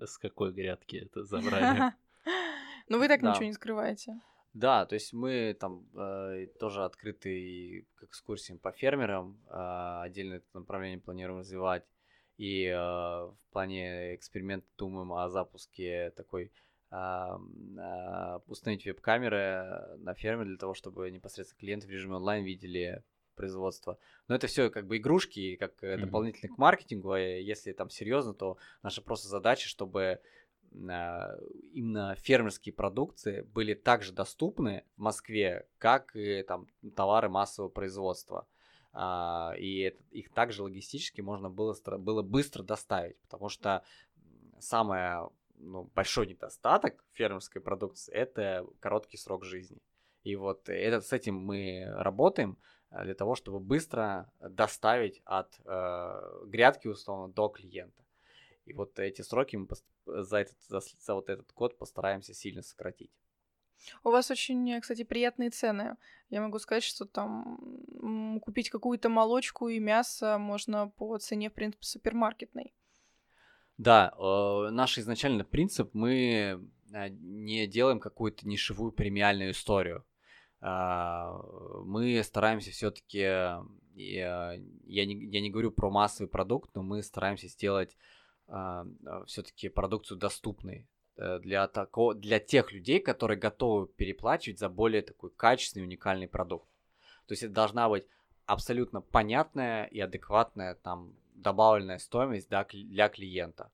с 0.00 0.18
какой 0.18 0.52
грядки 0.52 0.96
это 0.96 1.24
забрали. 1.24 1.92
Но 2.88 2.98
вы 2.98 3.08
так 3.08 3.22
ничего 3.22 3.44
не 3.44 3.52
скрываете. 3.52 4.20
Да, 4.52 4.84
то 4.84 4.94
есть 4.94 5.12
мы 5.12 5.56
там 5.58 5.86
э, 5.94 6.46
тоже 6.58 6.84
открыты 6.84 7.86
к 7.94 8.04
экскурсиям 8.04 8.58
по 8.58 8.72
фермерам, 8.72 9.40
э, 9.48 10.00
отдельно 10.02 10.34
это 10.34 10.46
направление 10.54 10.98
планируем 10.98 11.38
развивать. 11.38 11.84
И 12.40 12.64
э, 12.64 12.74
в 12.74 13.36
плане 13.52 14.14
эксперимента 14.14 14.66
думаем 14.78 15.12
о 15.12 15.28
запуске 15.28 16.10
такой 16.16 16.50
э, 16.90 16.96
э, 16.96 18.38
установить 18.46 18.86
веб-камеры 18.86 19.98
на 19.98 20.14
ферме 20.14 20.46
для 20.46 20.56
того, 20.56 20.72
чтобы 20.72 21.10
непосредственно 21.10 21.60
клиенты 21.60 21.86
в 21.86 21.90
режиме 21.90 22.14
онлайн 22.14 22.42
видели 22.42 23.04
производство. 23.34 23.98
Но 24.26 24.34
это 24.34 24.46
все 24.46 24.70
как 24.70 24.86
бы 24.86 24.96
игрушки, 24.96 25.56
как 25.56 25.84
mm-hmm. 25.84 26.48
к 26.48 26.56
маркетингу. 26.56 27.12
А 27.12 27.20
если 27.20 27.72
там 27.72 27.90
серьезно, 27.90 28.32
то 28.32 28.56
наша 28.82 29.02
просто 29.02 29.28
задача, 29.28 29.68
чтобы 29.68 30.18
именно 30.72 32.14
фермерские 32.16 32.72
продукции 32.72 33.42
были 33.42 33.74
также 33.74 34.12
доступны 34.12 34.84
в 34.96 35.00
Москве, 35.02 35.68
как 35.76 36.16
и 36.16 36.42
там 36.44 36.68
товары 36.96 37.28
массового 37.28 37.68
производства 37.68 38.46
а, 38.46 38.59
и 38.92 39.80
это, 39.86 40.02
их 40.10 40.30
также 40.30 40.62
логистически 40.62 41.20
можно 41.20 41.48
было, 41.48 41.76
было 41.98 42.22
быстро 42.22 42.62
доставить, 42.62 43.16
потому 43.20 43.48
что 43.48 43.84
самое 44.58 45.30
ну, 45.60 45.90
большой 45.94 46.26
недостаток 46.26 47.04
фермерской 47.12 47.60
продукции 47.60 48.12
это 48.12 48.66
короткий 48.80 49.16
срок 49.16 49.44
жизни. 49.44 49.78
И 50.22 50.36
вот 50.36 50.68
это, 50.68 51.00
с 51.00 51.12
этим 51.12 51.36
мы 51.36 51.86
работаем 51.86 52.58
э, 52.90 53.04
для 53.04 53.14
того, 53.14 53.34
чтобы 53.34 53.60
быстро 53.60 54.30
доставить 54.40 55.22
от 55.24 55.58
э, 55.64 56.44
грядки 56.46 56.88
условно 56.88 57.32
до 57.32 57.48
клиента. 57.48 58.04
И 58.66 58.72
вот 58.72 58.98
эти 58.98 59.22
сроки 59.22 59.56
мы 59.56 59.68
за, 60.06 60.38
этот, 60.38 60.56
за, 60.68 60.80
за 60.80 61.14
вот 61.14 61.28
этот 61.30 61.52
год 61.54 61.78
постараемся 61.78 62.34
сильно 62.34 62.62
сократить. 62.62 63.10
У 64.04 64.10
вас 64.10 64.30
очень, 64.30 64.80
кстати, 64.80 65.04
приятные 65.04 65.50
цены. 65.50 65.96
Я 66.30 66.40
могу 66.40 66.58
сказать, 66.58 66.84
что 66.84 67.04
там 67.04 68.40
купить 68.40 68.70
какую-то 68.70 69.08
молочку 69.08 69.68
и 69.68 69.78
мясо 69.78 70.38
можно 70.38 70.88
по 70.88 71.18
цене, 71.18 71.50
в 71.50 71.54
принципе, 71.54 71.84
супермаркетной. 71.84 72.72
Да, 73.78 74.12
э, 74.18 74.70
наш 74.70 74.98
изначально 74.98 75.42
принцип, 75.42 75.94
мы 75.94 76.60
э, 76.92 77.08
не 77.08 77.66
делаем 77.66 77.98
какую-то 77.98 78.46
нишевую 78.46 78.92
премиальную 78.92 79.52
историю. 79.52 80.04
Э, 80.60 81.32
мы 81.86 82.22
стараемся 82.22 82.70
все-таки, 82.72 83.20
э, 83.20 83.62
я, 83.94 84.56
не, 85.06 85.24
я 85.30 85.40
не 85.40 85.50
говорю 85.50 85.70
про 85.72 85.90
массовый 85.90 86.28
продукт, 86.28 86.74
но 86.74 86.82
мы 86.82 87.02
стараемся 87.02 87.48
сделать 87.48 87.96
э, 88.48 88.84
все-таки 89.26 89.70
продукцию 89.70 90.18
доступной 90.18 90.76
э, 90.76 90.99
для, 91.40 91.66
тако, 91.68 92.14
для 92.14 92.38
тех 92.38 92.72
людей, 92.72 93.00
которые 93.00 93.38
готовы 93.38 93.86
переплачивать 93.86 94.58
за 94.58 94.68
более 94.68 95.02
такой 95.02 95.30
качественный, 95.30 95.84
уникальный 95.84 96.28
продукт. 96.28 96.68
То 97.26 97.32
есть 97.32 97.42
это 97.42 97.52
должна 97.52 97.88
быть 97.88 98.06
абсолютно 98.46 99.00
понятная 99.00 99.84
и 99.84 100.00
адекватная 100.00 100.74
там 100.74 101.14
добавленная 101.34 101.98
стоимость 101.98 102.48
да, 102.48 102.64
для 102.64 103.08
клиента. 103.08 103.70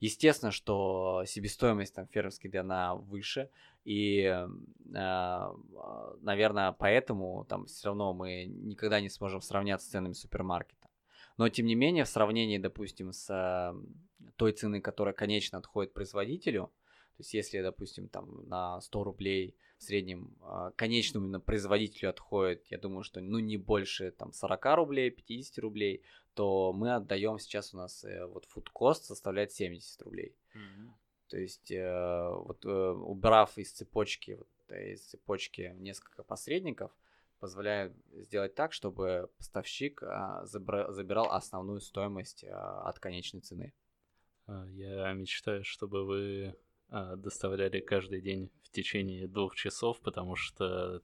Естественно, 0.00 0.52
что 0.52 1.24
себестоимость 1.26 1.94
там 1.94 2.06
фермерской 2.08 2.50
она 2.50 2.94
выше, 2.94 3.48
и, 3.84 4.22
э, 4.24 4.48
наверное, 6.20 6.72
поэтому 6.72 7.46
там 7.48 7.66
все 7.66 7.88
равно 7.88 8.12
мы 8.12 8.44
никогда 8.44 9.00
не 9.00 9.08
сможем 9.08 9.40
сравняться 9.40 9.86
с 9.86 9.90
ценами 9.90 10.12
супермаркета. 10.12 10.88
Но, 11.38 11.48
тем 11.48 11.66
не 11.66 11.74
менее, 11.74 12.04
в 12.04 12.08
сравнении, 12.08 12.58
допустим, 12.58 13.12
с 13.12 13.30
э, 13.30 13.74
той 14.36 14.52
цены, 14.52 14.80
которая 14.80 15.14
конечно 15.14 15.58
отходит 15.58 15.94
производителю, 15.94 16.72
то 17.16 17.22
есть 17.22 17.32
если, 17.32 17.62
допустим, 17.62 18.08
там 18.08 18.46
на 18.46 18.78
100 18.80 19.04
рублей 19.04 19.56
в 19.78 19.84
среднем 19.84 20.36
э, 20.42 20.70
конечному 20.76 21.24
именно 21.24 21.40
производителю 21.40 22.10
отходит, 22.10 22.66
я 22.66 22.76
думаю, 22.76 23.04
что 23.04 23.22
ну 23.22 23.38
не 23.38 23.56
больше 23.56 24.10
там 24.10 24.34
40 24.34 24.76
рублей, 24.76 25.10
50 25.10 25.58
рублей, 25.58 26.02
то 26.34 26.74
мы 26.74 26.94
отдаем 26.94 27.38
сейчас 27.38 27.72
у 27.72 27.78
нас 27.78 28.04
э, 28.04 28.26
вот 28.26 28.46
food 28.54 28.66
cost 28.74 29.04
составляет 29.04 29.52
70 29.52 30.02
рублей. 30.02 30.36
Mm-hmm. 30.54 30.88
То 31.28 31.38
есть 31.38 31.70
э, 31.70 32.30
вот 32.34 32.64
э, 32.66 32.68
убрав 32.68 33.56
из 33.56 33.72
цепочки 33.72 34.32
вот, 34.32 34.76
из 34.76 35.00
цепочки 35.00 35.74
несколько 35.78 36.22
посредников, 36.22 36.92
позволяет 37.38 37.94
сделать 38.12 38.54
так, 38.54 38.72
чтобы 38.72 39.30
поставщик 39.38 40.02
а, 40.02 40.44
забирал 40.44 41.30
основную 41.30 41.80
стоимость 41.80 42.44
а, 42.44 42.82
от 42.82 42.98
конечной 42.98 43.40
цены. 43.40 43.74
А, 44.46 44.66
я 44.70 45.12
мечтаю, 45.12 45.64
чтобы 45.64 46.04
вы 46.04 46.46
а, 46.48 46.56
доставляли 46.90 47.80
каждый 47.80 48.20
день 48.20 48.50
в 48.62 48.70
течение 48.70 49.26
двух 49.26 49.56
часов, 49.56 50.00
потому 50.00 50.36
что 50.36 51.02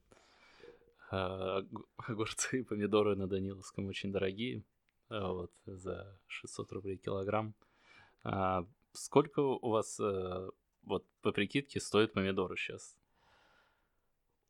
а, 1.10 1.62
огурцы 1.96 2.60
и 2.60 2.62
помидоры 2.62 3.16
на 3.16 3.26
Даниловском 3.26 3.86
очень 3.88 4.12
дорогие. 4.12 4.64
Э, 5.12 5.26
вот, 5.26 5.52
за 5.66 6.18
600 6.26 6.72
рублей 6.72 6.96
килограмм. 6.96 7.54
А 8.24 8.64
сколько 8.92 9.40
у 9.40 9.68
вас, 9.68 10.00
э, 10.00 10.48
вот 10.84 11.04
по 11.20 11.32
прикидке, 11.32 11.80
стоит 11.80 12.14
помидоры 12.14 12.56
сейчас? 12.56 12.96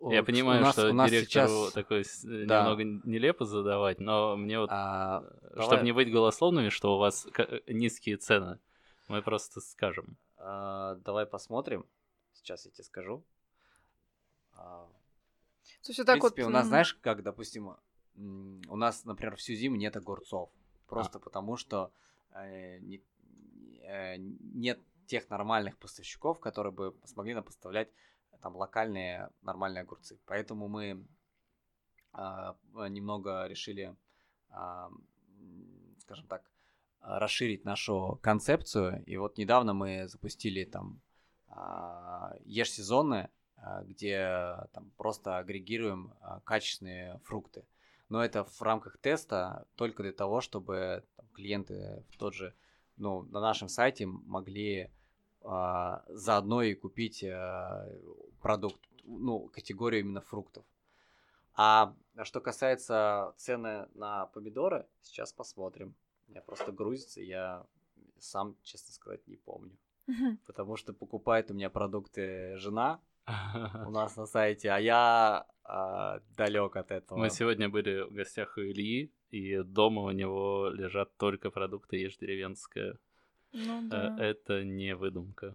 Я 0.01 0.23
понимаю, 0.23 0.61
у 0.61 0.65
нас, 0.65 0.75
что 0.75 0.91
у 0.91 0.93
нас 0.93 1.11
директору 1.11 1.49
сейчас... 1.49 1.73
такой 1.73 2.05
да. 2.47 2.61
немного 2.61 2.85
нелепо 3.09 3.45
задавать, 3.45 4.01
но 4.01 4.37
мне 4.37 4.59
вот, 4.59 4.69
а, 4.73 5.23
чтобы 5.53 5.71
давай... 5.71 5.85
не 5.85 5.93
быть 5.93 6.13
голословными, 6.13 6.71
что 6.71 6.97
у 6.97 6.99
вас 6.99 7.27
низкие 7.69 8.17
цены, 8.17 8.59
мы 9.07 9.23
просто 9.23 9.61
скажем. 9.61 10.17
А, 10.45 10.97
давай 10.97 11.25
посмотрим. 11.27 11.87
Сейчас 12.33 12.65
я 12.65 12.73
тебе 12.73 12.85
скажу. 12.85 13.25
А, 14.55 14.89
есть, 15.89 16.01
в 16.01 16.05
принципе, 16.05 16.43
вот... 16.43 16.49
у 16.49 16.53
нас, 16.53 16.67
знаешь, 16.67 16.95
как, 16.95 17.23
допустим, 17.23 17.77
у 18.17 18.77
нас, 18.77 19.05
например, 19.05 19.37
всю 19.37 19.55
зиму 19.55 19.77
нет 19.77 19.97
огурцов. 19.97 20.51
Просто 20.87 21.19
а. 21.19 21.21
потому, 21.21 21.57
что 21.57 21.93
э, 22.33 22.79
не, 22.81 23.03
э, 23.83 24.17
нет 24.17 24.81
тех 25.07 25.31
нормальных 25.31 25.79
поставщиков, 25.79 26.41
которые 26.41 26.73
бы 26.73 26.97
смогли 27.05 27.35
нам 27.35 27.45
поставлять 27.45 27.89
там 28.41 28.57
локальные 28.57 29.31
нормальные 29.43 29.83
огурцы. 29.83 30.19
Поэтому 30.27 30.69
мы 30.69 31.07
э, 32.15 32.55
немного 32.89 33.47
решили, 33.47 33.95
э, 34.51 34.89
скажем 36.01 36.27
так, 36.27 36.52
расширить 37.03 37.65
нашу 37.65 38.19
концепцию. 38.23 39.03
И 39.05 39.17
вот 39.17 39.39
недавно 39.39 39.75
мы 39.75 40.09
запустили 40.09 40.65
там 40.65 41.01
э, 41.49 41.53
ешь 42.45 42.73
сезонные, 42.73 43.31
э, 43.57 43.85
где 43.85 44.57
там 44.73 44.91
просто 44.97 45.39
агрегируем 45.39 46.15
качественные 46.45 47.21
фрукты 47.25 47.65
но 48.13 48.23
это 48.23 48.45
в 48.45 48.61
рамках 48.61 48.99
теста 48.99 49.67
только 49.75 50.03
для 50.03 50.13
того, 50.13 50.43
чтобы 50.43 51.03
там, 51.17 51.27
клиенты 51.29 52.05
в 52.11 52.19
тот 52.19 52.35
же, 52.35 52.55
ну, 52.99 53.23
на 53.23 53.41
нашем 53.41 53.71
сайте 53.71 54.05
могли 54.05 54.91
а, 55.41 56.05
заодно 56.09 56.61
и 56.63 56.75
купить 56.75 57.25
а, 57.25 57.89
продукт, 58.43 58.79
ну, 59.05 59.49
категорию 59.49 60.03
именно 60.03 60.21
фруктов. 60.21 60.63
А 61.55 61.95
что 62.25 62.43
касается 62.43 63.33
цены 63.39 63.89
на 63.95 64.27
помидоры, 64.27 64.87
сейчас 65.01 65.33
посмотрим. 65.33 65.95
Меня 66.33 66.41
просто 66.41 66.73
грузится, 66.73 67.21
я 67.21 67.67
сам, 68.19 68.57
честно 68.63 68.93
сказать, 68.93 69.27
не 69.29 69.37
помню. 69.37 69.77
Потому 70.47 70.77
что 70.77 70.95
покупает 70.95 71.51
у 71.51 71.55
меня 71.55 71.71
продукты 71.71 72.57
жена, 72.57 73.01
у 73.27 73.27
нас 73.91 74.17
на 74.17 74.27
сайте, 74.27 74.71
а 74.71 74.79
я 74.79 75.47
а, 75.65 76.21
далек 76.37 76.77
от 76.77 76.91
этого. 76.91 77.19
Мы 77.19 77.31
сегодня 77.31 77.69
были 77.69 78.01
в 78.01 78.13
гостях 78.13 78.57
у 78.57 78.63
Ильи, 78.63 79.13
и 79.31 79.63
дома 79.63 80.03
у 80.03 80.11
него 80.11 80.71
лежат 80.73 81.17
только 81.19 81.51
продукты 81.51 81.97
ешь 81.97 82.17
деревенская. 82.17 82.99
Ну, 83.53 83.87
э, 83.87 83.89
да. 83.89 84.17
Это 84.19 84.65
не 84.65 84.97
выдумка. 84.97 85.55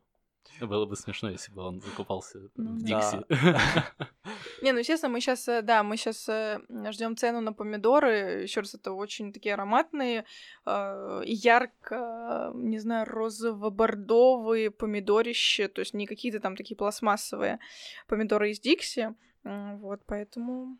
Было 0.61 0.85
бы 0.85 0.95
смешно, 0.95 1.29
если 1.29 1.51
бы 1.51 1.61
он 1.61 1.81
закупался 1.81 2.39
ну, 2.55 2.73
в 2.73 2.83
Дикси. 2.83 3.23
Не, 4.61 4.71
ну 4.71 4.79
естественно, 4.79 5.11
мы 5.11 5.21
сейчас, 5.21 5.47
э, 5.47 5.61
да, 5.61 5.83
мы 5.83 5.97
сейчас 5.97 6.27
э, 6.29 6.59
ждем 6.91 7.15
цену 7.15 7.41
на 7.41 7.53
помидоры. 7.53 8.43
Еще 8.43 8.61
раз, 8.61 8.73
это 8.73 8.91
очень 8.91 9.31
такие 9.31 9.53
ароматные, 9.53 10.25
э, 10.65 11.21
ярко, 11.25 12.51
не 12.55 12.79
знаю, 12.79 13.05
розово-бордовые 13.05 14.71
помидорища, 14.71 15.69
то 15.69 15.81
есть 15.81 15.93
не 15.93 16.07
какие-то 16.07 16.39
там 16.39 16.55
такие 16.55 16.75
пластмассовые 16.75 17.59
помидоры 18.07 18.51
из 18.51 18.59
Дикси. 18.59 19.13
Вот, 19.43 20.01
поэтому 20.05 20.77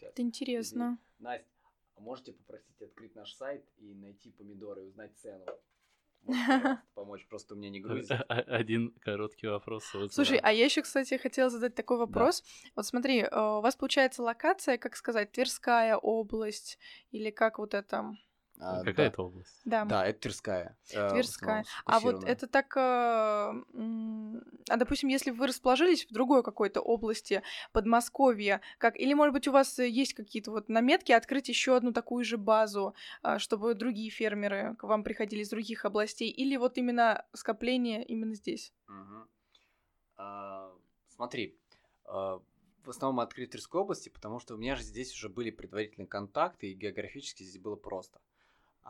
это 0.00 0.22
интересно. 0.22 0.98
Настя, 1.18 1.46
а 1.96 2.00
можете 2.00 2.32
попросить 2.32 2.80
открыть 2.82 3.14
наш 3.14 3.32
сайт 3.34 3.64
и 3.78 3.94
найти 3.94 4.30
помидоры 4.30 4.82
и 4.82 4.86
узнать 4.86 5.16
цену? 5.16 5.44
помочь, 6.94 7.26
просто 7.28 7.54
у 7.54 7.56
меня 7.56 7.70
не 7.70 7.80
грузит. 7.80 8.20
Один 8.28 8.92
короткий 9.00 9.46
вопрос. 9.46 9.84
Слушай, 10.10 10.38
а 10.42 10.52
я 10.52 10.64
еще, 10.64 10.82
кстати, 10.82 11.16
хотела 11.16 11.50
задать 11.50 11.74
такой 11.74 11.98
вопрос. 11.98 12.42
Да. 12.42 12.70
Вот 12.76 12.86
смотри, 12.86 13.20
э, 13.20 13.28
у 13.30 13.60
вас 13.60 13.76
получается 13.76 14.22
локация, 14.22 14.78
как 14.78 14.96
сказать, 14.96 15.32
Тверская 15.32 15.96
область, 15.96 16.78
или 17.10 17.30
как 17.30 17.58
вот 17.58 17.74
это 17.74 18.16
а, 18.60 18.78
Какая 18.78 18.94
да. 18.94 19.06
это 19.06 19.22
область? 19.22 19.60
Да. 19.64 19.84
Да, 19.84 20.06
это 20.06 20.20
Тверская. 20.20 20.76
Э, 20.92 21.10
Тверская. 21.10 21.64
А 21.84 22.00
вот 22.00 22.24
это 22.24 22.46
так... 22.46 22.76
Э, 22.76 22.80
а, 22.80 24.76
допустим, 24.76 25.08
если 25.08 25.30
вы 25.30 25.46
расположились 25.46 26.06
в 26.06 26.12
другой 26.12 26.42
какой-то 26.42 26.80
области, 26.80 27.42
Подмосковья, 27.72 28.60
как... 28.78 28.98
Или, 28.98 29.14
может 29.14 29.32
быть, 29.32 29.46
у 29.48 29.52
вас 29.52 29.78
есть 29.78 30.14
какие-то 30.14 30.50
вот 30.50 30.68
наметки 30.68 31.12
открыть 31.12 31.48
еще 31.48 31.76
одну 31.76 31.92
такую 31.92 32.24
же 32.24 32.36
базу, 32.36 32.94
а, 33.22 33.38
чтобы 33.38 33.74
другие 33.74 34.10
фермеры 34.10 34.74
к 34.76 34.84
вам 34.84 35.04
приходили 35.04 35.42
из 35.42 35.50
других 35.50 35.84
областей, 35.84 36.30
или 36.30 36.56
вот 36.56 36.78
именно 36.78 37.24
скопление 37.34 38.04
именно 38.04 38.34
здесь? 38.34 38.72
Угу. 38.88 39.28
А, 40.16 40.72
смотри, 41.08 41.56
в 42.88 42.90
основном 42.90 43.20
открыть 43.20 43.50
Тверской 43.50 43.82
области, 43.82 44.08
потому 44.08 44.40
что 44.40 44.54
у 44.54 44.56
меня 44.56 44.74
же 44.74 44.82
здесь 44.82 45.12
уже 45.12 45.28
были 45.28 45.50
предварительные 45.50 46.08
контакты, 46.08 46.70
и 46.70 46.74
географически 46.74 47.42
здесь 47.42 47.60
было 47.60 47.76
просто. 47.76 48.18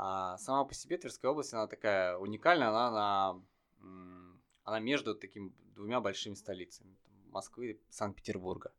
А 0.00 0.38
сама 0.38 0.64
по 0.64 0.74
себе 0.74 0.96
Тверская 0.96 1.32
область, 1.32 1.52
она 1.52 1.66
такая 1.66 2.16
уникальная, 2.18 2.68
она, 2.68 3.42
на, 3.80 4.32
она 4.62 4.78
между 4.78 5.16
такими 5.16 5.52
двумя 5.74 6.00
большими 6.00 6.34
столицами, 6.34 6.96
Москвы 7.30 7.72
и 7.72 7.80
Санкт-Петербурга. 7.90 8.72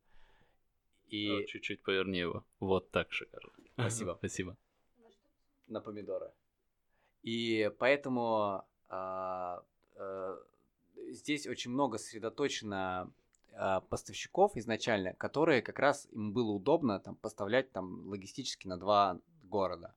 И... 1.09 1.45
Чуть-чуть 1.47 1.83
поверни 1.83 2.19
его. 2.19 2.45
Вот 2.61 2.89
так 2.91 3.11
шикарно. 3.11 3.51
Спасибо. 3.73 4.15
Спасибо. 4.19 4.55
На 5.67 5.81
помидоры. 5.81 6.31
И 7.21 7.69
поэтому 7.79 8.63
а, 8.87 9.65
а, 9.97 10.39
здесь 11.09 11.47
очень 11.47 11.71
много 11.71 11.97
сосредоточено 11.97 13.11
а, 13.51 13.81
поставщиков 13.81 14.55
изначально, 14.55 15.15
которые 15.15 15.61
как 15.63 15.79
раз 15.79 16.07
им 16.13 16.31
было 16.31 16.51
удобно 16.51 16.97
там 17.01 17.17
поставлять 17.17 17.73
там 17.73 18.07
логистически 18.07 18.67
на 18.69 18.77
два 18.77 19.19
города. 19.43 19.93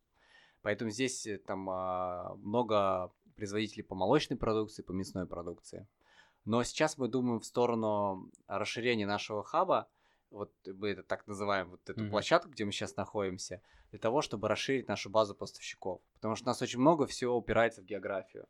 Поэтому 0.63 0.91
здесь 0.91 1.27
э, 1.27 1.39
там 1.39 1.69
а, 1.69 2.35
много 2.37 3.13
производителей 3.37 3.83
по 3.83 3.95
молочной 3.95 4.39
продукции, 4.39 4.83
по 4.83 4.93
мясной 4.93 5.27
продукции. 5.27 5.87
Но 6.45 6.63
сейчас 6.63 6.99
мы 6.99 7.09
думаем 7.09 7.41
в 7.41 7.47
сторону 7.47 8.31
расширения 8.47 9.07
нашего 9.07 9.43
хаба, 9.43 9.89
вот 10.31 10.53
мы 10.65 10.91
это 10.91 11.03
так 11.03 11.27
называем, 11.27 11.71
вот 11.71 11.89
эту 11.89 12.01
mm-hmm. 12.01 12.11
площадку, 12.11 12.51
где 12.51 12.65
мы 12.65 12.73
сейчас 12.73 12.97
находимся, 12.97 13.61
для 13.91 13.99
того, 13.99 14.23
чтобы 14.23 14.49
расширить 14.49 14.89
нашу 14.89 15.11
базу 15.11 15.35
поставщиков. 15.35 16.01
Потому 16.15 16.37
что 16.37 16.47
у 16.47 16.49
нас 16.49 16.63
очень 16.63 16.81
много 16.81 17.07
всего 17.07 17.37
упирается 17.37 17.83
в 17.83 17.85
географию. 17.85 18.47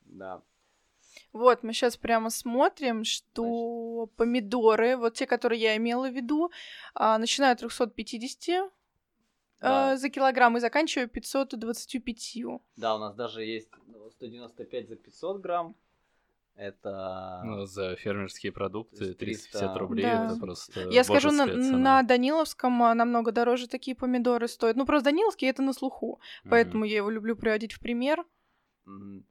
Да. 0.00 0.42
Вот, 1.32 1.62
мы 1.62 1.72
сейчас 1.72 1.96
прямо 1.96 2.30
смотрим, 2.30 3.04
что 3.04 4.04
Значит. 4.04 4.16
помидоры, 4.16 4.96
вот 4.96 5.14
те, 5.14 5.26
которые 5.26 5.60
я 5.60 5.76
имела 5.76 6.10
в 6.10 6.14
виду, 6.14 6.50
а, 6.94 7.16
начиная 7.18 7.52
от 7.52 7.60
350 7.60 8.70
да. 9.60 9.94
э, 9.94 9.96
за 9.96 10.08
килограмм 10.10 10.56
и 10.56 10.60
заканчивая 10.60 11.06
525. 11.06 12.60
Да, 12.76 12.94
у 12.96 12.98
нас 12.98 13.14
даже 13.14 13.44
есть 13.44 13.70
195 14.12 14.82
ну, 14.82 14.88
за 14.88 14.96
500 14.96 15.40
грамм. 15.40 15.76
Это... 16.56 17.42
Ну, 17.44 17.66
за 17.66 17.96
фермерские 17.96 18.50
продукты 18.50 19.12
350 19.12 19.76
рублей, 19.76 20.04
да. 20.04 20.26
это 20.26 20.36
просто 20.40 20.88
Я 20.88 21.04
скажу, 21.04 21.30
на, 21.30 21.44
на 21.44 22.02
Даниловском 22.02 22.82
а, 22.82 22.94
намного 22.94 23.30
дороже 23.30 23.68
такие 23.68 23.94
помидоры 23.94 24.48
стоят. 24.48 24.76
Ну, 24.76 24.86
просто 24.86 25.10
Даниловский 25.10 25.48
это 25.48 25.60
на 25.60 25.74
слуху, 25.74 26.18
mm-hmm. 26.18 26.48
поэтому 26.50 26.84
я 26.84 26.96
его 26.96 27.10
люблю 27.10 27.36
приводить 27.36 27.74
в 27.74 27.80
пример. 27.80 28.24
Mm-hmm. 28.86 29.24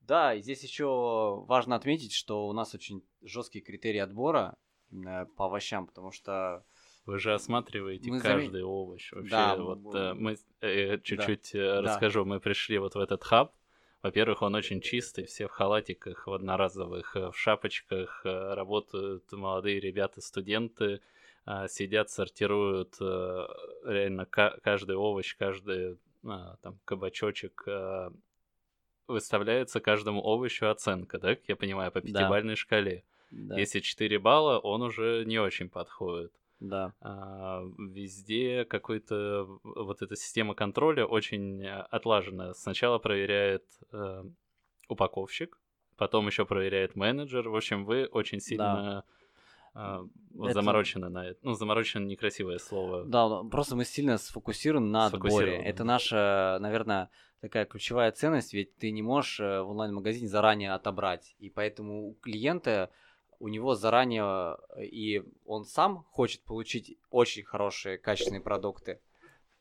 Да, 0.00 0.34
и 0.34 0.40
здесь 0.40 0.62
еще 0.62 1.44
важно 1.46 1.76
отметить, 1.76 2.12
что 2.12 2.46
у 2.46 2.52
нас 2.52 2.74
очень 2.74 3.02
жесткие 3.22 3.62
критерии 3.62 4.00
отбора 4.00 4.56
по 5.36 5.46
овощам, 5.46 5.86
потому 5.86 6.12
что 6.12 6.64
вы 7.06 7.18
же 7.18 7.34
осматриваете 7.34 8.10
мы 8.10 8.20
каждый 8.20 8.62
зам... 8.62 8.70
овощ. 8.70 9.12
Вообще, 9.12 9.30
да, 9.30 9.56
вот 9.56 9.78
мы, 9.78 9.98
э, 9.98 10.14
мы 10.14 10.36
э, 10.60 10.98
чуть-чуть 10.98 11.50
да, 11.52 11.58
э, 11.58 11.80
расскажу. 11.80 12.24
Да. 12.24 12.30
Мы 12.30 12.40
пришли 12.40 12.78
вот 12.78 12.94
в 12.94 12.98
этот 12.98 13.22
хаб. 13.22 13.52
Во-первых, 14.02 14.42
он 14.42 14.54
очень 14.54 14.80
чистый, 14.80 15.24
все 15.24 15.46
в 15.46 15.50
халатиках, 15.50 16.26
в 16.26 16.32
одноразовых, 16.32 17.16
э, 17.16 17.30
в 17.30 17.36
шапочках, 17.36 18.22
работают 18.24 19.30
молодые 19.32 19.80
ребята, 19.80 20.20
студенты, 20.20 21.00
сидят, 21.68 22.08
сортируют 22.08 22.98
реально 23.00 24.24
каждый 24.24 24.96
овощ, 24.96 25.36
каждый 25.36 25.98
там 26.22 26.78
кабачочек 26.86 27.66
выставляется 29.06 29.80
каждому 29.80 30.22
овощу 30.22 30.68
оценка, 30.68 31.18
да, 31.18 31.34
как 31.34 31.44
я 31.48 31.56
понимаю, 31.56 31.92
по 31.92 32.00
пятибалльной 32.00 32.54
да. 32.54 32.56
шкале. 32.56 33.04
Да. 33.30 33.58
Если 33.58 33.80
4 33.80 34.18
балла, 34.18 34.58
он 34.58 34.80
уже 34.80 35.24
не 35.26 35.38
очень 35.38 35.68
подходит. 35.68 36.32
Да. 36.68 36.92
А, 37.00 37.62
везде 37.78 38.64
какой-то 38.64 39.46
вот 39.62 40.02
эта 40.02 40.16
система 40.16 40.54
контроля 40.54 41.04
очень 41.04 41.66
отлаженная. 41.66 42.54
Сначала 42.54 42.98
проверяет 42.98 43.64
э, 43.92 44.24
упаковщик, 44.88 45.58
потом 45.96 46.26
еще 46.26 46.46
проверяет 46.46 46.96
менеджер. 46.96 47.48
В 47.48 47.56
общем, 47.56 47.84
вы 47.84 48.06
очень 48.06 48.40
сильно 48.40 49.04
да. 49.74 50.04
э, 50.04 50.42
это... 50.42 50.52
заморочены 50.54 51.08
на 51.08 51.28
это. 51.28 51.38
Ну, 51.42 51.54
заморочено 51.54 52.04
некрасивое 52.04 52.58
слово. 52.58 53.04
Да, 53.04 53.42
просто 53.44 53.76
мы 53.76 53.84
сильно 53.84 54.18
сфокусированы 54.18 54.86
на 54.86 55.06
отборе. 55.06 55.56
Это 55.56 55.84
наша, 55.84 56.58
наверное, 56.60 57.10
такая 57.40 57.66
ключевая 57.66 58.10
ценность, 58.10 58.54
ведь 58.54 58.74
ты 58.76 58.90
не 58.90 59.02
можешь 59.02 59.38
э, 59.40 59.60
в 59.60 59.70
онлайн-магазине 59.70 60.28
заранее 60.28 60.72
отобрать. 60.72 61.36
И 61.38 61.50
поэтому 61.50 62.08
у 62.08 62.14
клиента 62.14 62.90
у 63.38 63.48
него 63.48 63.74
заранее 63.74 64.56
э, 64.76 64.84
и 64.84 65.22
он 65.44 65.64
сам 65.64 66.04
хочет 66.10 66.42
получить 66.42 66.98
очень 67.10 67.44
хорошие 67.44 67.98
качественные 67.98 68.40
продукты. 68.40 69.00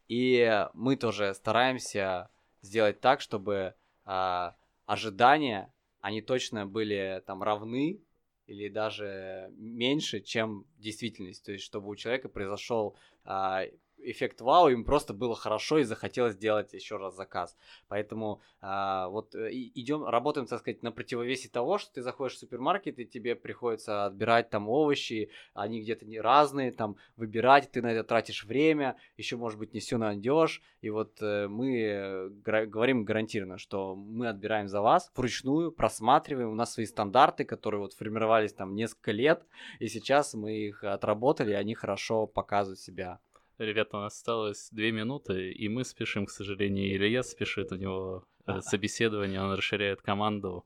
И 0.07 0.67
мы 0.73 0.95
тоже 0.95 1.33
стараемся 1.33 2.29
сделать 2.61 2.99
так, 2.99 3.21
чтобы 3.21 3.75
а, 4.05 4.55
ожидания, 4.85 5.73
они 6.01 6.21
точно 6.21 6.65
были 6.65 7.23
там 7.25 7.41
равны 7.41 8.01
или 8.45 8.67
даже 8.67 9.49
меньше, 9.55 10.19
чем 10.19 10.65
действительность. 10.77 11.45
То 11.45 11.53
есть, 11.53 11.63
чтобы 11.63 11.89
у 11.89 11.95
человека 11.95 12.29
произошел 12.29 12.97
а, 13.23 13.63
эффект 14.03 14.41
вау, 14.41 14.69
им 14.69 14.83
просто 14.83 15.13
было 15.13 15.35
хорошо 15.35 15.79
и 15.79 15.83
захотелось 15.83 16.33
сделать 16.33 16.73
еще 16.73 16.97
раз 16.97 17.15
заказ. 17.15 17.57
Поэтому 17.87 18.41
а, 18.61 19.07
вот 19.09 19.35
э, 19.35 19.49
идем, 19.51 20.05
работаем, 20.05 20.47
так 20.47 20.59
сказать, 20.59 20.83
на 20.83 20.91
противовесе 20.91 21.49
того, 21.49 21.77
что 21.77 21.93
ты 21.93 22.01
заходишь 22.01 22.35
в 22.35 22.39
супермаркет 22.39 22.99
и 22.99 23.05
тебе 23.05 23.35
приходится 23.35 24.05
отбирать 24.05 24.49
там 24.49 24.69
овощи, 24.69 25.29
они 25.53 25.81
где-то 25.81 26.05
не 26.05 26.19
разные, 26.19 26.71
там 26.71 26.97
выбирать, 27.15 27.71
ты 27.71 27.81
на 27.81 27.91
это 27.91 28.03
тратишь 28.03 28.43
время, 28.43 28.97
еще 29.17 29.37
может 29.37 29.59
быть 29.59 29.73
не 29.73 29.79
все 29.79 29.97
найдешь. 29.97 30.61
И 30.81 30.89
вот 30.89 31.21
э, 31.21 31.47
мы 31.47 32.29
говорим 32.43 33.05
гарантированно, 33.05 33.57
что 33.57 33.95
мы 33.95 34.27
отбираем 34.27 34.67
за 34.67 34.81
вас 34.81 35.11
вручную, 35.15 35.71
просматриваем, 35.71 36.49
у 36.51 36.55
нас 36.55 36.73
свои 36.73 36.85
стандарты, 36.85 37.45
которые 37.45 37.81
вот 37.81 37.93
формировались 37.93 38.53
там 38.53 38.75
несколько 38.75 39.11
лет, 39.11 39.45
и 39.79 39.87
сейчас 39.87 40.33
мы 40.33 40.57
их 40.57 40.83
отработали, 40.83 41.51
и 41.51 41.55
они 41.55 41.73
хорошо 41.73 42.27
показывают 42.27 42.79
себя. 42.79 43.19
Ребята, 43.57 43.97
у 43.97 43.99
нас 44.01 44.15
осталось 44.15 44.69
две 44.71 44.91
минуты, 44.91 45.51
и 45.51 45.69
мы 45.69 45.83
спешим, 45.83 46.25
к 46.25 46.31
сожалению. 46.31 46.95
Илья 46.95 47.23
спешит, 47.23 47.71
у 47.71 47.75
него 47.75 48.25
э, 48.47 48.61
собеседование, 48.61 49.41
он 49.41 49.53
расширяет 49.53 50.01
команду. 50.01 50.65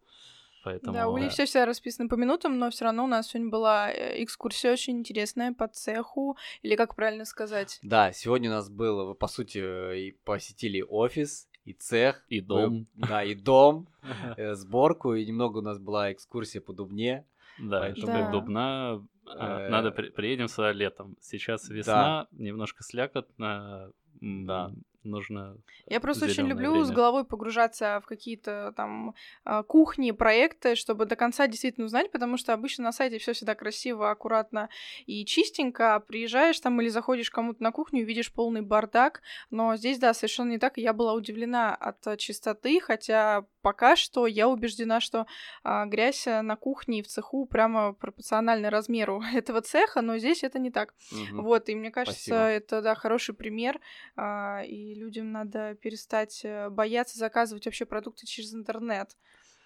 Поэтому... 0.64 0.94
Да, 0.94 1.08
у 1.08 1.18
них 1.18 1.32
все 1.32 1.46
всегда 1.46 1.66
расписано 1.66 2.10
по 2.10 2.16
минутам, 2.16 2.58
но 2.60 2.70
все 2.70 2.86
равно 2.86 3.04
у 3.04 3.08
нас 3.08 3.28
сегодня 3.28 3.50
была 3.50 3.92
э, 3.92 4.24
экскурсия 4.24 4.72
очень 4.72 5.00
интересная 5.00 5.54
по 5.54 5.68
цеху, 5.68 6.38
или 6.62 6.76
как 6.76 6.96
правильно 6.96 7.26
сказать? 7.26 7.80
Да, 7.84 8.14
сегодня 8.14 8.50
у 8.50 8.54
нас 8.54 8.70
было, 8.70 9.04
вы 9.04 9.16
по 9.16 9.28
сути 9.28 9.60
э, 9.60 10.00
и 10.00 10.12
посетили 10.24 10.82
офис, 10.82 11.50
и 11.66 11.74
цех, 11.74 12.26
и 12.30 12.40
дом. 12.40 12.88
Вы, 12.96 13.08
да, 13.08 13.24
и 13.24 13.36
дом, 13.36 13.90
сборку, 14.54 15.14
и 15.14 15.26
немного 15.26 15.58
у 15.58 15.62
нас 15.62 15.78
была 15.78 16.14
экскурсия 16.14 16.62
по 16.62 16.72
Дубне. 16.72 17.26
Да, 17.60 17.82
Поэтому... 17.82 18.08
да. 18.08 18.32
Дубна 18.32 19.08
надо 19.36 19.92
при, 19.92 20.10
приедем 20.10 20.48
сюда 20.48 20.72
летом. 20.72 21.18
Сейчас 21.22 21.70
весна, 21.70 22.28
немножко 22.32 22.84
слякотно. 22.84 23.92
Да 24.22 24.72
нужно. 25.08 25.58
Я 25.88 26.00
просто 26.00 26.26
очень 26.26 26.48
люблю 26.48 26.72
время. 26.72 26.86
с 26.86 26.92
головой 26.92 27.24
погружаться 27.26 28.02
в 28.04 28.08
какие-то 28.08 28.74
там 28.76 29.16
а, 29.44 29.64
кухни, 29.64 30.12
проекты, 30.12 30.76
чтобы 30.76 31.06
до 31.06 31.16
конца 31.16 31.48
действительно 31.48 31.86
узнать, 31.86 32.12
потому 32.12 32.38
что 32.38 32.54
обычно 32.54 32.86
на 32.86 32.92
сайте 32.92 33.18
все 33.18 33.34
всегда 33.34 33.56
красиво, 33.56 34.12
аккуратно 34.12 34.70
и 35.06 35.26
чистенько. 35.26 35.96
А 35.96 36.00
приезжаешь 36.00 36.60
там 36.60 36.82
или 36.82 36.90
заходишь 36.90 37.30
кому-то 37.30 37.64
на 37.64 37.72
кухню 37.72 38.06
видишь 38.06 38.32
полный 38.32 38.62
бардак. 38.62 39.22
Но 39.50 39.76
здесь, 39.76 40.00
да, 40.00 40.14
совершенно 40.14 40.52
не 40.52 40.60
так. 40.60 40.78
Я 40.78 40.94
была 40.94 41.14
удивлена 41.14 41.76
от 41.76 42.18
чистоты, 42.18 42.80
хотя 42.80 43.46
пока 43.62 43.96
что 43.96 44.28
я 44.28 44.48
убеждена, 44.48 45.00
что 45.00 45.28
а, 45.64 45.86
грязь 45.86 46.26
на 46.26 46.56
кухне 46.56 47.00
и 47.00 47.02
в 47.02 47.08
цеху 47.08 47.46
прямо 47.46 47.94
пропорциональна 47.94 48.70
размеру 48.70 49.22
этого 49.34 49.62
цеха, 49.62 50.02
но 50.02 50.18
здесь 50.18 50.44
это 50.44 50.60
не 50.60 50.72
так. 50.72 50.94
Угу. 51.12 51.42
Вот, 51.42 51.70
и 51.70 51.76
мне 51.76 51.92
кажется, 51.92 52.22
Спасибо. 52.22 52.38
это 52.38 52.82
да, 52.82 52.96
хороший 52.96 53.36
пример. 53.36 53.80
А, 54.16 54.62
и 54.64 54.97
людям 54.98 55.32
надо 55.32 55.76
перестать 55.76 56.42
э, 56.44 56.70
бояться 56.70 57.18
заказывать 57.18 57.66
вообще 57.66 57.86
продукты 57.86 58.26
через 58.26 58.54
интернет. 58.54 59.16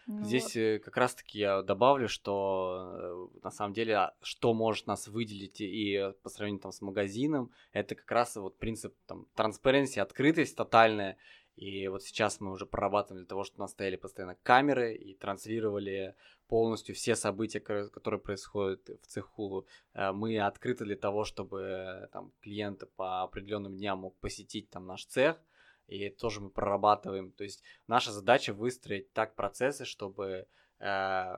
Ну 0.08 0.24
Здесь 0.24 0.56
вот. 0.56 0.56
Э, 0.58 0.80
как 0.80 0.98
раз-таки 0.98 1.40
я 1.40 1.62
добавлю, 1.62 2.08
что 2.08 3.30
э, 3.34 3.40
на 3.44 3.52
самом 3.52 3.74
деле, 3.74 3.96
а, 3.96 4.14
что 4.22 4.54
может 4.54 4.88
нас 4.88 5.08
выделить 5.08 5.62
и 5.62 6.12
по 6.24 6.30
сравнению 6.30 6.62
там 6.62 6.72
с 6.72 6.82
магазином, 6.82 7.52
это 7.72 7.96
как 7.96 8.12
раз 8.12 8.36
вот 8.36 8.58
принцип 8.58 8.96
там 9.06 9.28
транспаренции, 9.36 10.00
открытость 10.00 10.56
тотальная. 10.56 11.18
И 11.62 11.88
вот 11.90 12.02
сейчас 12.02 12.40
мы 12.40 12.54
уже 12.54 12.66
прорабатываем 12.66 13.24
для 13.24 13.30
того, 13.30 13.44
чтобы 13.44 13.60
у 13.60 13.62
нас 13.66 13.72
стояли 13.72 13.96
постоянно 13.96 14.36
камеры 14.42 14.96
и 14.96 15.14
транслировали 15.14 16.16
полностью 16.48 16.96
все 16.96 17.16
события, 17.16 17.60
которые 17.60 18.20
происходят 18.20 18.90
в 18.90 19.06
цеху. 19.06 19.68
Э, 19.94 20.12
мы 20.12 20.40
открыты 20.40 20.86
для 20.86 20.96
того, 20.96 21.24
чтобы 21.24 22.10
там 22.14 22.34
клиент 22.42 22.92
по 22.96 23.22
определенным 23.22 23.78
дням 23.78 24.00
мог 24.00 24.18
посетить 24.18 24.72
там 24.72 24.88
наш 24.88 25.06
цех, 25.06 25.40
и 25.86 26.10
тоже 26.10 26.42
мы 26.42 26.50
прорабатываем. 26.50 27.32
То 27.32 27.44
есть 27.44 27.62
наша 27.86 28.12
задача 28.12 28.56
выстроить 28.56 29.14
так 29.14 29.36
процессы, 29.36 29.86
чтобы 29.86 30.48
э, 30.80 31.36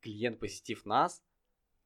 клиент, 0.00 0.38
посетив 0.38 0.84
нас, 0.84 1.22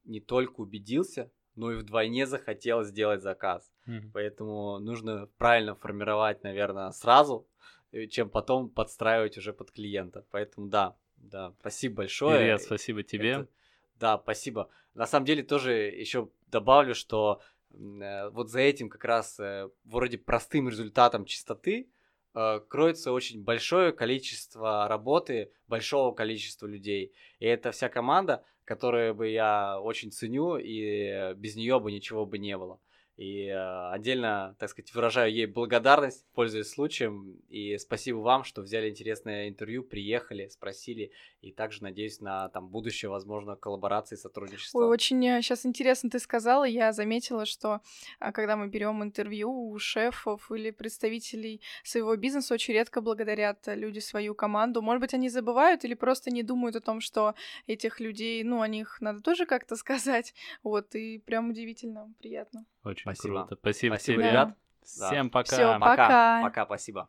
не 0.02 0.20
только 0.20 0.62
убедился, 0.62 1.30
но 1.56 1.72
и 1.72 1.76
вдвойне 1.76 2.26
захотел 2.26 2.84
сделать 2.84 3.22
заказ. 3.22 3.70
Mm-hmm. 3.86 4.10
Поэтому 4.12 4.78
нужно 4.78 5.28
правильно 5.38 5.74
формировать, 5.74 6.42
наверное, 6.42 6.90
сразу, 6.92 7.46
э, 7.92 8.06
чем 8.06 8.30
потом 8.30 8.68
подстраивать 8.68 9.38
уже 9.38 9.52
под 9.52 9.70
клиента. 9.70 10.24
Поэтому 10.30 10.68
да, 10.68 10.96
да, 11.16 11.52
спасибо 11.60 11.96
большое. 11.96 12.42
Илья, 12.42 12.58
спасибо 12.58 13.02
тебе. 13.02 13.30
Это... 13.30 13.48
Да, 13.98 14.18
спасибо. 14.18 14.68
На 14.94 15.06
самом 15.06 15.26
деле 15.26 15.42
тоже 15.42 15.72
еще 15.72 16.28
добавлю, 16.50 16.94
что 16.94 17.40
э, 17.72 18.30
вот 18.30 18.50
за 18.50 18.60
этим 18.60 18.88
как 18.88 19.04
раз 19.04 19.38
э, 19.38 19.68
вроде 19.84 20.18
простым 20.18 20.68
результатом 20.68 21.24
чистоты 21.24 21.88
кроется 22.32 23.12
очень 23.12 23.42
большое 23.42 23.92
количество 23.92 24.86
работы 24.88 25.50
большого 25.68 26.12
количества 26.12 26.66
людей. 26.66 27.12
И 27.38 27.46
это 27.46 27.72
вся 27.72 27.88
команда, 27.88 28.44
которую 28.64 29.14
бы 29.14 29.28
я 29.28 29.80
очень 29.80 30.12
ценю, 30.12 30.56
и 30.56 31.34
без 31.34 31.56
нее 31.56 31.80
бы 31.80 31.90
ничего 31.90 32.26
бы 32.26 32.38
не 32.38 32.56
было. 32.56 32.78
И 33.20 33.48
э, 33.48 33.90
отдельно, 33.90 34.56
так 34.58 34.70
сказать, 34.70 34.94
выражаю 34.94 35.30
ей 35.30 35.44
благодарность, 35.44 36.24
пользуясь 36.32 36.70
случаем. 36.70 37.36
И 37.50 37.76
спасибо 37.76 38.16
вам, 38.16 38.44
что 38.44 38.62
взяли 38.62 38.88
интересное 38.88 39.50
интервью, 39.50 39.82
приехали, 39.82 40.48
спросили. 40.48 41.12
И 41.42 41.52
также 41.52 41.82
надеюсь 41.82 42.20
на 42.20 42.48
там 42.48 42.68
будущее, 42.68 43.10
возможно, 43.10 43.56
коллаборации, 43.56 44.16
сотрудничество. 44.16 44.78
Ой, 44.78 44.86
очень 44.86 45.20
сейчас 45.42 45.66
интересно 45.66 46.08
ты 46.08 46.18
сказала. 46.18 46.64
Я 46.64 46.92
заметила, 46.92 47.44
что 47.44 47.82
а, 48.20 48.32
когда 48.32 48.56
мы 48.56 48.68
берем 48.68 49.02
интервью 49.02 49.52
у 49.52 49.78
шефов 49.78 50.50
или 50.50 50.70
представителей 50.70 51.60
своего 51.84 52.16
бизнеса, 52.16 52.54
очень 52.54 52.72
редко 52.72 53.02
благодарят 53.02 53.58
люди 53.66 53.98
свою 53.98 54.34
команду. 54.34 54.80
Может 54.80 55.02
быть, 55.02 55.12
они 55.12 55.28
забывают 55.28 55.84
или 55.84 55.92
просто 55.92 56.30
не 56.30 56.42
думают 56.42 56.74
о 56.76 56.80
том, 56.80 57.02
что 57.02 57.34
этих 57.66 58.00
людей, 58.00 58.42
ну, 58.44 58.62
о 58.62 58.68
них 58.68 58.96
надо 59.02 59.20
тоже 59.20 59.44
как-то 59.44 59.76
сказать. 59.76 60.32
Вот, 60.62 60.94
и 60.94 61.18
прям 61.18 61.50
удивительно, 61.50 62.10
приятно. 62.18 62.64
Очень 62.82 63.09
Спасибо. 63.14 63.40
круто. 63.46 63.56
Спасибо, 63.60 63.94
Спасибо, 63.96 64.18
тебе. 64.22 64.30
ребят. 64.30 64.56
Всем 64.82 65.26
Да. 65.28 65.32
пока. 65.32 65.56
Всё, 65.56 65.78
Пока. 65.78 65.90
Пока. 65.96 66.42
Пока, 66.42 66.64
спасибо. 66.66 67.08